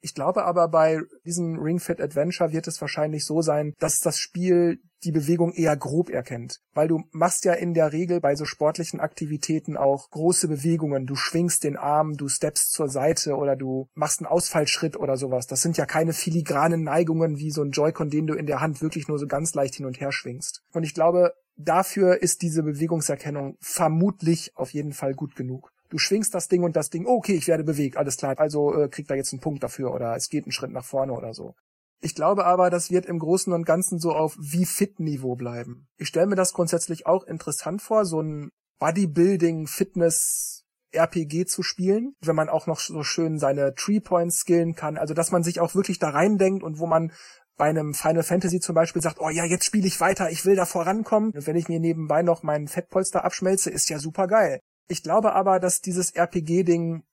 Ich 0.00 0.14
glaube 0.14 0.44
aber 0.44 0.68
bei 0.68 1.00
diesem 1.24 1.58
Ring 1.58 1.80
Fit 1.80 2.00
Adventure 2.00 2.52
wird 2.52 2.68
es 2.68 2.80
wahrscheinlich 2.80 3.24
so 3.24 3.42
sein, 3.42 3.74
dass 3.78 4.00
das 4.00 4.18
Spiel 4.18 4.80
die 5.04 5.12
Bewegung 5.12 5.52
eher 5.52 5.76
grob 5.76 6.10
erkennt. 6.10 6.60
Weil 6.72 6.88
du 6.88 7.02
machst 7.12 7.44
ja 7.44 7.52
in 7.52 7.74
der 7.74 7.92
Regel 7.92 8.20
bei 8.20 8.34
so 8.34 8.44
sportlichen 8.44 9.00
Aktivitäten 9.00 9.76
auch 9.76 10.10
große 10.10 10.48
Bewegungen. 10.48 11.06
Du 11.06 11.14
schwingst 11.14 11.64
den 11.64 11.76
Arm, 11.76 12.16
du 12.16 12.28
steppst 12.28 12.72
zur 12.72 12.88
Seite 12.88 13.36
oder 13.36 13.56
du 13.56 13.88
machst 13.94 14.20
einen 14.20 14.26
Ausfallschritt 14.26 14.96
oder 14.96 15.16
sowas. 15.16 15.46
Das 15.46 15.62
sind 15.62 15.76
ja 15.76 15.86
keine 15.86 16.12
filigranen 16.12 16.82
Neigungen 16.82 17.38
wie 17.38 17.50
so 17.50 17.62
ein 17.62 17.70
Joy-Con, 17.70 18.10
den 18.10 18.26
du 18.26 18.34
in 18.34 18.46
der 18.46 18.60
Hand 18.60 18.82
wirklich 18.82 19.08
nur 19.08 19.18
so 19.18 19.26
ganz 19.26 19.54
leicht 19.54 19.76
hin 19.76 19.86
und 19.86 20.00
her 20.00 20.12
schwingst. 20.12 20.62
Und 20.72 20.82
ich 20.82 20.94
glaube, 20.94 21.34
dafür 21.56 22.22
ist 22.22 22.42
diese 22.42 22.62
Bewegungserkennung 22.62 23.56
vermutlich 23.60 24.52
auf 24.56 24.72
jeden 24.72 24.92
Fall 24.92 25.14
gut 25.14 25.36
genug 25.36 25.72
du 25.88 25.98
schwingst 25.98 26.34
das 26.34 26.48
Ding 26.48 26.62
und 26.62 26.76
das 26.76 26.90
Ding, 26.90 27.06
okay, 27.06 27.34
ich 27.34 27.48
werde 27.48 27.64
bewegt, 27.64 27.96
alles 27.96 28.16
klar, 28.16 28.38
also 28.38 28.74
äh, 28.74 28.88
kriegt 28.88 29.10
er 29.10 29.16
jetzt 29.16 29.32
einen 29.32 29.40
Punkt 29.40 29.62
dafür 29.62 29.92
oder 29.92 30.14
es 30.16 30.28
geht 30.28 30.44
einen 30.44 30.52
Schritt 30.52 30.72
nach 30.72 30.84
vorne 30.84 31.12
oder 31.12 31.34
so. 31.34 31.54
Ich 32.00 32.14
glaube 32.14 32.46
aber, 32.46 32.70
das 32.70 32.90
wird 32.90 33.06
im 33.06 33.18
Großen 33.18 33.52
und 33.52 33.64
Ganzen 33.64 33.98
so 33.98 34.12
auf 34.12 34.36
wie 34.38 34.64
fit 34.64 35.00
Niveau 35.00 35.34
bleiben. 35.34 35.88
Ich 35.96 36.08
stelle 36.08 36.26
mir 36.26 36.36
das 36.36 36.52
grundsätzlich 36.52 37.06
auch 37.06 37.24
interessant 37.24 37.82
vor, 37.82 38.04
so 38.04 38.20
ein 38.20 38.50
Bodybuilding, 38.78 39.66
Fitness, 39.66 40.64
RPG 40.92 41.46
zu 41.46 41.62
spielen, 41.62 42.14
wenn 42.20 42.36
man 42.36 42.48
auch 42.48 42.66
noch 42.66 42.80
so 42.80 43.02
schön 43.02 43.38
seine 43.38 43.74
Tree 43.74 44.00
Points 44.00 44.38
skillen 44.38 44.74
kann, 44.74 44.96
also 44.96 45.12
dass 45.12 45.32
man 45.32 45.42
sich 45.42 45.60
auch 45.60 45.74
wirklich 45.74 45.98
da 45.98 46.10
reindenkt 46.10 46.62
und 46.62 46.78
wo 46.78 46.86
man 46.86 47.12
bei 47.58 47.66
einem 47.66 47.92
Final 47.92 48.22
Fantasy 48.22 48.60
zum 48.60 48.74
Beispiel 48.74 49.02
sagt, 49.02 49.18
oh 49.20 49.28
ja, 49.28 49.44
jetzt 49.44 49.64
spiele 49.64 49.86
ich 49.86 50.00
weiter, 50.00 50.30
ich 50.30 50.46
will 50.46 50.54
da 50.54 50.64
vorankommen. 50.64 51.32
Und 51.32 51.46
wenn 51.46 51.56
ich 51.56 51.68
mir 51.68 51.80
nebenbei 51.80 52.22
noch 52.22 52.44
meinen 52.44 52.68
Fettpolster 52.68 53.24
abschmelze, 53.24 53.68
ist 53.68 53.90
ja 53.90 53.98
super 53.98 54.28
geil. 54.28 54.60
Ich 54.88 55.02
glaube 55.02 55.34
aber, 55.34 55.60
dass 55.60 55.80
dieses 55.80 56.10
RPG-Ding 56.10 57.04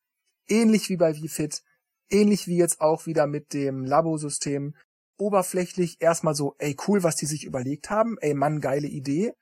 ähnlich 0.47 0.89
wie 0.89 0.97
bei 0.97 1.13
VFit, 1.13 1.61
ähnlich 2.09 2.47
wie 2.47 2.57
jetzt 2.57 2.81
auch 2.81 3.05
wieder 3.05 3.27
mit 3.27 3.53
dem 3.53 3.83
Labo-System, 3.83 4.75
oberflächlich 5.17 6.01
erstmal 6.01 6.35
so, 6.35 6.55
ey 6.57 6.75
cool, 6.88 7.03
was 7.03 7.15
die 7.15 7.25
sich 7.25 7.45
überlegt 7.45 7.89
haben, 7.89 8.17
ey 8.19 8.33
Mann, 8.33 8.61
geile 8.61 8.88
Idee, 8.88 9.33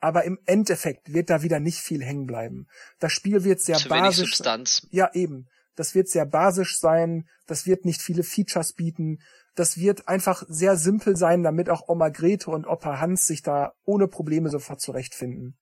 aber 0.00 0.24
im 0.24 0.38
Endeffekt 0.46 1.12
wird 1.12 1.30
da 1.30 1.42
wieder 1.42 1.60
nicht 1.60 1.78
viel 1.78 2.02
hängen 2.02 2.26
bleiben. 2.26 2.66
Das 2.98 3.12
Spiel 3.12 3.44
wird 3.44 3.60
sehr 3.60 3.76
Zu 3.76 3.88
basisch. 3.88 4.02
Wenig 4.02 4.16
Substanz. 4.16 4.86
Ja, 4.90 5.10
eben. 5.12 5.48
Das 5.74 5.94
wird 5.94 6.08
sehr 6.08 6.26
basisch 6.26 6.78
sein, 6.78 7.28
das 7.46 7.66
wird 7.66 7.84
nicht 7.84 8.02
viele 8.02 8.24
Features 8.24 8.72
bieten, 8.72 9.18
das 9.54 9.76
wird 9.76 10.08
einfach 10.08 10.44
sehr 10.48 10.76
simpel 10.76 11.16
sein, 11.16 11.42
damit 11.42 11.70
auch 11.70 11.88
Oma 11.88 12.08
Grete 12.08 12.50
und 12.50 12.66
Opa 12.66 13.00
Hans 13.00 13.26
sich 13.26 13.42
da 13.42 13.74
ohne 13.84 14.08
Probleme 14.08 14.50
sofort 14.50 14.80
zurechtfinden. 14.80 15.56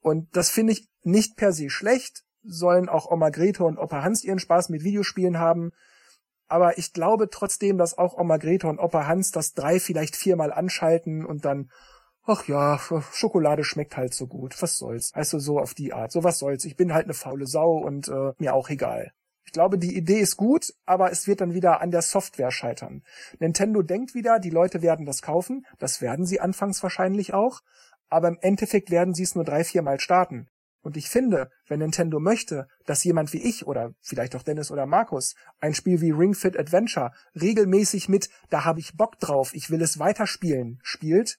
Und 0.00 0.34
das 0.36 0.50
finde 0.50 0.72
ich 0.72 0.88
nicht 1.02 1.36
per 1.36 1.52
se 1.52 1.70
schlecht, 1.70 2.24
sollen 2.42 2.88
auch 2.88 3.10
Oma 3.10 3.30
Grete 3.30 3.64
und 3.64 3.78
Opa 3.78 4.02
Hans 4.02 4.24
ihren 4.24 4.38
Spaß 4.38 4.70
mit 4.70 4.82
Videospielen 4.82 5.38
haben. 5.38 5.72
Aber 6.48 6.78
ich 6.78 6.92
glaube 6.92 7.28
trotzdem, 7.30 7.78
dass 7.78 7.96
auch 7.96 8.18
Oma 8.18 8.38
Grete 8.38 8.66
und 8.66 8.78
Opa 8.78 9.06
Hans 9.06 9.30
das 9.30 9.54
drei, 9.54 9.78
vielleicht 9.78 10.16
viermal 10.16 10.52
anschalten 10.52 11.24
und 11.24 11.44
dann, 11.44 11.70
ach 12.24 12.48
ja, 12.48 12.78
Schokolade 13.12 13.62
schmeckt 13.62 13.96
halt 13.96 14.14
so 14.14 14.26
gut, 14.26 14.60
was 14.60 14.76
soll's. 14.76 15.12
Also 15.14 15.38
so 15.38 15.58
auf 15.58 15.74
die 15.74 15.92
Art, 15.92 16.12
so 16.12 16.24
was 16.24 16.38
soll's. 16.38 16.64
Ich 16.64 16.76
bin 16.76 16.92
halt 16.92 17.04
eine 17.04 17.14
faule 17.14 17.46
Sau 17.46 17.76
und 17.76 18.08
äh, 18.08 18.32
mir 18.38 18.54
auch 18.54 18.68
egal. 18.68 19.12
Ich 19.44 19.52
glaube, 19.52 19.78
die 19.78 19.96
Idee 19.96 20.20
ist 20.20 20.36
gut, 20.36 20.72
aber 20.86 21.10
es 21.10 21.26
wird 21.26 21.40
dann 21.40 21.54
wieder 21.54 21.80
an 21.80 21.90
der 21.90 22.02
Software 22.02 22.50
scheitern. 22.50 23.02
Nintendo 23.38 23.82
denkt 23.82 24.14
wieder, 24.14 24.38
die 24.38 24.50
Leute 24.50 24.82
werden 24.82 25.06
das 25.06 25.22
kaufen, 25.22 25.66
das 25.78 26.00
werden 26.00 26.24
sie 26.24 26.40
anfangs 26.40 26.82
wahrscheinlich 26.82 27.34
auch, 27.34 27.60
aber 28.10 28.28
im 28.28 28.38
Endeffekt 28.40 28.90
werden 28.90 29.14
sie 29.14 29.22
es 29.22 29.34
nur 29.34 29.44
drei, 29.44 29.64
vier 29.64 29.82
Mal 29.82 30.00
starten. 30.00 30.48
Und 30.82 30.96
ich 30.96 31.10
finde, 31.10 31.50
wenn 31.66 31.80
Nintendo 31.80 32.20
möchte, 32.20 32.66
dass 32.86 33.04
jemand 33.04 33.32
wie 33.32 33.42
ich 33.42 33.66
oder 33.66 33.94
vielleicht 34.00 34.34
auch 34.34 34.42
Dennis 34.42 34.70
oder 34.70 34.86
Markus 34.86 35.34
ein 35.60 35.74
Spiel 35.74 36.00
wie 36.00 36.10
Ring 36.10 36.34
Fit 36.34 36.58
Adventure 36.58 37.12
regelmäßig 37.38 38.08
mit 38.08 38.30
da 38.48 38.64
habe 38.64 38.80
ich 38.80 38.96
Bock 38.96 39.18
drauf, 39.18 39.54
ich 39.54 39.70
will 39.70 39.82
es 39.82 39.98
weiterspielen, 39.98 40.80
spielt, 40.82 41.38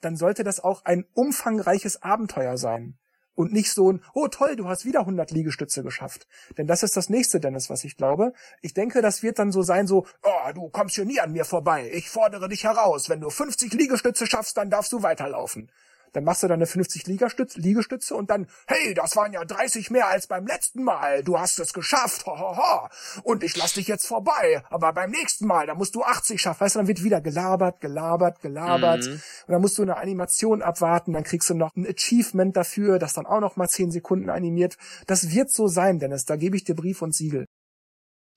dann 0.00 0.16
sollte 0.16 0.44
das 0.44 0.60
auch 0.60 0.84
ein 0.84 1.04
umfangreiches 1.12 2.02
Abenteuer 2.02 2.56
sein. 2.56 2.96
Und 3.34 3.52
nicht 3.52 3.72
so 3.72 3.92
ein, 3.92 4.02
oh 4.12 4.28
toll, 4.28 4.56
du 4.56 4.68
hast 4.68 4.84
wieder 4.84 5.00
100 5.00 5.30
Liegestütze 5.30 5.82
geschafft. 5.82 6.26
Denn 6.58 6.66
das 6.66 6.82
ist 6.82 6.96
das 6.96 7.08
nächste, 7.08 7.40
Dennis, 7.40 7.70
was 7.70 7.84
ich 7.84 7.96
glaube. 7.96 8.32
Ich 8.60 8.74
denke, 8.74 9.00
das 9.00 9.22
wird 9.22 9.38
dann 9.38 9.52
so 9.52 9.62
sein, 9.62 9.86
so, 9.86 10.06
oh, 10.22 10.52
du 10.52 10.68
kommst 10.68 10.96
hier 10.96 11.06
nie 11.06 11.20
an 11.20 11.32
mir 11.32 11.44
vorbei. 11.44 11.90
Ich 11.94 12.10
fordere 12.10 12.48
dich 12.48 12.64
heraus. 12.64 13.08
Wenn 13.08 13.20
du 13.20 13.30
50 13.30 13.72
Liegestütze 13.72 14.26
schaffst, 14.26 14.56
dann 14.56 14.68
darfst 14.68 14.92
du 14.92 15.02
weiterlaufen. 15.02 15.70
Dann 16.12 16.24
machst 16.24 16.42
du 16.42 16.48
deine 16.48 16.66
50 16.66 17.06
Liegestütze, 17.06 17.60
Liegestütze 17.60 18.14
und 18.14 18.30
dann, 18.30 18.46
hey, 18.66 18.94
das 18.94 19.16
waren 19.16 19.32
ja 19.32 19.44
30 19.44 19.90
mehr 19.90 20.08
als 20.08 20.26
beim 20.26 20.46
letzten 20.46 20.82
Mal. 20.84 21.22
Du 21.22 21.38
hast 21.38 21.58
es 21.58 21.72
geschafft. 21.72 22.26
Ho, 22.26 22.38
ho, 22.38 22.56
ho. 22.56 22.88
Und 23.22 23.42
ich 23.42 23.56
lass 23.56 23.74
dich 23.74 23.88
jetzt 23.88 24.06
vorbei. 24.06 24.62
Aber 24.70 24.92
beim 24.92 25.10
nächsten 25.10 25.46
Mal, 25.46 25.66
da 25.66 25.74
musst 25.74 25.94
du 25.94 26.02
80 26.02 26.40
schaffen. 26.40 26.60
Weißt 26.60 26.74
du, 26.74 26.80
dann 26.80 26.88
wird 26.88 27.02
wieder 27.02 27.20
gelabert, 27.20 27.80
gelabert, 27.80 28.40
gelabert. 28.40 29.06
Mhm. 29.06 29.12
Und 29.12 29.52
dann 29.52 29.60
musst 29.60 29.78
du 29.78 29.82
eine 29.82 29.96
Animation 29.96 30.62
abwarten. 30.62 31.12
Dann 31.12 31.24
kriegst 31.24 31.48
du 31.50 31.54
noch 31.54 31.74
ein 31.76 31.86
Achievement 31.86 32.56
dafür, 32.56 32.98
das 32.98 33.14
dann 33.14 33.26
auch 33.26 33.40
noch 33.40 33.56
mal 33.56 33.68
10 33.68 33.90
Sekunden 33.90 34.30
animiert. 34.30 34.76
Das 35.06 35.30
wird 35.30 35.50
so 35.50 35.68
sein, 35.68 35.98
Dennis. 35.98 36.24
Da 36.24 36.36
gebe 36.36 36.56
ich 36.56 36.64
dir 36.64 36.74
Brief 36.74 37.02
und 37.02 37.14
Siegel. 37.14 37.46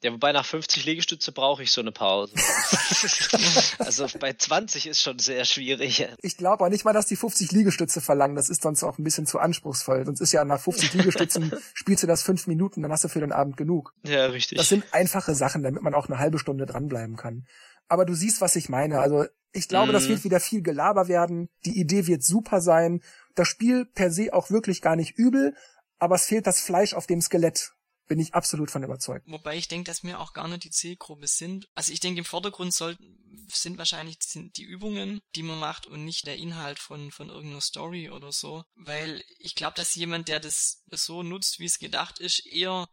Ja, 0.04 0.12
wobei 0.12 0.34
nach 0.34 0.46
50 0.46 0.86
Liegestütze 0.86 1.32
brauche 1.32 1.64
ich 1.64 1.72
so 1.72 1.80
eine 1.80 1.94
Pause. 1.94 2.36
also 3.80 4.06
bei 4.20 4.34
20 4.34 4.88
ist 4.88 5.02
schon 5.02 5.18
sehr 5.18 5.46
schwierig. 5.46 6.06
Ich 6.22 6.36
glaube 6.36 6.66
auch 6.66 6.70
nicht 6.70 6.84
mal, 6.84 6.92
dass 6.92 7.06
die 7.06 7.16
50 7.16 7.54
Liegestütze 7.54 8.02
verlangen. 8.02 8.36
Das 8.36 8.50
ist 8.50 8.64
sonst 8.64 8.84
auch 8.84 8.98
ein 8.98 9.06
bisschen 9.06 9.26
zu 9.26 9.40
anspruchsvoll. 9.40 10.06
Sonst 10.06 10.20
ist 10.20 10.34
ja 10.34 10.44
nach 10.44 10.60
50 10.60 10.94
Liegestützen 10.96 11.54
spielst 11.74 12.04
du 12.04 12.08
das 12.08 12.22
fünf 12.22 12.48
Minuten, 12.48 12.82
dann 12.82 12.92
hast 12.92 13.06
du 13.06 13.08
für 13.08 13.22
den 13.22 13.32
Abend 13.32 13.56
genug. 13.56 13.94
Ja, 14.04 14.26
richtig. 14.26 14.58
Das 14.58 14.68
sind 14.68 14.84
einfache 14.92 15.36
Sachen, 15.36 15.64
damit 15.64 15.82
man 15.82 15.94
auch 15.94 16.10
eine 16.10 16.20
halbe 16.20 16.38
Stunde 16.38 16.66
dranbleiben 16.66 17.16
kann. 17.16 17.48
Aber 17.88 18.04
du 18.04 18.14
siehst, 18.14 18.42
was 18.42 18.58
ich 18.58 18.68
meine. 18.68 19.00
Also 19.00 19.26
ich 19.54 19.70
glaube, 19.70 19.94
mm. 19.94 19.94
das 19.94 20.04
mhm. 20.04 20.10
wird 20.10 20.24
wieder 20.26 20.40
viel 20.42 20.64
Gelaber 20.64 21.08
werden. 21.08 21.48
Die 21.64 21.80
Idee 21.80 22.08
wird 22.08 22.26
super 22.26 22.60
sein. 22.60 23.02
Das 23.36 23.48
Spiel 23.48 23.86
per 23.86 24.12
se 24.12 24.34
auch 24.34 24.50
wirklich 24.50 24.82
gar 24.82 24.98
nicht 24.98 25.18
übel, 25.18 25.56
aber 25.98 26.16
es 26.16 26.26
fehlt 26.26 26.46
das 26.46 26.60
Fleisch 26.60 26.94
auf 26.94 27.08
dem 27.08 27.22
Skelett. 27.22 27.72
Bin 28.08 28.20
ich 28.20 28.34
absolut 28.34 28.70
von 28.70 28.84
überzeugt. 28.84 29.26
Wobei 29.28 29.56
ich 29.56 29.70
denke, 29.70 29.90
dass 29.90 30.04
wir 30.04 30.20
auch 30.20 30.34
gar 30.34 30.48
nicht 30.48 30.66
die 30.66 30.72
Zielgruppe 30.72 31.28
sind. 31.28 31.70
Also 31.74 31.94
ich 31.94 32.02
denke, 32.02 32.20
im 32.20 32.26
Vordergrund 32.26 32.74
sollten, 32.74 33.48
sind 33.48 33.78
wahrscheinlich 33.78 34.18
die 34.20 34.64
Übungen, 34.64 35.22
die 35.36 35.44
man 35.44 35.60
macht 35.60 35.88
und 35.88 36.04
nicht 36.04 36.28
der 36.28 36.36
Inhalt 36.36 36.80
von, 36.80 37.12
von 37.12 37.30
irgendeiner 37.30 37.62
Story 37.62 38.10
oder 38.10 38.32
so. 38.32 38.66
Weil 38.76 39.24
ich 39.40 39.56
glaube, 39.56 39.76
dass 39.76 39.96
jemand, 39.96 40.28
der 40.28 40.40
das 40.40 40.84
so 40.92 41.24
nutzt, 41.24 41.60
wie 41.60 41.66
es 41.66 41.80
gedacht 41.80 42.20
ist, 42.20 42.46
eher 42.46 42.90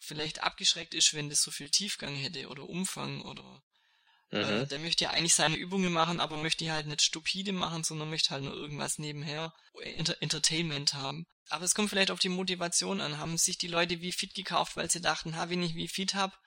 vielleicht 0.00 0.42
abgeschreckt 0.42 0.94
ist, 0.94 1.14
wenn 1.14 1.28
das 1.28 1.42
so 1.42 1.50
viel 1.50 1.70
Tiefgang 1.70 2.14
hätte 2.16 2.48
oder 2.48 2.68
Umfang 2.68 3.22
oder 3.22 3.62
mhm. 4.30 4.68
der 4.68 4.78
möchte 4.78 5.04
ja 5.04 5.10
eigentlich 5.10 5.34
seine 5.34 5.56
Übungen 5.56 5.92
machen, 5.92 6.20
aber 6.20 6.36
möchte 6.36 6.64
die 6.64 6.70
halt 6.70 6.86
nicht 6.86 7.02
stupide 7.02 7.52
machen, 7.52 7.84
sondern 7.84 8.10
möchte 8.10 8.30
halt 8.30 8.44
nur 8.44 8.54
irgendwas 8.54 8.98
nebenher 8.98 9.52
Enter 9.82 10.16
Entertainment 10.20 10.94
haben. 10.94 11.26
Aber 11.48 11.64
es 11.64 11.74
kommt 11.74 11.90
vielleicht 11.90 12.10
auf 12.10 12.20
die 12.20 12.28
Motivation 12.28 13.00
an. 13.00 13.18
Haben 13.18 13.36
sich 13.36 13.58
die 13.58 13.66
Leute 13.66 14.00
wie 14.00 14.12
fit 14.12 14.34
gekauft, 14.34 14.76
weil 14.76 14.90
sie 14.90 15.00
dachten, 15.00 15.36
ha, 15.36 15.50
wenn 15.50 15.62
ich 15.62 15.74
wie 15.74 15.88
fit 15.88 16.14
hab, 16.14 16.38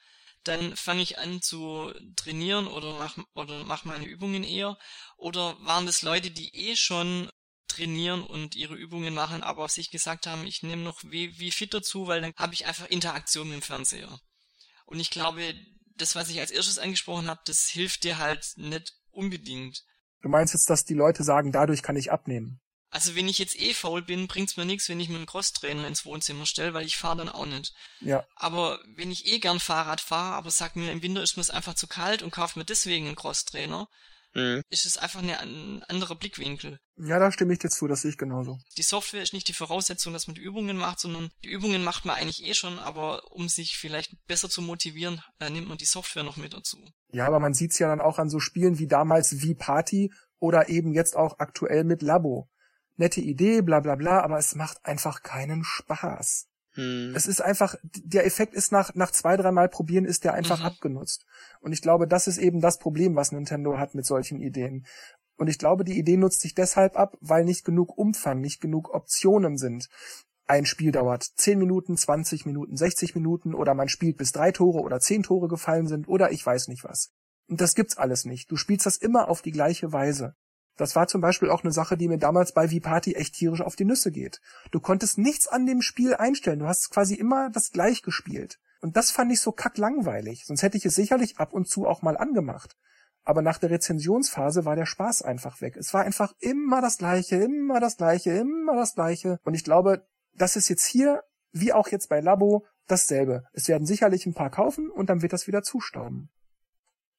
dann 0.44 0.76
fange 0.76 1.02
ich 1.02 1.20
an 1.20 1.42
zu 1.42 1.94
trainieren 2.16 2.68
oder 2.68 2.94
mach, 2.98 3.18
oder 3.34 3.64
mach 3.66 3.86
meine 3.86 4.06
Übungen 4.06 4.44
eher. 4.44 4.78
Oder 5.18 5.58
waren 5.60 5.86
das 5.86 6.02
Leute, 6.02 6.32
die 6.32 6.56
eh 6.56 6.76
schon 6.76 7.30
trainieren 7.68 8.24
und 8.24 8.56
ihre 8.56 8.76
Übungen 8.76 9.14
machen, 9.14 9.44
aber 9.44 9.68
sich 9.68 9.90
gesagt 9.90 10.28
haben, 10.28 10.46
ich 10.46 10.64
nehme 10.64 10.84
noch 10.84 11.02
wie, 11.04 11.38
wie 11.40 11.52
fit 11.52 11.74
dazu, 11.74 12.08
weil 12.08 12.22
dann 12.22 12.34
habe 12.38 12.54
ich 12.54 12.66
einfach 12.66 12.88
Interaktion 12.88 13.50
mit 13.50 13.58
dem 13.58 13.62
Fernseher. 13.62 14.20
Und 14.86 15.00
ich 15.00 15.10
glaube, 15.10 15.56
das, 15.98 16.16
was 16.16 16.30
ich 16.30 16.40
als 16.40 16.52
erstes 16.52 16.80
angesprochen 16.80 17.28
habe, 17.28 17.42
das 17.46 17.68
hilft 17.68 18.04
dir 18.04 18.18
halt 18.18 18.54
nicht 18.56 18.94
unbedingt. 19.12 19.84
Du 20.22 20.30
meinst 20.30 20.54
jetzt, 20.54 20.70
dass 20.70 20.86
die 20.86 20.94
Leute 20.94 21.24
sagen, 21.24 21.52
dadurch 21.52 21.84
kann 21.84 21.96
ich 21.96 22.12
abnehmen? 22.12 22.60
Also 22.90 23.16
wenn 23.16 23.28
ich 23.28 23.40
jetzt 23.40 23.60
eh 23.60 23.74
faul 23.74 24.04
bin, 24.04 24.28
bringt's 24.28 24.56
mir 24.56 24.66
nichts, 24.66 24.88
wenn 24.88 25.00
ich 25.00 25.10
mir 25.10 25.16
einen 25.16 25.26
Crosstrainer 25.26 25.88
ins 25.88 26.06
Wohnzimmer 26.06 26.46
stelle, 26.46 26.76
weil 26.76 26.86
ich 26.86 26.96
fahre 26.96 27.18
dann 27.18 27.30
auch 27.30 27.48
nicht. 27.48 27.74
Ja. 28.02 28.24
Aber 28.36 28.80
wenn 28.96 29.12
ich 29.12 29.26
eh 29.26 29.40
gern 29.40 29.60
Fahrrad 29.60 30.00
fahre, 30.00 30.36
aber 30.36 30.52
sag 30.52 30.76
mir, 30.76 30.92
im 30.92 31.02
Winter 31.02 31.24
ist 31.24 31.36
mir 31.36 31.42
es 31.42 31.50
einfach 31.50 31.74
zu 31.74 31.88
kalt 31.88 32.22
und 32.22 32.30
kaufe 32.30 32.60
mir 32.60 32.66
deswegen 32.66 33.08
einen 33.08 33.16
Crosstrainer, 33.16 33.88
mhm. 34.34 34.62
ist 34.70 34.86
es 34.86 34.98
einfach 34.98 35.22
eine, 35.22 35.40
ein 35.40 35.84
anderer 35.84 36.16
Blickwinkel. 36.16 36.80
Ja, 36.98 37.20
da 37.20 37.32
stimme 37.32 37.54
ich 37.54 37.60
dir 37.60 37.70
zu, 37.70 37.88
das 37.88 38.02
sehe 38.02 38.12
ich 38.12 38.18
genauso. 38.18 38.60
Die 38.78 38.84
Software 38.84 39.24
ist 39.24 39.34
nicht 39.34 39.48
die 39.48 39.54
Voraussetzung, 39.54 40.14
dass 40.14 40.28
man 40.28 40.36
die 40.36 40.42
Übungen 40.42 40.78
macht, 40.78 41.00
sondern 41.00 41.30
die 41.44 41.50
Übungen 41.50 41.84
macht 41.84 42.06
man 42.06 42.16
eigentlich 42.16 42.46
eh 42.48 42.54
schon, 42.54 42.80
aber 42.80 43.32
um 43.32 43.50
sich 43.50 43.78
vielleicht 43.78 44.16
besser 44.28 44.50
zu 44.50 44.62
motivieren, 44.62 45.22
äh, 45.40 45.50
nimmt 45.50 45.68
man 45.68 45.78
die 45.78 45.86
Software 45.86 46.24
noch 46.24 46.38
mit 46.38 46.54
dazu. 46.54 46.78
Ja, 47.12 47.26
aber 47.28 47.40
man 47.40 47.54
sieht's 47.54 47.80
ja 47.80 47.88
dann 47.88 48.02
auch 48.02 48.20
an 48.20 48.30
so 48.30 48.40
Spielen 48.40 48.80
wie 48.80 48.88
damals 48.88 49.42
wie 49.42 49.56
Party 49.56 50.14
oder 50.40 50.70
eben 50.70 50.94
jetzt 50.94 51.16
auch 51.16 51.40
aktuell 51.40 51.84
mit 51.84 52.02
Labo. 52.02 52.50
Nette 52.96 53.22
Idee, 53.22 53.62
bla 53.62 53.80
bla 53.80 53.96
bla, 53.96 54.22
aber 54.22 54.38
es 54.38 54.56
macht 54.56 54.86
einfach 54.86 55.24
keinen 55.24 55.64
Spaß. 55.64 56.48
Hm. 56.74 57.14
Es 57.16 57.28
ist 57.28 57.42
einfach, 57.42 57.76
der 57.84 58.26
Effekt 58.26 58.54
ist 58.54 58.72
nach, 58.72 58.96
nach 58.96 59.12
zwei, 59.12 59.38
dreimal 59.38 59.70
probieren, 59.70 60.06
ist 60.06 60.24
der 60.24 60.34
einfach 60.34 60.60
mhm. 60.60 60.66
abgenutzt. 60.66 61.26
Und 61.62 61.72
ich 61.72 61.82
glaube, 61.82 62.08
das 62.08 62.28
ist 62.28 62.38
eben 62.38 62.62
das 62.62 62.80
Problem, 62.80 63.16
was 63.16 63.32
Nintendo 63.32 63.78
hat 63.78 63.96
mit 63.96 64.06
solchen 64.06 64.40
Ideen. 64.42 64.86
Und 65.38 65.48
ich 65.48 65.58
glaube, 65.58 65.84
die 65.84 65.98
Idee 65.98 66.18
nutzt 66.18 66.42
sich 66.42 66.56
deshalb 66.56 66.98
ab, 66.98 67.18
weil 67.22 67.44
nicht 67.44 67.66
genug 67.66 67.98
Umfang, 67.98 68.42
nicht 68.42 68.62
genug 68.62 68.94
Optionen 68.94 69.58
sind. 69.58 69.90
Ein 70.46 70.66
Spiel 70.66 70.92
dauert 70.92 71.24
10 71.24 71.58
Minuten, 71.58 71.96
20 71.96 72.46
Minuten, 72.46 72.76
60 72.76 73.16
Minuten 73.16 73.54
oder 73.54 73.74
man 73.74 73.88
spielt 73.88 74.18
bis 74.18 74.32
drei 74.32 74.52
Tore 74.52 74.80
oder 74.80 75.00
zehn 75.00 75.24
Tore 75.24 75.48
gefallen 75.48 75.88
sind 75.88 76.08
oder 76.08 76.32
ich 76.32 76.46
weiß 76.46 76.68
nicht 76.68 76.84
was. 76.84 77.12
Und 77.48 77.62
das 77.62 77.76
gibt's 77.76 77.98
alles 77.98 78.26
nicht. 78.26 78.52
Du 78.52 78.58
spielst 78.58 78.86
das 78.86 78.98
immer 78.98 79.30
auf 79.30 79.42
die 79.42 79.52
gleiche 79.52 79.92
Weise. 79.92 80.36
Das 80.76 80.96
war 80.96 81.08
zum 81.08 81.22
Beispiel 81.22 81.50
auch 81.50 81.64
eine 81.64 81.72
Sache, 81.72 81.98
die 81.98 82.08
mir 82.08 82.18
damals 82.18 82.54
bei 82.54 82.68
V-Party 82.68 83.14
echt 83.14 83.36
tierisch 83.36 83.62
auf 83.62 83.76
die 83.76 83.86
Nüsse 83.86 84.12
geht. 84.12 84.42
Du 84.72 84.80
konntest 84.80 85.18
nichts 85.18 85.48
an 85.48 85.66
dem 85.66 85.82
Spiel 85.82 86.16
einstellen. 86.16 86.60
Du 86.60 86.68
hast 86.68 86.90
quasi 86.90 87.14
immer 87.16 87.50
das 87.52 87.72
gleich 87.72 88.02
gespielt. 88.02 88.60
Und 88.82 88.98
das 88.98 89.12
fand 89.12 89.32
ich 89.32 89.40
so 89.40 89.52
kacklangweilig. 89.52 90.46
Sonst 90.46 90.64
hätte 90.64 90.78
ich 90.78 90.86
es 90.86 90.96
sicherlich 90.96 91.38
ab 91.38 91.54
und 91.54 91.68
zu 91.68 91.88
auch 91.88 92.02
mal 92.02 92.18
angemacht. 92.18 92.76
Aber 93.24 93.42
nach 93.42 93.58
der 93.58 93.70
Rezensionsphase 93.70 94.66
war 94.66 94.76
der 94.76 94.86
Spaß 94.86 95.22
einfach 95.22 95.62
weg. 95.62 95.78
Es 95.78 95.94
war 95.94 96.04
einfach 96.04 96.34
immer 96.40 96.82
das 96.82 96.98
Gleiche, 96.98 97.38
immer 97.38 97.80
das 97.80 97.98
Gleiche, 97.98 98.32
immer 98.32 98.76
das 98.76 98.96
Gleiche. 98.96 99.40
Und 99.46 99.54
ich 99.54 99.64
glaube, 99.64 100.06
das 100.34 100.56
ist 100.56 100.68
jetzt 100.68 100.86
hier, 100.86 101.24
wie 101.52 101.72
auch 101.72 101.88
jetzt 101.88 102.10
bei 102.10 102.20
Labo, 102.20 102.66
dasselbe. 102.88 103.46
Es 103.54 103.68
werden 103.68 103.86
sicherlich 103.86 104.26
ein 104.26 104.34
paar 104.34 104.50
kaufen 104.50 104.90
und 104.90 105.10
dann 105.10 105.22
wird 105.22 105.32
das 105.32 105.48
wieder 105.48 105.64
zustauben. 105.64 106.30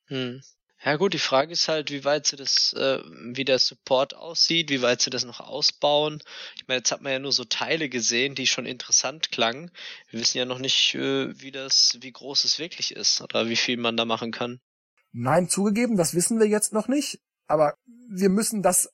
Hm. 0.07 0.43
Ja 0.83 0.97
gut, 0.97 1.15
die 1.15 1.19
Frage 1.19 1.53
ist 1.53 1.69
halt, 1.69 1.91
wie 1.91 2.05
weit 2.05 2.27
sie 2.27 2.37
das, 2.37 2.75
äh, 2.75 2.99
wie 3.33 3.45
der 3.45 3.59
Support 3.59 4.15
aussieht, 4.15 4.69
wie 4.69 4.83
weit 4.83 5.01
sie 5.01 5.09
das 5.11 5.25
noch 5.25 5.41
ausbauen. 5.41 6.23
Ich 6.57 6.69
meine, 6.69 6.79
jetzt 6.79 6.93
hat 6.93 7.01
man 7.01 7.13
ja 7.13 7.19
nur 7.19 7.33
so 7.33 7.45
Teile 7.45 7.89
gesehen, 7.89 8.35
die 8.35 8.47
schon 8.47 8.67
interessant 8.67 9.33
klangen. 9.33 9.71
Wir 10.11 10.21
wissen 10.21 10.37
ja 10.39 10.45
noch 10.45 10.59
nicht, 10.59 10.95
äh, 10.95 11.41
wie 11.41 11.53
das, 11.53 11.97
wie 12.01 12.13
groß 12.13 12.45
es 12.45 12.59
wirklich 12.59 12.95
ist 12.95 13.23
oder 13.23 13.49
wie 13.49 13.57
viel 13.57 13.79
man 13.79 13.97
da 13.97 14.05
machen 14.05 14.31
kann. 14.31 14.61
Nein, 15.13 15.49
zugegeben, 15.49 15.97
das 15.97 16.13
wissen 16.15 16.39
wir 16.39 16.47
jetzt 16.47 16.73
noch 16.73 16.89
nicht. 16.89 17.19
Aber 17.47 17.75
wir 18.11 18.29
müssen 18.29 18.63
das 18.63 18.91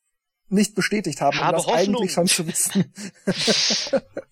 nicht 0.49 0.75
bestätigt 0.75 1.21
haben, 1.21 1.39
Habe 1.39 1.57
um 1.57 1.65
das 1.65 1.67
Hoffnung. 1.67 1.97
eigentlich 1.97 2.13
schon 2.13 2.27
zu 2.27 2.47
wissen. 2.47 2.93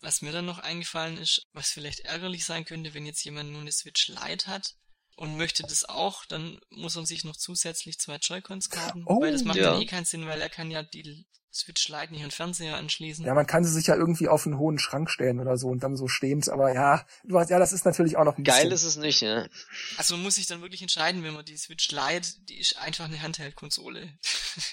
was 0.00 0.22
mir 0.22 0.32
dann 0.32 0.46
noch 0.46 0.58
eingefallen 0.58 1.16
ist, 1.16 1.42
was 1.52 1.70
vielleicht 1.70 2.00
ärgerlich 2.00 2.44
sein 2.44 2.64
könnte, 2.64 2.94
wenn 2.94 3.06
jetzt 3.06 3.24
jemand 3.24 3.50
nur 3.50 3.60
eine 3.62 3.72
Switch 3.72 4.08
Lite 4.08 4.46
hat 4.46 4.74
und 5.18 5.36
möchte 5.36 5.64
das 5.64 5.84
auch, 5.88 6.24
dann 6.26 6.60
muss 6.70 6.94
er 6.94 7.04
sich 7.04 7.24
noch 7.24 7.36
zusätzlich 7.36 7.98
zwei 7.98 8.16
Joy-Cons 8.16 8.70
kaufen. 8.70 9.02
Oh, 9.04 9.20
weil 9.20 9.32
das 9.32 9.42
macht 9.42 9.56
ja. 9.56 9.72
dann 9.72 9.82
eh 9.82 9.86
keinen 9.86 10.04
Sinn, 10.04 10.26
weil 10.26 10.40
er 10.40 10.48
kann 10.48 10.70
ja 10.70 10.84
die 10.84 11.26
Switch 11.52 11.88
Lite 11.88 12.12
nicht 12.12 12.22
an 12.22 12.30
Fernseher 12.30 12.76
anschließen. 12.76 13.26
Ja, 13.26 13.34
man 13.34 13.46
kann 13.46 13.64
sie 13.64 13.72
sich 13.72 13.88
ja 13.88 13.96
irgendwie 13.96 14.28
auf 14.28 14.46
einen 14.46 14.58
hohen 14.58 14.78
Schrank 14.78 15.10
stellen 15.10 15.40
oder 15.40 15.56
so 15.56 15.66
und 15.68 15.82
dann 15.82 15.96
so 15.96 16.06
stehend, 16.06 16.48
aber 16.48 16.72
ja, 16.72 17.04
du 17.24 17.36
hast, 17.36 17.50
ja, 17.50 17.58
das 17.58 17.72
ist 17.72 17.84
natürlich 17.84 18.16
auch 18.16 18.24
noch 18.24 18.38
ein 18.38 18.44
bisschen. 18.44 18.62
Geil 18.62 18.72
ist 18.72 18.84
es 18.84 18.96
nicht, 18.96 19.20
ja. 19.22 19.48
Also 19.96 20.14
man 20.14 20.22
muss 20.22 20.36
sich 20.36 20.46
dann 20.46 20.62
wirklich 20.62 20.82
entscheiden, 20.82 21.24
wenn 21.24 21.34
man 21.34 21.44
die 21.44 21.56
Switch 21.56 21.90
Lite, 21.90 22.28
die 22.48 22.60
ist 22.60 22.78
einfach 22.78 23.06
eine 23.06 23.20
Handheld-Konsole. 23.20 24.16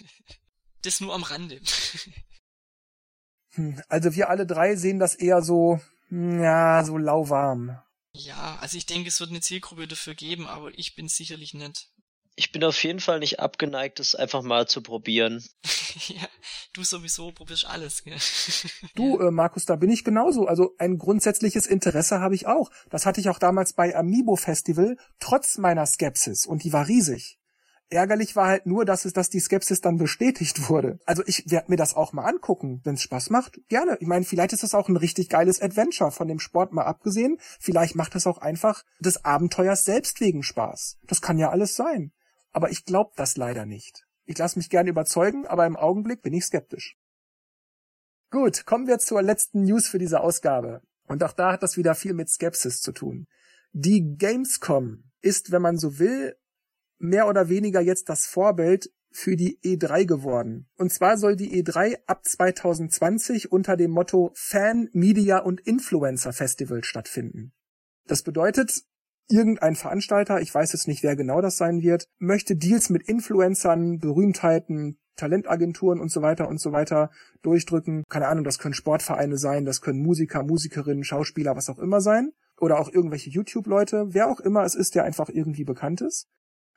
das 0.84 1.02
nur 1.02 1.16
am 1.16 1.24
Rande. 1.24 1.60
Hm, 3.56 3.82
also 3.88 4.14
wir 4.14 4.30
alle 4.30 4.46
drei 4.46 4.76
sehen 4.76 5.00
das 5.00 5.16
eher 5.16 5.42
so, 5.42 5.80
hm, 6.10 6.40
ja, 6.40 6.84
so 6.84 7.00
lauwarm. 7.00 7.80
Ja, 8.18 8.58
also 8.62 8.78
ich 8.78 8.86
denke, 8.86 9.10
es 9.10 9.20
wird 9.20 9.30
eine 9.30 9.42
Zielgruppe 9.42 9.88
dafür 9.88 10.16
geben, 10.16 10.48
aber 10.48 10.72
ich 10.78 10.96
bin 10.96 11.08
sicherlich 11.08 11.54
nicht. 11.54 11.90
Ich 12.38 12.52
bin 12.52 12.64
auf 12.66 12.84
jeden 12.84 13.00
Fall 13.00 13.20
nicht 13.20 13.40
abgeneigt, 13.40 14.00
es 14.02 14.14
einfach 14.14 14.42
mal 14.42 14.68
zu 14.68 14.82
probieren. 14.82 15.44
ja, 16.08 16.28
du 16.74 16.84
sowieso 16.84 17.32
probierst 17.32 17.66
alles, 17.66 18.04
gell? 18.04 18.18
Du, 18.96 19.20
äh, 19.20 19.32
Markus, 19.32 19.64
da 19.64 19.78
bin 19.78 19.90
ich 19.90 20.04
genauso. 20.04 20.46
Also 20.46 20.76
ein 20.78 20.98
grundsätzliches 20.98 21.66
Interesse 21.66 22.20
habe 22.20 22.36
ich 22.36 22.46
auch. 22.46 22.72
Das 22.90 23.06
hatte 23.06 23.22
ich 23.22 23.30
auch 23.30 23.40
damals 23.40 23.74
bei 23.74 23.96
Amiibo 23.96 24.36
Festival, 24.36 24.98
trotz 25.20 25.58
meiner 25.58 25.86
Skepsis. 25.86 26.46
Und 26.46 26.64
die 26.64 26.74
war 26.74 26.88
riesig. 26.88 27.40
Ärgerlich 27.90 28.36
war 28.36 28.48
halt 28.48 28.66
nur, 28.66 28.84
dass 28.84 29.06
es, 29.06 29.14
dass 29.14 29.30
die 29.30 29.40
Skepsis 29.40 29.80
dann 29.80 29.98
bestätigt 29.98 30.70
wurde. 30.70 31.00
Also 31.06 31.24
ich 31.28 31.50
werde 31.52 31.70
mir 31.70 31.78
das 31.78 31.96
auch 31.96 32.14
mal 32.14 32.26
angucken, 32.26 32.82
wenn 32.84 32.96
es 32.96 33.04
Spaß 33.04 33.30
macht. 33.30 33.60
Gerne. 33.68 33.98
Ich 34.00 34.08
meine, 34.08 34.26
vielleicht 34.26 34.54
ist 34.54 34.64
das 34.64 34.74
auch 34.74 34.90
ein 34.90 34.98
richtig 34.98 35.30
geiles 35.30 35.62
Adventure 35.62 36.12
von 36.12 36.28
dem 36.28 36.40
Sport 36.40 36.74
mal 36.74 36.86
abgesehen. 36.86 37.38
Vielleicht 37.60 37.96
macht 37.96 38.16
es 38.16 38.26
auch 38.26 38.40
einfach 38.40 38.84
des 39.00 39.24
Abenteuers 39.24 39.86
selbst 39.86 40.20
wegen 40.20 40.42
Spaß. 40.42 40.98
Das 41.04 41.22
kann 41.22 41.38
ja 41.38 41.52
alles 41.52 41.76
sein. 41.76 42.12
Aber 42.52 42.72
ich 42.72 42.86
glaube 42.86 43.12
das 43.16 43.38
leider 43.38 43.66
nicht. 43.66 44.06
Ich 44.26 44.38
lasse 44.38 44.58
mich 44.58 44.72
gerne 44.72 44.90
überzeugen, 44.90 45.46
aber 45.46 45.68
im 45.68 45.76
Augenblick 45.76 46.24
bin 46.24 46.34
ich 46.34 46.46
skeptisch. 46.46 46.98
Gut, 48.32 48.66
kommen 48.66 48.88
wir 48.88 48.98
zur 48.98 49.22
letzten 49.22 49.64
News 49.64 49.88
für 49.88 50.00
diese 50.00 50.22
Ausgabe. 50.22 50.82
Und 51.08 51.24
auch 51.24 51.34
da 51.34 51.52
hat 51.52 51.62
das 51.62 51.78
wieder 51.78 51.94
viel 51.94 52.14
mit 52.14 52.30
Skepsis 52.30 52.82
zu 52.82 52.92
tun. 52.92 53.28
Die 53.74 54.16
Gamescom 54.18 55.04
ist, 55.22 55.52
wenn 55.52 55.62
man 55.62 55.78
so 55.78 56.00
will, 56.00 56.36
mehr 56.98 57.28
oder 57.28 57.50
weniger 57.50 57.82
jetzt 57.82 58.10
das 58.10 58.26
Vorbild 58.26 58.92
für 59.12 59.36
die 59.38 59.60
E3 59.64 60.06
geworden. 60.06 60.68
Und 60.78 60.92
zwar 60.92 61.18
soll 61.18 61.36
die 61.36 61.64
E3 61.64 62.00
ab 62.06 62.26
2020 62.26 63.52
unter 63.52 63.78
dem 63.78 63.92
Motto 63.92 64.32
Fan, 64.36 64.90
Media 64.92 65.40
und 65.40 65.62
Influencer 65.62 66.34
Festival 66.34 66.84
stattfinden. 66.84 67.54
Das 68.08 68.24
bedeutet, 68.24 68.84
irgendein 69.30 69.76
Veranstalter, 69.76 70.42
ich 70.42 70.54
weiß 70.54 70.74
jetzt 70.74 70.88
nicht, 70.88 71.02
wer 71.02 71.16
genau 71.16 71.42
das 71.42 71.58
sein 71.58 71.82
wird, 71.82 72.08
möchte 72.18 72.56
Deals 72.56 72.90
mit 72.90 73.08
Influencern, 73.08 74.00
Berühmtheiten, 74.00 75.00
Talentagenturen 75.16 76.00
und 76.00 76.12
so 76.12 76.22
weiter 76.22 76.48
und 76.48 76.60
so 76.60 76.72
weiter 76.72 77.10
durchdrücken. 77.42 78.04
Keine 78.10 78.28
Ahnung, 78.28 78.44
das 78.44 78.60
können 78.60 78.74
Sportvereine 78.74 79.38
sein, 79.38 79.66
das 79.66 79.82
können 79.82 80.02
Musiker, 80.02 80.44
Musikerinnen, 80.44 81.04
Schauspieler, 81.04 81.56
was 81.56 81.70
auch 81.70 81.80
immer 81.80 82.02
sein. 82.02 82.34
Oder 82.60 82.80
auch 82.80 82.92
irgendwelche 82.92 83.30
YouTube-Leute, 83.30 84.14
wer 84.14 84.28
auch 84.28 84.40
immer 84.40 84.64
es 84.64 84.76
ist, 84.76 84.96
der 84.96 85.04
einfach 85.04 85.30
irgendwie 85.30 85.66
bekannt 85.66 86.02
ist. 86.02 86.28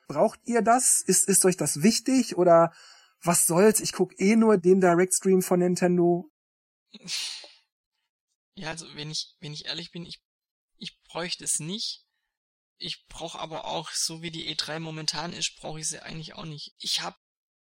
Braucht 0.08 0.40
ihr 0.44 0.62
das? 0.62 1.02
Ist, 1.02 1.28
ist 1.28 1.44
euch 1.44 1.56
das 1.56 1.82
wichtig? 1.82 2.36
Oder 2.36 2.72
was 3.22 3.46
soll's? 3.46 3.80
Ich 3.80 3.92
guck 3.92 4.18
eh 4.18 4.36
nur 4.36 4.56
den 4.56 4.80
Direct 4.80 5.14
Stream 5.14 5.42
von 5.42 5.60
Nintendo. 5.60 6.30
Ja, 8.54 8.70
also 8.70 8.86
wenn 8.94 9.10
ich, 9.10 9.36
wenn 9.40 9.52
ich 9.52 9.66
ehrlich 9.66 9.92
bin, 9.92 10.06
ich, 10.06 10.22
ich 10.78 11.00
bräuchte 11.02 11.44
es 11.44 11.60
nicht. 11.60 12.04
Ich 12.78 13.06
brauche 13.08 13.38
aber 13.38 13.66
auch, 13.66 13.90
so 13.90 14.22
wie 14.22 14.30
die 14.30 14.54
E3 14.54 14.80
momentan 14.80 15.32
ist, 15.32 15.56
brauche 15.56 15.80
ich 15.80 15.88
sie 15.88 16.02
eigentlich 16.02 16.34
auch 16.34 16.44
nicht. 16.44 16.74
Ich 16.78 17.02
habe 17.02 17.16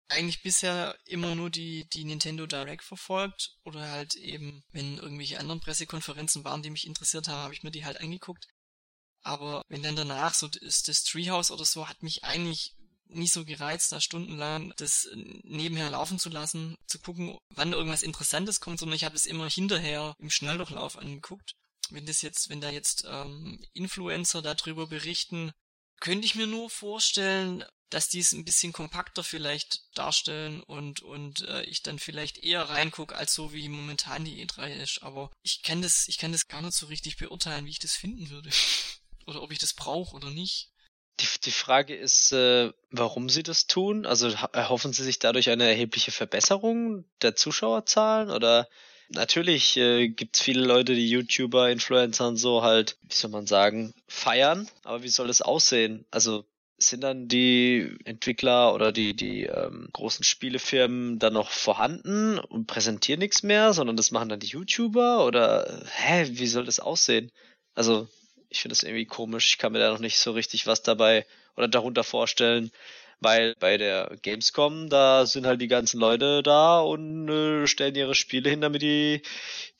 eigentlich 0.08 0.42
bisher 0.42 0.98
immer 1.04 1.34
nur 1.34 1.50
die, 1.50 1.88
die 1.90 2.04
Nintendo 2.04 2.46
Direct 2.46 2.82
verfolgt 2.82 3.56
oder 3.64 3.90
halt 3.90 4.14
eben, 4.14 4.64
wenn 4.72 4.98
irgendwelche 4.98 5.38
anderen 5.38 5.60
Pressekonferenzen 5.60 6.44
waren, 6.44 6.62
die 6.62 6.70
mich 6.70 6.86
interessiert 6.86 7.28
haben, 7.28 7.42
habe 7.42 7.54
ich 7.54 7.62
mir 7.62 7.70
die 7.70 7.84
halt 7.84 8.00
angeguckt. 8.00 8.48
Aber 9.22 9.62
wenn 9.68 9.82
dann 9.82 9.96
danach 9.96 10.34
so 10.34 10.48
ist 10.60 10.88
das 10.88 11.04
Treehouse 11.04 11.50
oder 11.50 11.64
so, 11.64 11.88
hat 11.88 12.02
mich 12.02 12.24
eigentlich 12.24 12.74
nicht 13.12 13.32
so 13.32 13.44
gereizt, 13.44 13.92
da 13.92 14.00
stundenlang 14.00 14.72
das 14.76 15.08
nebenher 15.14 15.90
laufen 15.90 16.18
zu 16.18 16.28
lassen, 16.28 16.76
zu 16.86 16.98
gucken, 17.00 17.36
wann 17.50 17.72
irgendwas 17.72 18.02
Interessantes 18.02 18.60
kommt, 18.60 18.78
sondern 18.78 18.96
ich 18.96 19.04
habe 19.04 19.16
es 19.16 19.26
immer 19.26 19.48
hinterher 19.48 20.14
im 20.18 20.30
Schnelldurchlauf 20.30 20.96
angeguckt. 20.96 21.54
Wenn 21.90 22.06
das 22.06 22.22
jetzt, 22.22 22.48
wenn 22.50 22.60
da 22.60 22.70
jetzt 22.70 23.04
ähm, 23.08 23.60
Influencer 23.72 24.42
darüber 24.42 24.86
berichten, 24.86 25.52
könnte 26.00 26.24
ich 26.24 26.36
mir 26.36 26.46
nur 26.46 26.70
vorstellen, 26.70 27.64
dass 27.90 28.08
die 28.08 28.20
es 28.20 28.32
ein 28.32 28.44
bisschen 28.44 28.72
kompakter 28.72 29.24
vielleicht 29.24 29.82
darstellen 29.98 30.62
und 30.62 31.02
und 31.02 31.42
äh, 31.42 31.62
ich 31.64 31.82
dann 31.82 31.98
vielleicht 31.98 32.38
eher 32.38 32.68
reingucke 32.68 33.16
als 33.16 33.34
so 33.34 33.52
wie 33.52 33.68
momentan 33.68 34.24
die 34.24 34.46
E3 34.46 34.82
ist. 34.82 35.02
Aber 35.02 35.30
ich 35.42 35.62
kann 35.62 35.82
das, 35.82 36.06
ich 36.06 36.18
kann 36.18 36.32
das 36.32 36.46
gar 36.46 36.62
nicht 36.62 36.74
so 36.74 36.86
richtig 36.86 37.16
beurteilen, 37.16 37.66
wie 37.66 37.70
ich 37.70 37.80
das 37.80 37.96
finden 37.96 38.30
würde. 38.30 38.50
oder 39.30 39.42
ob 39.42 39.52
ich 39.52 39.58
das 39.58 39.74
brauche 39.74 40.14
oder 40.14 40.30
nicht. 40.30 40.70
Die, 41.20 41.26
die 41.44 41.50
Frage 41.50 41.94
ist, 41.94 42.32
äh, 42.32 42.72
warum 42.90 43.28
sie 43.28 43.42
das 43.42 43.66
tun. 43.66 44.06
Also 44.06 44.28
erhoffen 44.52 44.92
sie 44.92 45.04
sich 45.04 45.18
dadurch 45.18 45.50
eine 45.50 45.64
erhebliche 45.64 46.10
Verbesserung 46.10 47.04
der 47.22 47.36
Zuschauerzahlen 47.36 48.30
oder 48.30 48.68
natürlich 49.08 49.76
äh, 49.76 50.08
gibt 50.08 50.36
es 50.36 50.42
viele 50.42 50.64
Leute, 50.64 50.94
die 50.94 51.08
YouTuber, 51.08 51.70
Influencer 51.70 52.28
und 52.28 52.36
so 52.36 52.62
halt, 52.62 52.96
wie 53.02 53.14
soll 53.14 53.30
man 53.30 53.46
sagen, 53.46 53.94
feiern. 54.08 54.68
Aber 54.84 55.02
wie 55.02 55.08
soll 55.08 55.28
das 55.28 55.42
aussehen? 55.42 56.04
Also 56.10 56.44
sind 56.78 57.02
dann 57.02 57.28
die 57.28 57.98
Entwickler 58.04 58.74
oder 58.74 58.90
die, 58.90 59.14
die 59.14 59.44
ähm, 59.44 59.88
großen 59.92 60.24
Spielefirmen 60.24 61.18
dann 61.18 61.34
noch 61.34 61.50
vorhanden 61.50 62.38
und 62.38 62.66
präsentieren 62.66 63.20
nichts 63.20 63.42
mehr, 63.42 63.74
sondern 63.74 63.96
das 63.96 64.10
machen 64.10 64.30
dann 64.30 64.40
die 64.40 64.46
YouTuber 64.46 65.26
oder 65.26 65.84
hä, 65.96 66.26
wie 66.30 66.46
soll 66.46 66.64
das 66.64 66.80
aussehen? 66.80 67.30
Also 67.74 68.08
ich 68.50 68.60
finde 68.60 68.74
das 68.74 68.82
irgendwie 68.82 69.06
komisch. 69.06 69.50
Ich 69.52 69.58
kann 69.58 69.72
mir 69.72 69.78
da 69.78 69.90
noch 69.90 70.00
nicht 70.00 70.18
so 70.18 70.32
richtig 70.32 70.66
was 70.66 70.82
dabei 70.82 71.26
oder 71.56 71.68
darunter 71.68 72.04
vorstellen, 72.04 72.70
weil 73.20 73.54
bei 73.60 73.78
der 73.78 74.16
Gamescom, 74.22 74.88
da 74.90 75.26
sind 75.26 75.46
halt 75.46 75.60
die 75.60 75.68
ganzen 75.68 76.00
Leute 76.00 76.42
da 76.42 76.80
und 76.80 77.28
äh, 77.28 77.66
stellen 77.66 77.94
ihre 77.94 78.14
Spiele 78.14 78.50
hin, 78.50 78.60
damit 78.60 78.82
die, 78.82 79.22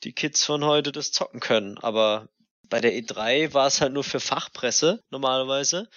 die 0.03 0.13
Kids 0.13 0.45
von 0.45 0.63
heute 0.65 0.91
das 0.91 1.11
zocken 1.11 1.39
können. 1.39 1.77
Aber 1.79 2.29
bei 2.69 2.79
der 2.79 2.93
E3 2.93 3.53
war 3.53 3.67
es 3.67 3.81
halt 3.81 3.93
nur 3.93 4.03
für 4.03 4.19
Fachpresse 4.19 5.03
normalerweise. 5.11 5.89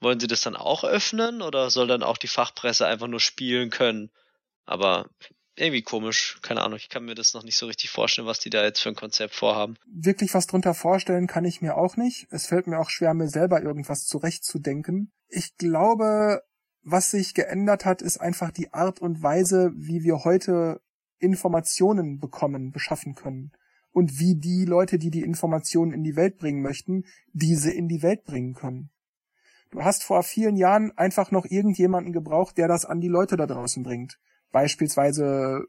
Wollen 0.00 0.20
sie 0.20 0.26
das 0.26 0.42
dann 0.42 0.56
auch 0.56 0.84
öffnen 0.84 1.42
oder 1.42 1.70
soll 1.70 1.86
dann 1.86 2.02
auch 2.02 2.18
die 2.18 2.28
Fachpresse 2.28 2.86
einfach 2.86 3.08
nur 3.08 3.20
spielen 3.20 3.70
können? 3.70 4.10
Aber 4.64 5.08
irgendwie 5.56 5.82
komisch. 5.82 6.38
Keine 6.42 6.62
Ahnung, 6.62 6.78
ich 6.78 6.88
kann 6.88 7.04
mir 7.04 7.14
das 7.14 7.34
noch 7.34 7.44
nicht 7.44 7.56
so 7.56 7.66
richtig 7.66 7.90
vorstellen, 7.90 8.26
was 8.26 8.38
die 8.38 8.50
da 8.50 8.62
jetzt 8.64 8.80
für 8.80 8.88
ein 8.88 8.94
Konzept 8.94 9.34
vorhaben. 9.34 9.76
Wirklich 9.86 10.34
was 10.34 10.46
drunter 10.46 10.74
vorstellen 10.74 11.26
kann 11.26 11.44
ich 11.44 11.60
mir 11.60 11.76
auch 11.76 11.96
nicht. 11.96 12.26
Es 12.30 12.46
fällt 12.46 12.66
mir 12.66 12.78
auch 12.78 12.90
schwer, 12.90 13.14
mir 13.14 13.28
selber 13.28 13.62
irgendwas 13.62 14.06
zurechtzudenken. 14.06 15.12
Ich 15.28 15.56
glaube, 15.56 16.42
was 16.82 17.10
sich 17.10 17.34
geändert 17.34 17.84
hat, 17.84 18.02
ist 18.02 18.20
einfach 18.20 18.50
die 18.50 18.72
Art 18.72 19.00
und 19.00 19.22
Weise, 19.22 19.72
wie 19.74 20.02
wir 20.02 20.24
heute 20.24 20.80
Informationen 21.18 22.18
bekommen, 22.18 22.72
beschaffen 22.72 23.14
können. 23.14 23.52
Und 23.92 24.18
wie 24.18 24.36
die 24.36 24.64
Leute, 24.64 24.98
die 24.98 25.10
die 25.10 25.22
Informationen 25.22 25.92
in 25.92 26.02
die 26.02 26.16
Welt 26.16 26.38
bringen 26.38 26.62
möchten, 26.62 27.04
diese 27.32 27.70
in 27.70 27.88
die 27.88 28.02
Welt 28.02 28.24
bringen 28.24 28.54
können. 28.54 28.90
Du 29.70 29.84
hast 29.84 30.02
vor 30.02 30.22
vielen 30.22 30.56
Jahren 30.56 30.96
einfach 30.96 31.30
noch 31.30 31.44
irgendjemanden 31.44 32.12
gebraucht, 32.12 32.56
der 32.56 32.68
das 32.68 32.84
an 32.86 33.00
die 33.00 33.08
Leute 33.08 33.36
da 33.36 33.46
draußen 33.46 33.82
bringt. 33.82 34.18
Beispielsweise 34.52 35.64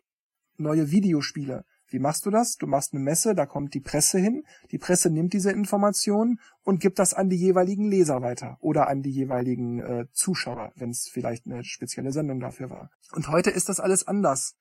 neue 0.58 0.92
Videospiele. 0.92 1.66
Wie 1.88 2.00
machst 2.00 2.26
du 2.26 2.32
das? 2.32 2.58
Du 2.58 2.66
machst 2.66 2.94
eine 2.94 3.04
Messe, 3.04 3.36
da 3.36 3.46
kommt 3.46 3.74
die 3.74 3.80
Presse 3.80 4.18
hin, 4.18 4.44
die 4.72 4.80
Presse 4.80 5.12
nimmt 5.12 5.34
diese 5.34 5.52
Informationen 5.52 6.40
und 6.64 6.80
gibt 6.80 6.98
das 6.98 7.14
an 7.14 7.30
die 7.30 7.36
jeweiligen 7.36 7.90
Leser 7.90 8.22
weiter 8.22 8.58
oder 8.62 8.88
an 8.88 9.04
die 9.04 9.12
jeweiligen 9.12 9.80
äh, 9.80 10.06
Zuschauer, 10.12 10.72
wenn 10.76 10.90
es 10.90 11.08
vielleicht 11.08 11.46
eine 11.46 11.64
spezielle 11.64 12.12
Sendung 12.12 12.40
dafür 12.40 12.70
war. 12.70 12.90
Und 13.12 13.28
heute 13.28 13.52
ist 13.52 13.70
das 13.70 13.80
alles 13.80 14.08
anders. 14.08 14.56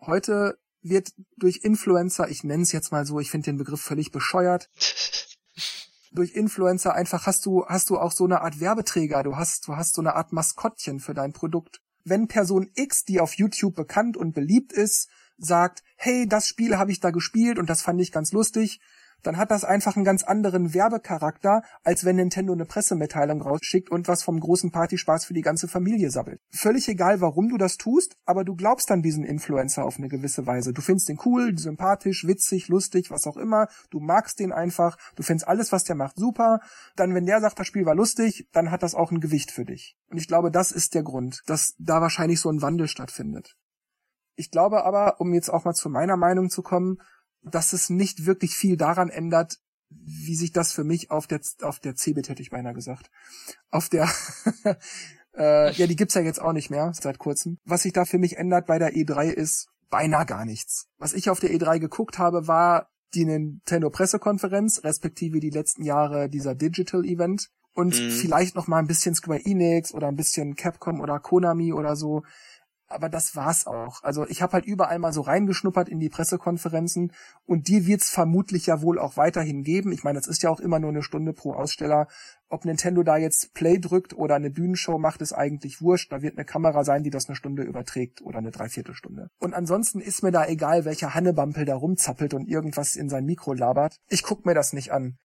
Heute 0.00 0.58
wird 0.80 1.12
durch 1.36 1.64
Influencer, 1.64 2.28
ich 2.28 2.44
nenne 2.44 2.62
es 2.62 2.70
jetzt 2.70 2.92
mal 2.92 3.04
so, 3.04 3.18
ich 3.18 3.30
finde 3.30 3.46
den 3.46 3.58
Begriff 3.58 3.80
völlig 3.80 4.12
bescheuert, 4.12 4.70
durch 6.12 6.34
Influencer 6.34 6.94
einfach 6.94 7.26
hast 7.26 7.44
du, 7.46 7.66
hast 7.66 7.90
du 7.90 7.98
auch 7.98 8.12
so 8.12 8.24
eine 8.24 8.42
Art 8.42 8.60
Werbeträger, 8.60 9.24
du 9.24 9.36
hast, 9.36 9.66
du 9.66 9.76
hast 9.76 9.94
so 9.94 10.02
eine 10.02 10.14
Art 10.14 10.32
Maskottchen 10.32 11.00
für 11.00 11.14
dein 11.14 11.32
Produkt. 11.32 11.80
Wenn 12.06 12.28
Person 12.28 12.70
X, 12.74 13.04
die 13.04 13.20
auf 13.20 13.34
YouTube 13.34 13.74
bekannt 13.74 14.16
und 14.16 14.32
beliebt 14.32 14.72
ist, 14.72 15.08
sagt, 15.38 15.82
hey, 15.96 16.26
das 16.28 16.46
Spiel 16.46 16.78
habe 16.78 16.92
ich 16.92 17.00
da 17.00 17.10
gespielt 17.10 17.58
und 17.58 17.68
das 17.68 17.82
fand 17.82 18.00
ich 18.00 18.12
ganz 18.12 18.30
lustig, 18.30 18.80
dann 19.22 19.36
hat 19.36 19.50
das 19.50 19.64
einfach 19.64 19.96
einen 19.96 20.04
ganz 20.04 20.22
anderen 20.22 20.74
Werbecharakter, 20.74 21.62
als 21.82 22.04
wenn 22.04 22.16
Nintendo 22.16 22.52
eine 22.52 22.64
Pressemitteilung 22.64 23.42
rausschickt 23.42 23.90
und 23.90 24.08
was 24.08 24.22
vom 24.22 24.38
großen 24.38 24.70
Partyspaß 24.70 25.24
für 25.24 25.34
die 25.34 25.42
ganze 25.42 25.68
Familie 25.68 26.10
sabbelt. 26.10 26.40
Völlig 26.50 26.88
egal, 26.88 27.20
warum 27.20 27.48
du 27.48 27.56
das 27.56 27.76
tust, 27.76 28.16
aber 28.24 28.44
du 28.44 28.54
glaubst 28.54 28.90
an 28.90 29.02
diesen 29.02 29.24
Influencer 29.24 29.84
auf 29.84 29.98
eine 29.98 30.08
gewisse 30.08 30.46
Weise. 30.46 30.72
Du 30.72 30.80
findest 30.80 31.08
den 31.08 31.18
cool, 31.24 31.58
sympathisch, 31.58 32.26
witzig, 32.26 32.68
lustig, 32.68 33.10
was 33.10 33.26
auch 33.26 33.36
immer. 33.36 33.68
Du 33.90 34.00
magst 34.00 34.38
den 34.38 34.52
einfach. 34.52 34.96
Du 35.16 35.22
findest 35.22 35.48
alles, 35.48 35.72
was 35.72 35.84
der 35.84 35.96
macht, 35.96 36.16
super. 36.16 36.60
Dann, 36.94 37.14
wenn 37.14 37.26
der 37.26 37.40
sagt, 37.40 37.58
das 37.58 37.66
Spiel 37.66 37.86
war 37.86 37.94
lustig, 37.94 38.48
dann 38.52 38.70
hat 38.70 38.82
das 38.82 38.94
auch 38.94 39.10
ein 39.10 39.20
Gewicht 39.20 39.50
für 39.50 39.64
dich. 39.64 39.96
Und 40.08 40.18
ich 40.18 40.28
glaube, 40.28 40.50
das 40.50 40.70
ist 40.70 40.94
der 40.94 41.02
Grund, 41.02 41.42
dass 41.46 41.74
da 41.78 42.00
wahrscheinlich 42.00 42.40
so 42.40 42.50
ein 42.50 42.62
Wandel 42.62 42.88
stattfindet. 42.88 43.56
Ich 44.36 44.50
glaube 44.50 44.84
aber, 44.84 45.20
um 45.20 45.32
jetzt 45.32 45.48
auch 45.48 45.64
mal 45.64 45.72
zu 45.72 45.88
meiner 45.88 46.16
Meinung 46.16 46.50
zu 46.50 46.62
kommen, 46.62 46.98
dass 47.50 47.72
es 47.72 47.90
nicht 47.90 48.26
wirklich 48.26 48.54
viel 48.54 48.76
daran 48.76 49.08
ändert, 49.08 49.58
wie 49.88 50.34
sich 50.34 50.52
das 50.52 50.72
für 50.72 50.84
mich 50.84 51.10
auf 51.10 51.26
der 51.26 51.40
auf 51.62 51.78
der 51.78 51.94
CeBIT 51.94 52.28
hätte 52.28 52.42
ich 52.42 52.50
beinahe 52.50 52.74
gesagt, 52.74 53.10
auf 53.70 53.88
der 53.88 54.08
äh, 55.36 55.72
ja 55.72 55.86
die 55.86 55.96
gibt's 55.96 56.14
ja 56.14 56.22
jetzt 56.22 56.40
auch 56.40 56.52
nicht 56.52 56.70
mehr 56.70 56.92
seit 56.94 57.18
kurzem. 57.18 57.58
Was 57.64 57.82
sich 57.82 57.92
da 57.92 58.04
für 58.04 58.18
mich 58.18 58.36
ändert 58.36 58.66
bei 58.66 58.78
der 58.78 58.94
E3 58.94 59.30
ist 59.30 59.68
beinahe 59.88 60.26
gar 60.26 60.44
nichts. 60.44 60.88
Was 60.98 61.12
ich 61.12 61.30
auf 61.30 61.40
der 61.40 61.50
E3 61.50 61.78
geguckt 61.78 62.18
habe, 62.18 62.48
war 62.48 62.90
die 63.14 63.24
Nintendo 63.24 63.90
Pressekonferenz 63.90 64.82
respektive 64.82 65.38
die 65.38 65.50
letzten 65.50 65.84
Jahre 65.84 66.28
dieser 66.28 66.56
Digital 66.56 67.04
Event 67.04 67.48
und 67.72 67.98
mhm. 68.00 68.10
vielleicht 68.10 68.56
noch 68.56 68.66
mal 68.66 68.78
ein 68.78 68.88
bisschen 68.88 69.14
Square 69.14 69.44
Enix 69.44 69.94
oder 69.94 70.08
ein 70.08 70.16
bisschen 70.16 70.56
Capcom 70.56 71.00
oder 71.00 71.20
Konami 71.20 71.72
oder 71.72 71.94
so 71.94 72.24
aber 72.88 73.08
das 73.08 73.36
war's 73.36 73.66
auch. 73.66 74.02
Also 74.02 74.26
ich 74.26 74.42
habe 74.42 74.52
halt 74.54 74.64
überall 74.64 74.98
mal 74.98 75.12
so 75.12 75.20
reingeschnuppert 75.20 75.88
in 75.88 75.98
die 75.98 76.08
Pressekonferenzen 76.08 77.12
und 77.44 77.68
die 77.68 77.86
wird's 77.86 78.10
vermutlich 78.10 78.66
ja 78.66 78.82
wohl 78.82 78.98
auch 78.98 79.16
weiterhin 79.16 79.62
geben. 79.62 79.92
Ich 79.92 80.04
meine, 80.04 80.18
es 80.18 80.26
ist 80.26 80.42
ja 80.42 80.50
auch 80.50 80.60
immer 80.60 80.78
nur 80.78 80.90
eine 80.90 81.02
Stunde 81.02 81.32
pro 81.32 81.52
Aussteller. 81.52 82.08
Ob 82.48 82.64
Nintendo 82.64 83.02
da 83.02 83.16
jetzt 83.16 83.54
Play 83.54 83.78
drückt 83.78 84.14
oder 84.14 84.36
eine 84.36 84.50
Bühnenshow 84.50 84.98
macht, 84.98 85.20
ist 85.20 85.32
eigentlich 85.32 85.82
wurscht. 85.82 86.12
Da 86.12 86.22
wird 86.22 86.36
eine 86.36 86.44
Kamera 86.44 86.84
sein, 86.84 87.02
die 87.02 87.10
das 87.10 87.28
eine 87.28 87.34
Stunde 87.34 87.64
überträgt 87.64 88.22
oder 88.22 88.38
eine 88.38 88.52
Dreiviertelstunde. 88.52 89.28
Und 89.40 89.54
ansonsten 89.54 90.00
ist 90.00 90.22
mir 90.22 90.30
da 90.30 90.46
egal, 90.46 90.84
welcher 90.84 91.14
Hannebampel 91.14 91.64
da 91.64 91.74
rumzappelt 91.74 92.34
und 92.34 92.48
irgendwas 92.48 92.94
in 92.94 93.08
sein 93.08 93.24
Mikro 93.24 93.52
labert. 93.52 93.96
Ich 94.08 94.22
guck 94.22 94.46
mir 94.46 94.54
das 94.54 94.72
nicht 94.72 94.92
an. 94.92 95.18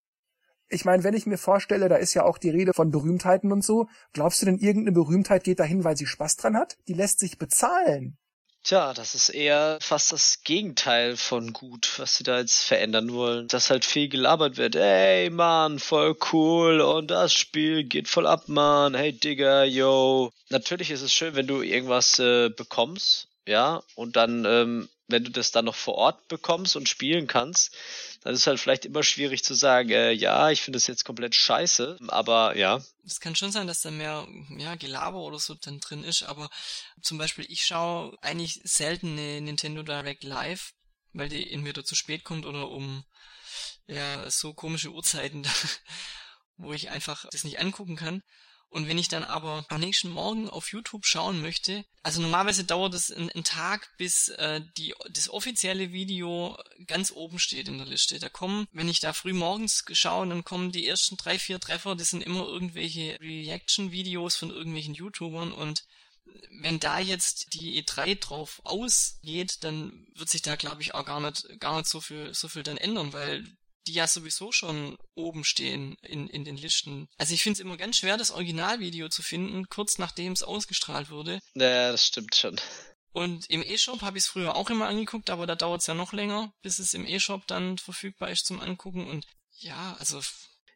Ich 0.72 0.86
meine, 0.86 1.04
wenn 1.04 1.14
ich 1.14 1.26
mir 1.26 1.38
vorstelle, 1.38 1.90
da 1.90 1.98
ist 1.98 2.14
ja 2.14 2.24
auch 2.24 2.38
die 2.38 2.50
Rede 2.50 2.74
von 2.74 2.92
Berühmtheiten 2.92 3.52
und 3.52 3.64
so, 3.64 3.88
glaubst 4.14 4.42
du 4.42 4.46
denn, 4.46 4.58
irgendeine 4.58 4.94
Berühmtheit 4.94 5.44
geht 5.44 5.60
dahin, 5.60 5.84
weil 5.84 5.98
sie 5.98 6.06
Spaß 6.06 6.38
dran 6.38 6.56
hat? 6.56 6.78
Die 6.88 6.94
lässt 6.94 7.20
sich 7.20 7.38
bezahlen. 7.38 8.18
Tja, 8.64 8.94
das 8.94 9.16
ist 9.16 9.30
eher 9.30 9.80
fast 9.82 10.12
das 10.12 10.44
Gegenteil 10.44 11.18
von 11.18 11.52
gut, 11.52 11.94
was 11.98 12.18
sie 12.18 12.24
da 12.24 12.40
jetzt 12.40 12.64
verändern 12.64 13.12
wollen. 13.12 13.48
Dass 13.48 13.72
halt 13.72 13.86
viel 13.86 14.08
gelabert 14.08 14.58
wird. 14.58 14.76
Ey, 14.76 15.30
Mann, 15.32 15.80
voll 15.80 16.16
cool 16.32 16.80
und 16.80 17.10
das 17.10 17.34
Spiel 17.34 17.84
geht 17.84 18.08
voll 18.08 18.28
ab, 18.28 18.48
Mann. 18.48 18.94
Hey, 18.94 19.14
Digga, 19.14 19.64
yo. 19.64 20.32
Natürlich 20.50 20.92
ist 20.92 21.02
es 21.02 21.12
schön, 21.12 21.36
wenn 21.36 21.48
du 21.48 21.64
irgendwas 21.64 22.20
äh, 22.20 22.50
bekommst, 22.50 23.30
ja, 23.48 23.82
und 23.96 24.16
dann, 24.16 24.46
ähm, 24.46 24.90
wenn 25.12 25.24
du 25.24 25.32
das 25.32 25.52
dann 25.52 25.66
noch 25.66 25.76
vor 25.76 25.96
Ort 25.96 26.28
bekommst 26.28 26.76
und 26.76 26.90
spielen 26.90 27.28
kannst, 27.28 27.76
dann 28.22 28.34
ist 28.34 28.48
halt 28.48 28.60
vielleicht 28.60 28.86
immer 28.86 29.04
schwierig 29.04 29.44
zu 29.44 29.54
sagen, 29.54 29.90
äh, 29.90 30.12
ja, 30.12 30.52
ich 30.52 30.62
finde 30.62 30.78
das 30.78 30.88
jetzt 30.88 31.06
komplett 31.06 31.36
scheiße, 31.36 31.98
aber 32.08 32.56
ja. 32.56 32.82
Es 33.06 33.20
kann 33.20 33.36
schon 33.36 33.52
sein, 33.52 33.68
dass 33.68 33.82
da 33.82 33.92
mehr 33.92 34.28
ja, 34.58 34.76
Gelaber 34.76 35.20
oder 35.20 35.40
so 35.40 35.56
dann 35.56 35.80
drin 35.80 36.04
ist, 36.04 36.24
aber 36.24 36.50
zum 37.02 37.18
Beispiel 37.18 37.46
ich 37.50 37.66
schaue 37.66 38.18
eigentlich 38.22 38.62
selten 38.64 39.14
eine 39.14 39.42
Nintendo 39.42 39.84
Direct 39.84 40.24
Live, 40.24 40.74
weil 41.14 41.30
die 41.30 41.52
entweder 41.52 41.84
zu 41.84 41.96
spät 41.96 42.24
kommt 42.24 42.46
oder 42.46 42.70
um 42.70 43.04
ja 43.88 44.30
so 44.30 44.54
komische 44.54 44.92
Uhrzeiten, 44.92 45.46
wo 46.58 46.74
ich 46.74 46.90
einfach 46.90 47.26
das 47.32 47.44
nicht 47.44 47.60
angucken 47.60 47.96
kann. 47.96 48.24
Und 48.72 48.88
wenn 48.88 48.98
ich 48.98 49.10
dann 49.10 49.26
aber 49.26 49.66
am 49.68 49.82
nächsten 49.82 50.10
Morgen 50.10 50.50
auf 50.50 50.72
YouTube 50.72 51.06
schauen 51.06 51.42
möchte, 51.42 51.84
also 52.04 52.22
normalerweise 52.22 52.64
dauert 52.64 52.94
es 52.94 53.12
einen, 53.12 53.44
Tag, 53.44 53.90
bis 53.98 54.30
äh, 54.30 54.62
die, 54.78 54.96
das 55.12 55.30
offizielle 55.30 55.92
Video 55.92 56.58
ganz 56.88 57.12
oben 57.12 57.38
steht 57.38 57.68
in 57.68 57.78
der 57.78 57.86
Liste. 57.86 58.18
Da 58.18 58.30
kommen, 58.30 58.68
wenn 58.72 58.88
ich 58.88 59.02
da 59.02 59.12
früh 59.12 59.34
morgens 59.34 59.84
schaue, 59.92 60.26
dann 60.26 60.46
kommen 60.46 60.72
die 60.72 60.88
ersten 60.88 61.18
drei, 61.18 61.38
vier 61.38 61.60
Treffer, 61.60 61.96
das 61.96 62.12
sind 62.12 62.24
immer 62.24 62.48
irgendwelche 62.48 63.20
Reaction-Videos 63.20 64.38
von 64.38 64.52
irgendwelchen 64.52 64.94
YouTubern 64.94 65.52
und 65.52 65.84
wenn 66.62 66.80
da 66.80 67.00
jetzt 67.00 67.54
die 67.54 67.84
E3 67.84 68.20
drauf 68.20 68.62
ausgeht, 68.64 69.66
dann 69.66 70.08
wird 70.16 70.30
sich 70.30 70.42
da 70.42 70.56
glaube 70.56 70.82
ich 70.82 70.94
auch 70.94 71.06
gar 71.06 71.20
nicht 71.20 71.60
gar 71.60 71.78
nicht 71.78 71.90
so 71.90 72.00
viel 72.00 72.34
so 72.34 72.48
viel 72.48 72.64
dann 72.64 72.78
ändern, 72.78 73.12
weil 73.12 73.46
die 73.88 73.94
ja 73.94 74.08
sowieso 74.08 74.52
schon 74.52 74.98
oben 75.16 75.44
stehen 75.44 75.96
in, 76.02 76.28
in 76.28 76.46
den 76.46 76.58
Listen. 76.58 77.08
Also 77.18 77.34
ich 77.34 77.44
finde 77.44 77.56
es 77.56 77.60
immer 77.60 77.78
ganz 77.78 77.98
schwer, 77.98 78.18
das 78.18 78.32
Originalvideo 78.32 79.10
zu 79.10 79.24
finden, 79.24 79.68
kurz 79.70 79.98
nachdem 79.98 80.34
es 80.34 80.44
ausgestrahlt 80.44 81.10
wurde. 81.10 81.40
Naja, 81.54 81.92
das 81.92 82.06
stimmt 82.06 82.36
schon. 82.36 82.60
Und 83.14 83.50
im 83.50 83.64
E-Shop 83.64 84.02
habe 84.02 84.18
ich 84.18 84.24
es 84.24 84.30
früher 84.30 84.56
auch 84.56 84.70
immer 84.70 84.88
angeguckt, 84.88 85.30
aber 85.30 85.46
da 85.46 85.56
dauert 85.56 85.82
es 85.82 85.88
ja 85.88 85.94
noch 85.94 86.14
länger, 86.14 86.54
bis 86.62 86.80
es 86.80 86.94
im 86.94 87.06
E-Shop 87.06 87.46
dann 87.48 87.78
verfügbar 87.78 88.30
ist 88.32 88.46
zum 88.46 88.62
Angucken. 88.62 89.06
Und 89.06 89.26
ja, 89.60 89.96
also 90.00 90.22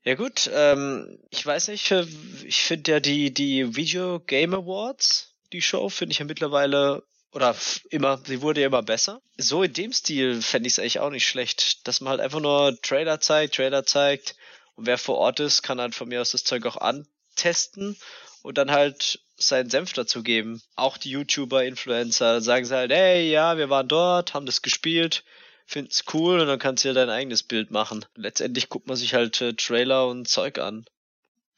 ja 0.04 0.16
gut, 0.16 0.50
ähm, 0.54 1.18
ich 1.32 1.46
weiß 1.46 1.70
nicht, 1.70 1.92
ich 1.92 2.58
finde 2.58 2.92
ja 2.92 3.00
die, 3.00 3.34
die 3.34 3.76
Video 3.76 4.20
Game 4.20 4.54
Awards, 4.54 5.34
die 5.52 5.62
Show, 5.62 5.90
finde 5.90 6.12
ich 6.12 6.20
ja 6.20 6.26
mittlerweile 6.26 7.04
oder 7.36 7.54
immer, 7.90 8.18
sie 8.26 8.42
wurde 8.42 8.62
ja 8.62 8.68
immer 8.68 8.82
besser. 8.82 9.22
So 9.38 9.62
in 9.62 9.74
dem 9.74 9.92
Stil 9.92 10.42
fände 10.42 10.68
ich 10.68 10.74
es 10.74 10.80
eigentlich 10.80 11.02
auch 11.02 11.10
nicht 11.10 11.28
schlecht, 11.28 11.86
dass 11.86 12.00
man 12.00 12.12
halt 12.12 12.22
einfach 12.22 12.40
nur 12.40 12.80
Trailer 12.82 13.20
zeigt, 13.20 13.56
Trailer 13.56 13.86
zeigt 13.86 14.36
und 14.76 14.86
wer 14.88 14.98
vor 14.98 15.18
Ort 15.18 15.42
ist, 15.42 15.62
kann 15.62 15.82
halt 15.82 15.94
von 15.94 16.08
mir 16.08 16.22
aus 16.22 16.32
das 16.32 16.46
Zeug 16.46 16.66
auch 16.66 16.78
antesten 16.78 17.98
und 18.42 18.58
dann 18.58 18.72
halt 18.72 19.20
seinen 19.36 19.70
Senf 19.70 19.92
dazu 19.92 20.24
geben. 20.24 20.62
Auch 20.78 20.98
die 20.98 21.10
YouTuber, 21.10 21.66
Influencer, 21.66 22.40
sagen 22.40 22.66
sie 22.66 22.74
halt, 22.76 22.92
hey, 22.92 23.30
ja, 23.30 23.58
wir 23.58 23.70
waren 23.70 23.90
dort, 23.90 24.34
haben 24.34 24.46
das 24.46 24.62
gespielt, 24.62 25.26
finden's 25.66 26.06
cool 26.14 26.40
und 26.40 26.48
dann 26.48 26.60
kannst 26.60 26.86
du 26.86 26.88
ja 26.88 26.94
dein 26.94 27.10
eigenes 27.10 27.44
Bild 27.44 27.70
machen. 27.70 28.06
Letztendlich 28.16 28.70
guckt 28.70 28.88
man 28.88 28.96
sich 28.96 29.14
halt 29.14 29.42
äh, 29.42 29.54
Trailer 29.54 30.08
und 30.08 30.30
Zeug 30.30 30.58
an. 30.58 30.86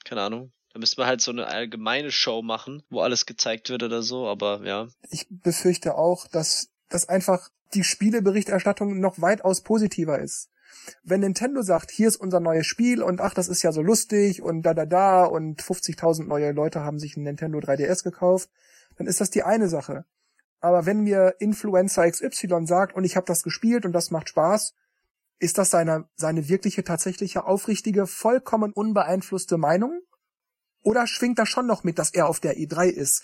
Keine 0.06 0.22
Ahnung. 0.24 0.52
Da 0.78 0.80
müsste 0.80 1.02
man 1.02 1.08
halt 1.08 1.22
so 1.22 1.32
eine 1.32 1.48
allgemeine 1.48 2.12
Show 2.12 2.44
machen, 2.44 2.84
wo 2.92 3.02
alles 3.02 3.26
gezeigt 3.26 3.72
wird 3.72 3.82
oder 3.82 4.04
so, 4.04 4.28
aber 4.28 4.62
ja. 4.64 4.88
Ich 5.10 5.26
befürchte 5.28 5.96
auch, 5.96 6.28
dass, 6.28 6.70
dass 6.88 7.10
einfach 7.10 7.50
die 7.74 7.84
Spieleberichterstattung 7.84 9.00
noch 9.00 9.20
weitaus 9.20 9.62
positiver 9.62 10.20
ist. 10.20 10.52
Wenn 11.02 11.22
Nintendo 11.22 11.64
sagt, 11.64 11.90
hier 11.90 12.08
ist 12.08 12.18
unser 12.18 12.40
neues 12.40 12.68
Spiel 12.68 13.02
und 13.02 13.22
ach, 13.22 13.34
das 13.34 13.48
ist 13.48 13.64
ja 13.64 13.72
so 13.72 13.82
lustig 13.82 14.44
und 14.44 14.62
da 14.62 14.76
da 14.76 14.86
da 14.86 15.24
und 15.26 15.64
50.000 15.64 16.26
neue 16.26 16.52
Leute 16.52 16.82
haben 16.82 17.00
sich 17.00 17.18
ein 17.18 17.24
Nintendo 17.24 17.58
3DS 17.58 18.04
gekauft, 18.04 18.48
dann 19.00 19.08
ist 19.08 19.20
das 19.20 19.32
die 19.32 19.42
eine 19.42 19.70
Sache. 19.70 20.06
Aber 20.60 20.86
wenn 20.86 21.00
mir 21.00 21.38
Influencer 21.40 22.08
XY 22.08 22.68
sagt 22.68 22.96
und 22.96 23.04
ich 23.04 23.16
habe 23.16 23.26
das 23.26 23.42
gespielt 23.42 23.84
und 23.84 23.94
das 23.94 24.12
macht 24.12 24.30
Spaß, 24.30 24.76
ist 25.40 25.58
das 25.58 25.72
seine, 25.72 26.08
seine 26.16 26.48
wirkliche, 26.48 26.84
tatsächliche, 26.84 27.46
aufrichtige, 27.46 28.06
vollkommen 28.06 28.74
unbeeinflusste 28.74 29.58
Meinung? 29.58 30.04
Oder 30.88 31.06
schwingt 31.06 31.38
da 31.38 31.46
schon 31.46 31.68
noch 31.68 31.84
mit, 31.84 32.00
dass 32.00 32.14
er 32.14 32.30
auf 32.30 32.40
der 32.40 32.58
E3 32.58 32.88
ist? 32.88 33.24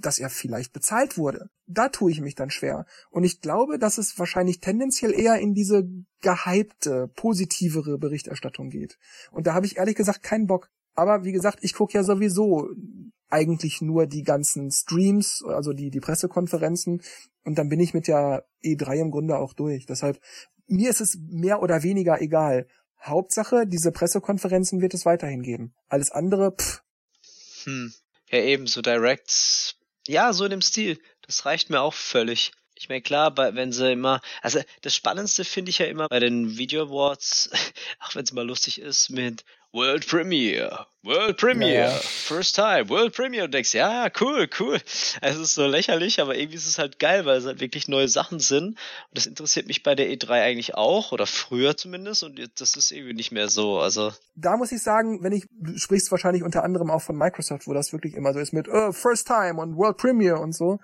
dass 0.00 0.18
er 0.18 0.30
vielleicht 0.30 0.72
bezahlt 0.72 1.18
wurde. 1.18 1.50
Da 1.66 1.90
tue 1.90 2.10
ich 2.10 2.20
mich 2.22 2.34
dann 2.34 2.48
schwer. 2.48 2.86
Und 3.10 3.24
ich 3.24 3.42
glaube, 3.42 3.78
dass 3.78 3.98
es 3.98 4.18
wahrscheinlich 4.18 4.60
tendenziell 4.60 5.12
eher 5.12 5.38
in 5.38 5.52
diese 5.52 5.86
gehypte, 6.22 7.10
positivere 7.14 7.98
Berichterstattung 7.98 8.70
geht. 8.70 8.98
Und 9.30 9.46
da 9.46 9.52
habe 9.52 9.66
ich 9.66 9.76
ehrlich 9.76 9.94
gesagt 9.94 10.22
keinen 10.22 10.46
Bock. 10.46 10.70
Aber 10.94 11.24
wie 11.24 11.32
gesagt, 11.32 11.58
ich 11.60 11.74
gucke 11.74 11.92
ja 11.92 12.04
sowieso 12.04 12.70
eigentlich 13.28 13.82
nur 13.82 14.06
die 14.06 14.22
ganzen 14.22 14.70
Streams, 14.70 15.44
also 15.46 15.74
die, 15.74 15.90
die 15.90 16.00
Pressekonferenzen. 16.00 17.02
Und 17.44 17.58
dann 17.58 17.68
bin 17.68 17.80
ich 17.80 17.92
mit 17.92 18.08
der 18.08 18.46
E3 18.64 18.94
im 18.94 19.10
Grunde 19.10 19.36
auch 19.36 19.52
durch. 19.52 19.84
Deshalb, 19.84 20.20
mir 20.66 20.88
ist 20.88 21.02
es 21.02 21.18
mehr 21.28 21.62
oder 21.62 21.82
weniger 21.82 22.22
egal. 22.22 22.66
Hauptsache, 23.02 23.66
diese 23.66 23.90
Pressekonferenzen 23.90 24.80
wird 24.80 24.94
es 24.94 25.04
weiterhin 25.04 25.42
geben. 25.42 25.74
Alles 25.88 26.10
andere, 26.10 26.52
pff. 26.52 26.81
Hm. 27.64 27.92
Ja, 28.30 28.38
eben, 28.38 28.66
so 28.66 28.82
Directs. 28.82 29.76
Ja, 30.08 30.32
so 30.32 30.44
in 30.44 30.50
dem 30.50 30.62
Stil. 30.62 30.98
Das 31.22 31.44
reicht 31.44 31.70
mir 31.70 31.80
auch 31.80 31.94
völlig. 31.94 32.52
Ich 32.74 32.88
meine, 32.88 33.02
klar, 33.02 33.36
wenn 33.36 33.72
sie 33.72 33.92
immer, 33.92 34.20
also 34.40 34.60
das 34.80 34.96
Spannendste 34.96 35.44
finde 35.44 35.70
ich 35.70 35.78
ja 35.78 35.86
immer 35.86 36.08
bei 36.08 36.18
den 36.18 36.56
Video 36.56 36.82
Awards, 36.82 37.50
auch 38.00 38.14
wenn 38.14 38.24
es 38.24 38.32
mal 38.32 38.46
lustig 38.46 38.80
ist, 38.80 39.10
mit 39.10 39.44
World 39.70 40.06
Premiere, 40.06 40.86
World 41.04 41.36
Premiere, 41.36 41.72
ja, 41.72 41.90
ja. 41.90 41.98
First 41.98 42.54
Time, 42.54 42.88
World 42.88 43.14
Premiere. 43.14 43.46
Und 43.46 43.54
denkst, 43.54 43.74
ja, 43.74 44.08
cool, 44.20 44.48
cool. 44.60 44.80
Es 45.20 45.36
ist 45.36 45.54
so 45.54 45.66
lächerlich, 45.66 46.20
aber 46.20 46.36
irgendwie 46.36 46.56
ist 46.56 46.66
es 46.66 46.78
halt 46.78 46.98
geil, 47.00 47.24
weil 47.24 47.38
es 47.38 47.44
halt 47.44 47.60
wirklich 47.60 47.88
neue 47.88 48.08
Sachen 48.08 48.38
sind. 48.38 48.68
Und 48.68 48.78
das 49.12 49.26
interessiert 49.26 49.66
mich 49.66 49.82
bei 49.82 49.94
der 49.94 50.06
E3 50.06 50.30
eigentlich 50.30 50.74
auch, 50.74 51.10
oder 51.10 51.26
früher 51.26 51.76
zumindest. 51.76 52.22
Und 52.22 52.40
das 52.60 52.76
ist 52.76 52.92
irgendwie 52.92 53.14
nicht 53.14 53.32
mehr 53.32 53.48
so. 53.48 53.80
Also. 53.80 54.12
Da 54.36 54.56
muss 54.56 54.70
ich 54.70 54.82
sagen, 54.82 55.22
wenn 55.22 55.32
ich, 55.32 55.46
du 55.50 55.76
sprichst 55.76 56.10
wahrscheinlich 56.12 56.44
unter 56.44 56.62
anderem 56.62 56.90
auch 56.90 57.02
von 57.02 57.16
Microsoft, 57.16 57.66
wo 57.66 57.74
das 57.74 57.92
wirklich 57.92 58.14
immer 58.14 58.32
so 58.32 58.38
ist 58.38 58.52
mit 58.52 58.68
uh, 58.68 58.92
First 58.92 59.26
Time 59.26 59.60
und 59.60 59.76
World 59.76 59.96
Premiere 59.96 60.38
und 60.38 60.54
so. 60.54 60.78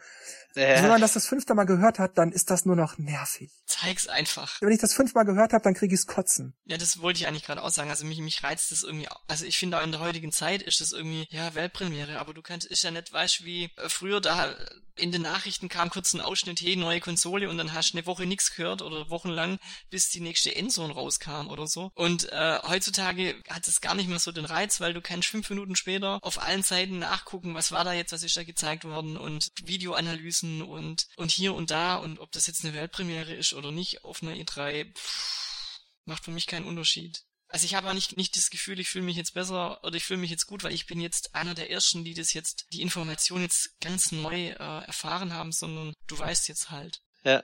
Ja. 0.54 0.82
Wenn 0.82 0.88
man 0.88 1.00
das 1.00 1.12
das 1.12 1.26
fünfte 1.26 1.54
Mal 1.54 1.64
gehört 1.64 1.98
hat, 1.98 2.18
dann 2.18 2.32
ist 2.32 2.50
das 2.50 2.64
nur 2.64 2.74
noch 2.74 2.98
nervig. 2.98 3.52
Zeig's 3.66 4.08
einfach. 4.08 4.60
Wenn 4.60 4.72
ich 4.72 4.80
das 4.80 4.94
fünfmal 4.94 5.24
gehört 5.24 5.52
habe, 5.52 5.62
dann 5.62 5.74
krieg 5.74 5.92
ich's 5.92 6.06
kotzen. 6.06 6.54
Ja, 6.64 6.76
das 6.78 7.00
wollte 7.00 7.20
ich 7.20 7.28
eigentlich 7.28 7.44
gerade 7.44 7.62
auch 7.62 7.70
sagen. 7.70 7.90
Also 7.90 8.04
mich, 8.04 8.18
mich 8.18 8.42
reizt 8.42 8.72
das 8.72 8.82
irgendwie. 8.82 9.08
Also 9.28 9.44
ich 9.44 9.56
finde 9.58 9.78
auch 9.78 9.84
in 9.84 9.92
der 9.92 10.00
heutigen 10.08 10.32
Zeit 10.32 10.62
ist 10.62 10.80
das 10.80 10.92
irgendwie, 10.92 11.26
ja, 11.30 11.54
Weltpremiere, 11.54 12.18
aber 12.18 12.34
du 12.34 12.42
kannst, 12.42 12.66
ist 12.66 12.82
ja 12.82 12.90
nicht, 12.90 13.12
weißt 13.12 13.44
wie 13.44 13.70
äh, 13.76 13.88
früher 13.88 14.20
da 14.20 14.56
in 14.98 15.12
den 15.12 15.22
Nachrichten 15.22 15.68
kam 15.68 15.90
kurz 15.90 16.12
ein 16.12 16.20
Ausschnitt, 16.20 16.60
hey, 16.60 16.76
neue 16.76 17.00
Konsole 17.00 17.48
und 17.48 17.58
dann 17.58 17.72
hast 17.72 17.92
du 17.92 17.98
eine 17.98 18.06
Woche 18.06 18.26
nichts 18.26 18.54
gehört 18.54 18.82
oder 18.82 19.10
wochenlang, 19.10 19.58
bis 19.90 20.10
die 20.10 20.20
nächste 20.20 20.54
Endzone 20.54 20.92
rauskam 20.92 21.48
oder 21.48 21.66
so. 21.66 21.90
Und 21.94 22.30
äh, 22.32 22.58
heutzutage 22.64 23.40
hat 23.48 23.66
es 23.68 23.80
gar 23.80 23.94
nicht 23.94 24.08
mehr 24.08 24.18
so 24.18 24.32
den 24.32 24.44
Reiz, 24.44 24.80
weil 24.80 24.94
du 24.94 25.00
kannst 25.00 25.28
fünf 25.28 25.48
Minuten 25.50 25.76
später 25.76 26.18
auf 26.22 26.42
allen 26.42 26.62
Seiten 26.62 26.98
nachgucken, 26.98 27.54
was 27.54 27.72
war 27.72 27.84
da 27.84 27.92
jetzt, 27.92 28.12
was 28.12 28.22
ist 28.22 28.36
da 28.36 28.44
gezeigt 28.44 28.84
worden 28.84 29.16
und 29.16 29.50
Videoanalysen 29.62 30.62
und, 30.62 31.06
und 31.16 31.30
hier 31.30 31.54
und 31.54 31.70
da 31.70 31.96
und 31.96 32.18
ob 32.18 32.32
das 32.32 32.46
jetzt 32.46 32.64
eine 32.64 32.74
Weltpremiere 32.74 33.34
ist 33.34 33.54
oder 33.54 33.70
nicht 33.70 34.04
auf 34.04 34.22
einer 34.22 34.32
E3, 34.32 34.92
pff, 34.92 35.80
macht 36.04 36.24
für 36.24 36.30
mich 36.30 36.46
keinen 36.46 36.66
Unterschied. 36.66 37.22
Also 37.48 37.64
ich 37.64 37.74
habe 37.74 37.88
auch 37.88 37.94
nicht, 37.94 38.16
nicht 38.16 38.36
das 38.36 38.50
Gefühl, 38.50 38.78
ich 38.78 38.90
fühle 38.90 39.04
mich 39.04 39.16
jetzt 39.16 39.34
besser 39.34 39.82
oder 39.82 39.96
ich 39.96 40.04
fühle 40.04 40.20
mich 40.20 40.30
jetzt 40.30 40.46
gut, 40.46 40.64
weil 40.64 40.72
ich 40.72 40.86
bin 40.86 41.00
jetzt 41.00 41.34
einer 41.34 41.54
der 41.54 41.70
Ersten, 41.70 42.04
die 42.04 42.14
das 42.14 42.34
jetzt, 42.34 42.66
die 42.72 42.82
Information 42.82 43.42
jetzt 43.42 43.80
ganz 43.80 44.12
neu 44.12 44.48
äh, 44.50 44.84
erfahren 44.84 45.32
haben, 45.32 45.52
sondern 45.52 45.94
du 46.06 46.18
weißt 46.18 46.48
jetzt 46.48 46.70
halt. 46.70 47.00
Ja. 47.24 47.42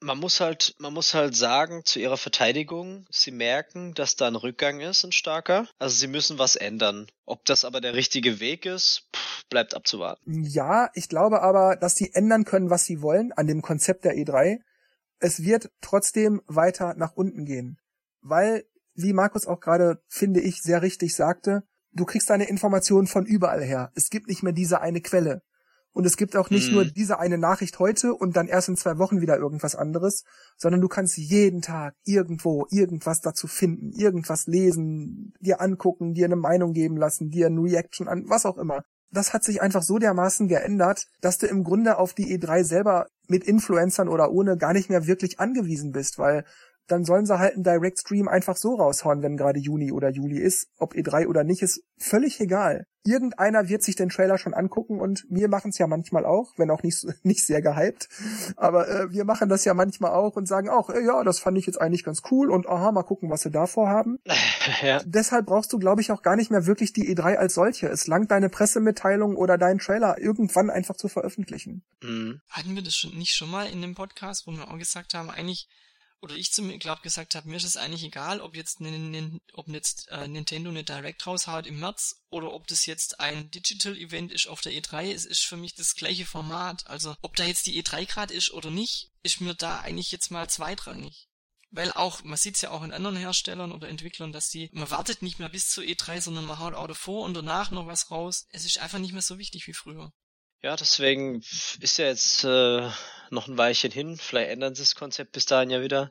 Man 0.00 0.18
muss 0.18 0.38
halt, 0.38 0.76
man 0.78 0.94
muss 0.94 1.12
halt 1.12 1.34
sagen, 1.34 1.84
zu 1.84 1.98
ihrer 1.98 2.16
Verteidigung, 2.16 3.08
sie 3.10 3.32
merken, 3.32 3.94
dass 3.94 4.14
da 4.14 4.28
ein 4.28 4.36
Rückgang 4.36 4.78
ist, 4.78 5.02
ein 5.02 5.10
starker. 5.10 5.66
Also 5.80 5.96
sie 5.96 6.06
müssen 6.06 6.38
was 6.38 6.54
ändern. 6.54 7.08
Ob 7.24 7.44
das 7.44 7.64
aber 7.64 7.80
der 7.80 7.94
richtige 7.94 8.38
Weg 8.38 8.64
ist, 8.64 9.08
pff, 9.12 9.44
bleibt 9.48 9.74
abzuwarten. 9.74 10.44
Ja, 10.44 10.90
ich 10.94 11.08
glaube 11.08 11.42
aber, 11.42 11.74
dass 11.74 11.96
sie 11.96 12.14
ändern 12.14 12.44
können, 12.44 12.70
was 12.70 12.84
sie 12.84 13.02
wollen 13.02 13.32
an 13.32 13.48
dem 13.48 13.60
Konzept 13.60 14.04
der 14.04 14.12
E3. 14.12 14.60
Es 15.18 15.42
wird 15.42 15.68
trotzdem 15.80 16.42
weiter 16.46 16.94
nach 16.94 17.14
unten 17.14 17.44
gehen. 17.44 17.80
Weil 18.20 18.64
wie 18.98 19.12
Markus 19.12 19.46
auch 19.46 19.60
gerade, 19.60 20.02
finde 20.08 20.40
ich, 20.40 20.60
sehr 20.60 20.82
richtig 20.82 21.14
sagte, 21.14 21.62
du 21.92 22.04
kriegst 22.04 22.28
deine 22.30 22.48
Informationen 22.48 23.06
von 23.06 23.24
überall 23.24 23.62
her. 23.62 23.90
Es 23.94 24.10
gibt 24.10 24.28
nicht 24.28 24.42
mehr 24.42 24.52
diese 24.52 24.80
eine 24.80 25.00
Quelle. 25.00 25.42
Und 25.92 26.04
es 26.04 26.16
gibt 26.16 26.36
auch 26.36 26.50
nicht 26.50 26.68
mhm. 26.68 26.74
nur 26.74 26.84
diese 26.84 27.18
eine 27.18 27.38
Nachricht 27.38 27.78
heute 27.78 28.14
und 28.14 28.36
dann 28.36 28.46
erst 28.46 28.68
in 28.68 28.76
zwei 28.76 28.98
Wochen 28.98 29.20
wieder 29.20 29.36
irgendwas 29.36 29.74
anderes, 29.74 30.24
sondern 30.56 30.80
du 30.80 30.88
kannst 30.88 31.16
jeden 31.16 31.62
Tag 31.62 31.94
irgendwo 32.04 32.66
irgendwas 32.70 33.20
dazu 33.20 33.46
finden, 33.46 33.92
irgendwas 33.92 34.46
lesen, 34.46 35.32
dir 35.40 35.60
angucken, 35.60 36.12
dir 36.12 36.26
eine 36.26 36.36
Meinung 36.36 36.72
geben 36.72 36.96
lassen, 36.96 37.30
dir 37.30 37.46
eine 37.46 37.60
Reaction 37.60 38.06
an, 38.06 38.24
was 38.28 38.46
auch 38.46 38.58
immer. 38.58 38.82
Das 39.10 39.32
hat 39.32 39.42
sich 39.42 39.62
einfach 39.62 39.82
so 39.82 39.98
dermaßen 39.98 40.48
geändert, 40.48 41.06
dass 41.20 41.38
du 41.38 41.46
im 41.46 41.64
Grunde 41.64 41.98
auf 41.98 42.12
die 42.12 42.38
E3 42.38 42.62
selber 42.62 43.06
mit 43.26 43.44
Influencern 43.44 44.08
oder 44.08 44.30
ohne 44.30 44.56
gar 44.56 44.74
nicht 44.74 44.90
mehr 44.90 45.06
wirklich 45.06 45.40
angewiesen 45.40 45.92
bist, 45.92 46.18
weil 46.18 46.44
dann 46.88 47.04
sollen 47.04 47.26
sie 47.26 47.38
halt 47.38 47.54
einen 47.54 47.62
Direct 47.62 48.00
Stream 48.00 48.28
einfach 48.28 48.56
so 48.56 48.74
raushauen, 48.74 49.22
wenn 49.22 49.36
gerade 49.36 49.60
Juni 49.60 49.92
oder 49.92 50.08
Juli 50.08 50.38
ist. 50.38 50.68
Ob 50.78 50.94
E3 50.94 51.26
oder 51.26 51.44
nicht, 51.44 51.62
ist 51.62 51.82
völlig 51.98 52.40
egal. 52.40 52.86
Irgendeiner 53.04 53.68
wird 53.68 53.82
sich 53.82 53.94
den 53.94 54.08
Trailer 54.08 54.38
schon 54.38 54.54
angucken 54.54 55.00
und 55.00 55.24
wir 55.30 55.48
machen 55.48 55.70
es 55.70 55.78
ja 55.78 55.86
manchmal 55.86 56.26
auch, 56.26 56.52
wenn 56.56 56.70
auch 56.70 56.82
nicht, 56.82 57.06
nicht 57.22 57.44
sehr 57.46 57.62
gehypt. 57.62 58.08
Aber 58.56 58.88
äh, 58.88 59.12
wir 59.12 59.24
machen 59.24 59.48
das 59.48 59.64
ja 59.64 59.74
manchmal 59.74 60.12
auch 60.12 60.36
und 60.36 60.46
sagen 60.46 60.68
auch, 60.68 60.90
äh, 60.90 61.04
ja, 61.04 61.22
das 61.24 61.38
fand 61.38 61.58
ich 61.58 61.66
jetzt 61.66 61.80
eigentlich 61.80 62.04
ganz 62.04 62.22
cool 62.30 62.50
und 62.50 62.66
aha, 62.66 62.90
mal 62.90 63.02
gucken, 63.02 63.30
was 63.30 63.42
sie 63.42 63.50
davor 63.50 63.88
haben. 63.88 64.18
Ja. 64.82 65.00
Deshalb 65.04 65.46
brauchst 65.46 65.72
du, 65.72 65.78
glaube 65.78 66.02
ich, 66.02 66.12
auch 66.12 66.22
gar 66.22 66.36
nicht 66.36 66.50
mehr 66.50 66.66
wirklich 66.66 66.92
die 66.92 67.08
E3 67.08 67.36
als 67.36 67.54
solche. 67.54 67.88
Es 67.88 68.06
langt 68.06 68.30
deine 68.30 68.50
Pressemitteilung 68.50 69.34
oder 69.34 69.56
deinen 69.56 69.78
Trailer 69.78 70.18
irgendwann 70.18 70.68
einfach 70.68 70.94
zu 70.94 71.08
veröffentlichen. 71.08 71.84
Mhm. 72.02 72.42
Hatten 72.50 72.74
wir 72.74 72.82
das 72.82 72.94
schon 72.94 73.16
nicht 73.16 73.34
schon 73.34 73.50
mal 73.50 73.66
in 73.66 73.80
dem 73.80 73.94
Podcast, 73.94 74.46
wo 74.46 74.52
wir 74.52 74.70
auch 74.70 74.78
gesagt 74.78 75.14
haben, 75.14 75.30
eigentlich 75.30 75.68
oder 76.20 76.34
ich 76.34 76.52
zum 76.52 76.76
glaube 76.78 77.02
gesagt 77.02 77.34
habe, 77.34 77.48
mir 77.48 77.56
ist 77.56 77.64
es 77.64 77.76
eigentlich 77.76 78.04
egal, 78.04 78.40
ob 78.40 78.56
jetzt 78.56 78.80
ne, 78.80 79.40
ob 79.52 79.68
jetzt 79.68 80.08
äh, 80.08 80.26
Nintendo 80.26 80.70
eine 80.70 80.84
Direct 80.84 81.26
raushaut 81.26 81.66
im 81.66 81.78
März 81.80 82.22
oder 82.30 82.52
ob 82.52 82.66
das 82.66 82.86
jetzt 82.86 83.20
ein 83.20 83.50
Digital 83.50 83.96
Event 83.96 84.32
ist 84.32 84.48
auf 84.48 84.60
der 84.60 84.72
E3, 84.72 85.12
es 85.12 85.24
ist 85.24 85.44
für 85.44 85.56
mich 85.56 85.74
das 85.74 85.94
gleiche 85.94 86.26
Format. 86.26 86.86
Also 86.86 87.14
ob 87.22 87.36
da 87.36 87.44
jetzt 87.44 87.66
die 87.66 87.82
E3 87.82 88.06
gerade 88.06 88.34
ist 88.34 88.50
oder 88.50 88.70
nicht, 88.70 89.10
ist 89.22 89.40
mir 89.40 89.54
da 89.54 89.80
eigentlich 89.80 90.10
jetzt 90.10 90.30
mal 90.30 90.48
zweitrangig. 90.48 91.28
Weil 91.70 91.92
auch, 91.92 92.22
man 92.24 92.38
sieht's 92.38 92.62
ja 92.62 92.70
auch 92.70 92.82
in 92.82 92.92
anderen 92.92 93.16
Herstellern 93.16 93.72
oder 93.72 93.88
Entwicklern, 93.88 94.32
dass 94.32 94.48
die, 94.48 94.70
man 94.72 94.90
wartet 94.90 95.20
nicht 95.20 95.38
mehr 95.38 95.50
bis 95.50 95.68
zur 95.68 95.84
E3, 95.84 96.22
sondern 96.22 96.46
man 96.46 96.58
haut 96.58 96.74
auch 96.74 96.88
davor 96.88 97.24
und 97.24 97.34
danach 97.34 97.70
noch 97.70 97.86
was 97.86 98.10
raus. 98.10 98.46
Es 98.50 98.64
ist 98.64 98.78
einfach 98.78 98.98
nicht 98.98 99.12
mehr 99.12 99.22
so 99.22 99.38
wichtig 99.38 99.66
wie 99.66 99.74
früher. 99.74 100.12
Ja, 100.60 100.74
deswegen 100.74 101.36
ist 101.80 101.98
ja 101.98 102.06
jetzt 102.06 102.42
äh, 102.44 102.88
noch 103.30 103.46
ein 103.46 103.58
Weilchen 103.58 103.92
hin. 103.92 104.16
Vielleicht 104.16 104.50
ändern 104.50 104.74
sie 104.74 104.82
das 104.82 104.96
Konzept 104.96 105.32
bis 105.32 105.46
dahin 105.46 105.70
ja 105.70 105.82
wieder. 105.82 106.10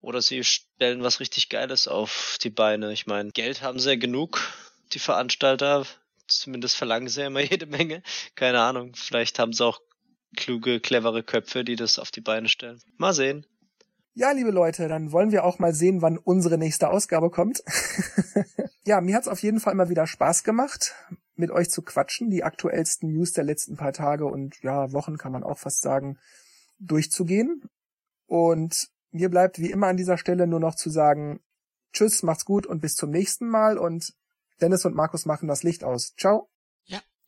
Oder 0.00 0.20
sie 0.20 0.44
stellen 0.44 1.02
was 1.02 1.20
richtig 1.20 1.48
Geiles 1.48 1.88
auf 1.88 2.36
die 2.42 2.50
Beine. 2.50 2.92
Ich 2.92 3.06
meine, 3.06 3.30
Geld 3.30 3.62
haben 3.62 3.78
sie 3.78 3.90
ja 3.90 3.96
genug, 3.96 4.40
die 4.92 4.98
Veranstalter. 4.98 5.86
Zumindest 6.26 6.76
verlangen 6.76 7.08
sie 7.08 7.22
ja 7.22 7.28
immer 7.28 7.40
jede 7.50 7.66
Menge. 7.66 8.02
Keine 8.34 8.60
Ahnung. 8.60 8.94
Vielleicht 8.94 9.38
haben 9.38 9.54
sie 9.54 9.64
auch 9.64 9.80
kluge, 10.36 10.80
clevere 10.80 11.22
Köpfe, 11.22 11.64
die 11.64 11.76
das 11.76 11.98
auf 11.98 12.10
die 12.10 12.20
Beine 12.20 12.50
stellen. 12.50 12.82
Mal 12.98 13.14
sehen. 13.14 13.46
Ja, 14.12 14.32
liebe 14.32 14.50
Leute, 14.50 14.88
dann 14.88 15.12
wollen 15.12 15.32
wir 15.32 15.44
auch 15.44 15.58
mal 15.60 15.72
sehen, 15.72 16.02
wann 16.02 16.18
unsere 16.18 16.58
nächste 16.58 16.90
Ausgabe 16.90 17.30
kommt. 17.30 17.62
ja, 18.84 19.00
mir 19.00 19.16
hat's 19.16 19.28
auf 19.28 19.42
jeden 19.42 19.60
Fall 19.60 19.74
mal 19.74 19.88
wieder 19.88 20.06
Spaß 20.06 20.44
gemacht 20.44 20.94
mit 21.38 21.50
euch 21.50 21.70
zu 21.70 21.82
quatschen, 21.82 22.30
die 22.30 22.44
aktuellsten 22.44 23.12
News 23.12 23.32
der 23.32 23.44
letzten 23.44 23.76
paar 23.76 23.92
Tage 23.92 24.26
und 24.26 24.60
ja, 24.62 24.92
Wochen 24.92 25.16
kann 25.18 25.32
man 25.32 25.42
auch 25.42 25.58
fast 25.58 25.80
sagen, 25.80 26.18
durchzugehen. 26.78 27.62
Und 28.26 28.88
mir 29.10 29.30
bleibt 29.30 29.58
wie 29.58 29.70
immer 29.70 29.88
an 29.88 29.96
dieser 29.96 30.18
Stelle 30.18 30.46
nur 30.46 30.60
noch 30.60 30.74
zu 30.74 30.90
sagen, 30.90 31.40
tschüss, 31.92 32.22
macht's 32.22 32.44
gut 32.44 32.66
und 32.66 32.80
bis 32.80 32.94
zum 32.94 33.10
nächsten 33.10 33.48
Mal 33.48 33.78
und 33.78 34.14
Dennis 34.60 34.84
und 34.84 34.94
Markus 34.94 35.24
machen 35.26 35.48
das 35.48 35.62
Licht 35.62 35.84
aus. 35.84 36.14
Ciao. 36.16 36.48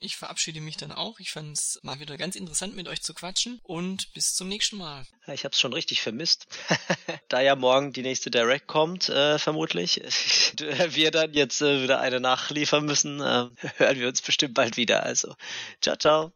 Ich 0.03 0.17
verabschiede 0.17 0.63
mich 0.63 0.79
dann 0.79 0.93
auch. 0.93 1.21
Ich 1.21 1.31
fand 1.31 1.57
es 1.57 1.79
mal 1.83 2.01
wieder 2.01 2.17
ganz 2.17 2.35
interessant, 2.35 2.75
mit 2.75 2.89
euch 2.89 3.03
zu 3.03 3.13
quatschen 3.13 3.61
und 3.63 4.11
bis 4.15 4.35
zum 4.35 4.49
nächsten 4.49 4.79
Mal. 4.79 5.07
Ich 5.27 5.45
habe 5.45 5.53
es 5.53 5.61
schon 5.61 5.75
richtig 5.75 6.01
vermisst. 6.01 6.47
da 7.29 7.43
ja 7.43 7.55
morgen 7.55 7.93
die 7.93 8.01
nächste 8.01 8.31
Direct 8.31 8.67
kommt, 8.67 9.11
äh, 9.11 9.39
vermutlich, 9.39 9.97
wir 10.57 11.11
dann 11.11 11.35
jetzt 11.35 11.61
äh, 11.61 11.83
wieder 11.83 12.01
eine 12.01 12.19
nachliefern 12.19 12.87
müssen, 12.87 13.21
äh, 13.21 13.49
hören 13.77 14.01
wir 14.01 14.09
uns 14.09 14.23
bestimmt 14.23 14.55
bald 14.55 14.79
wieder. 14.79 15.03
Also, 15.03 15.37
ciao, 15.83 15.97
ciao. 15.97 16.33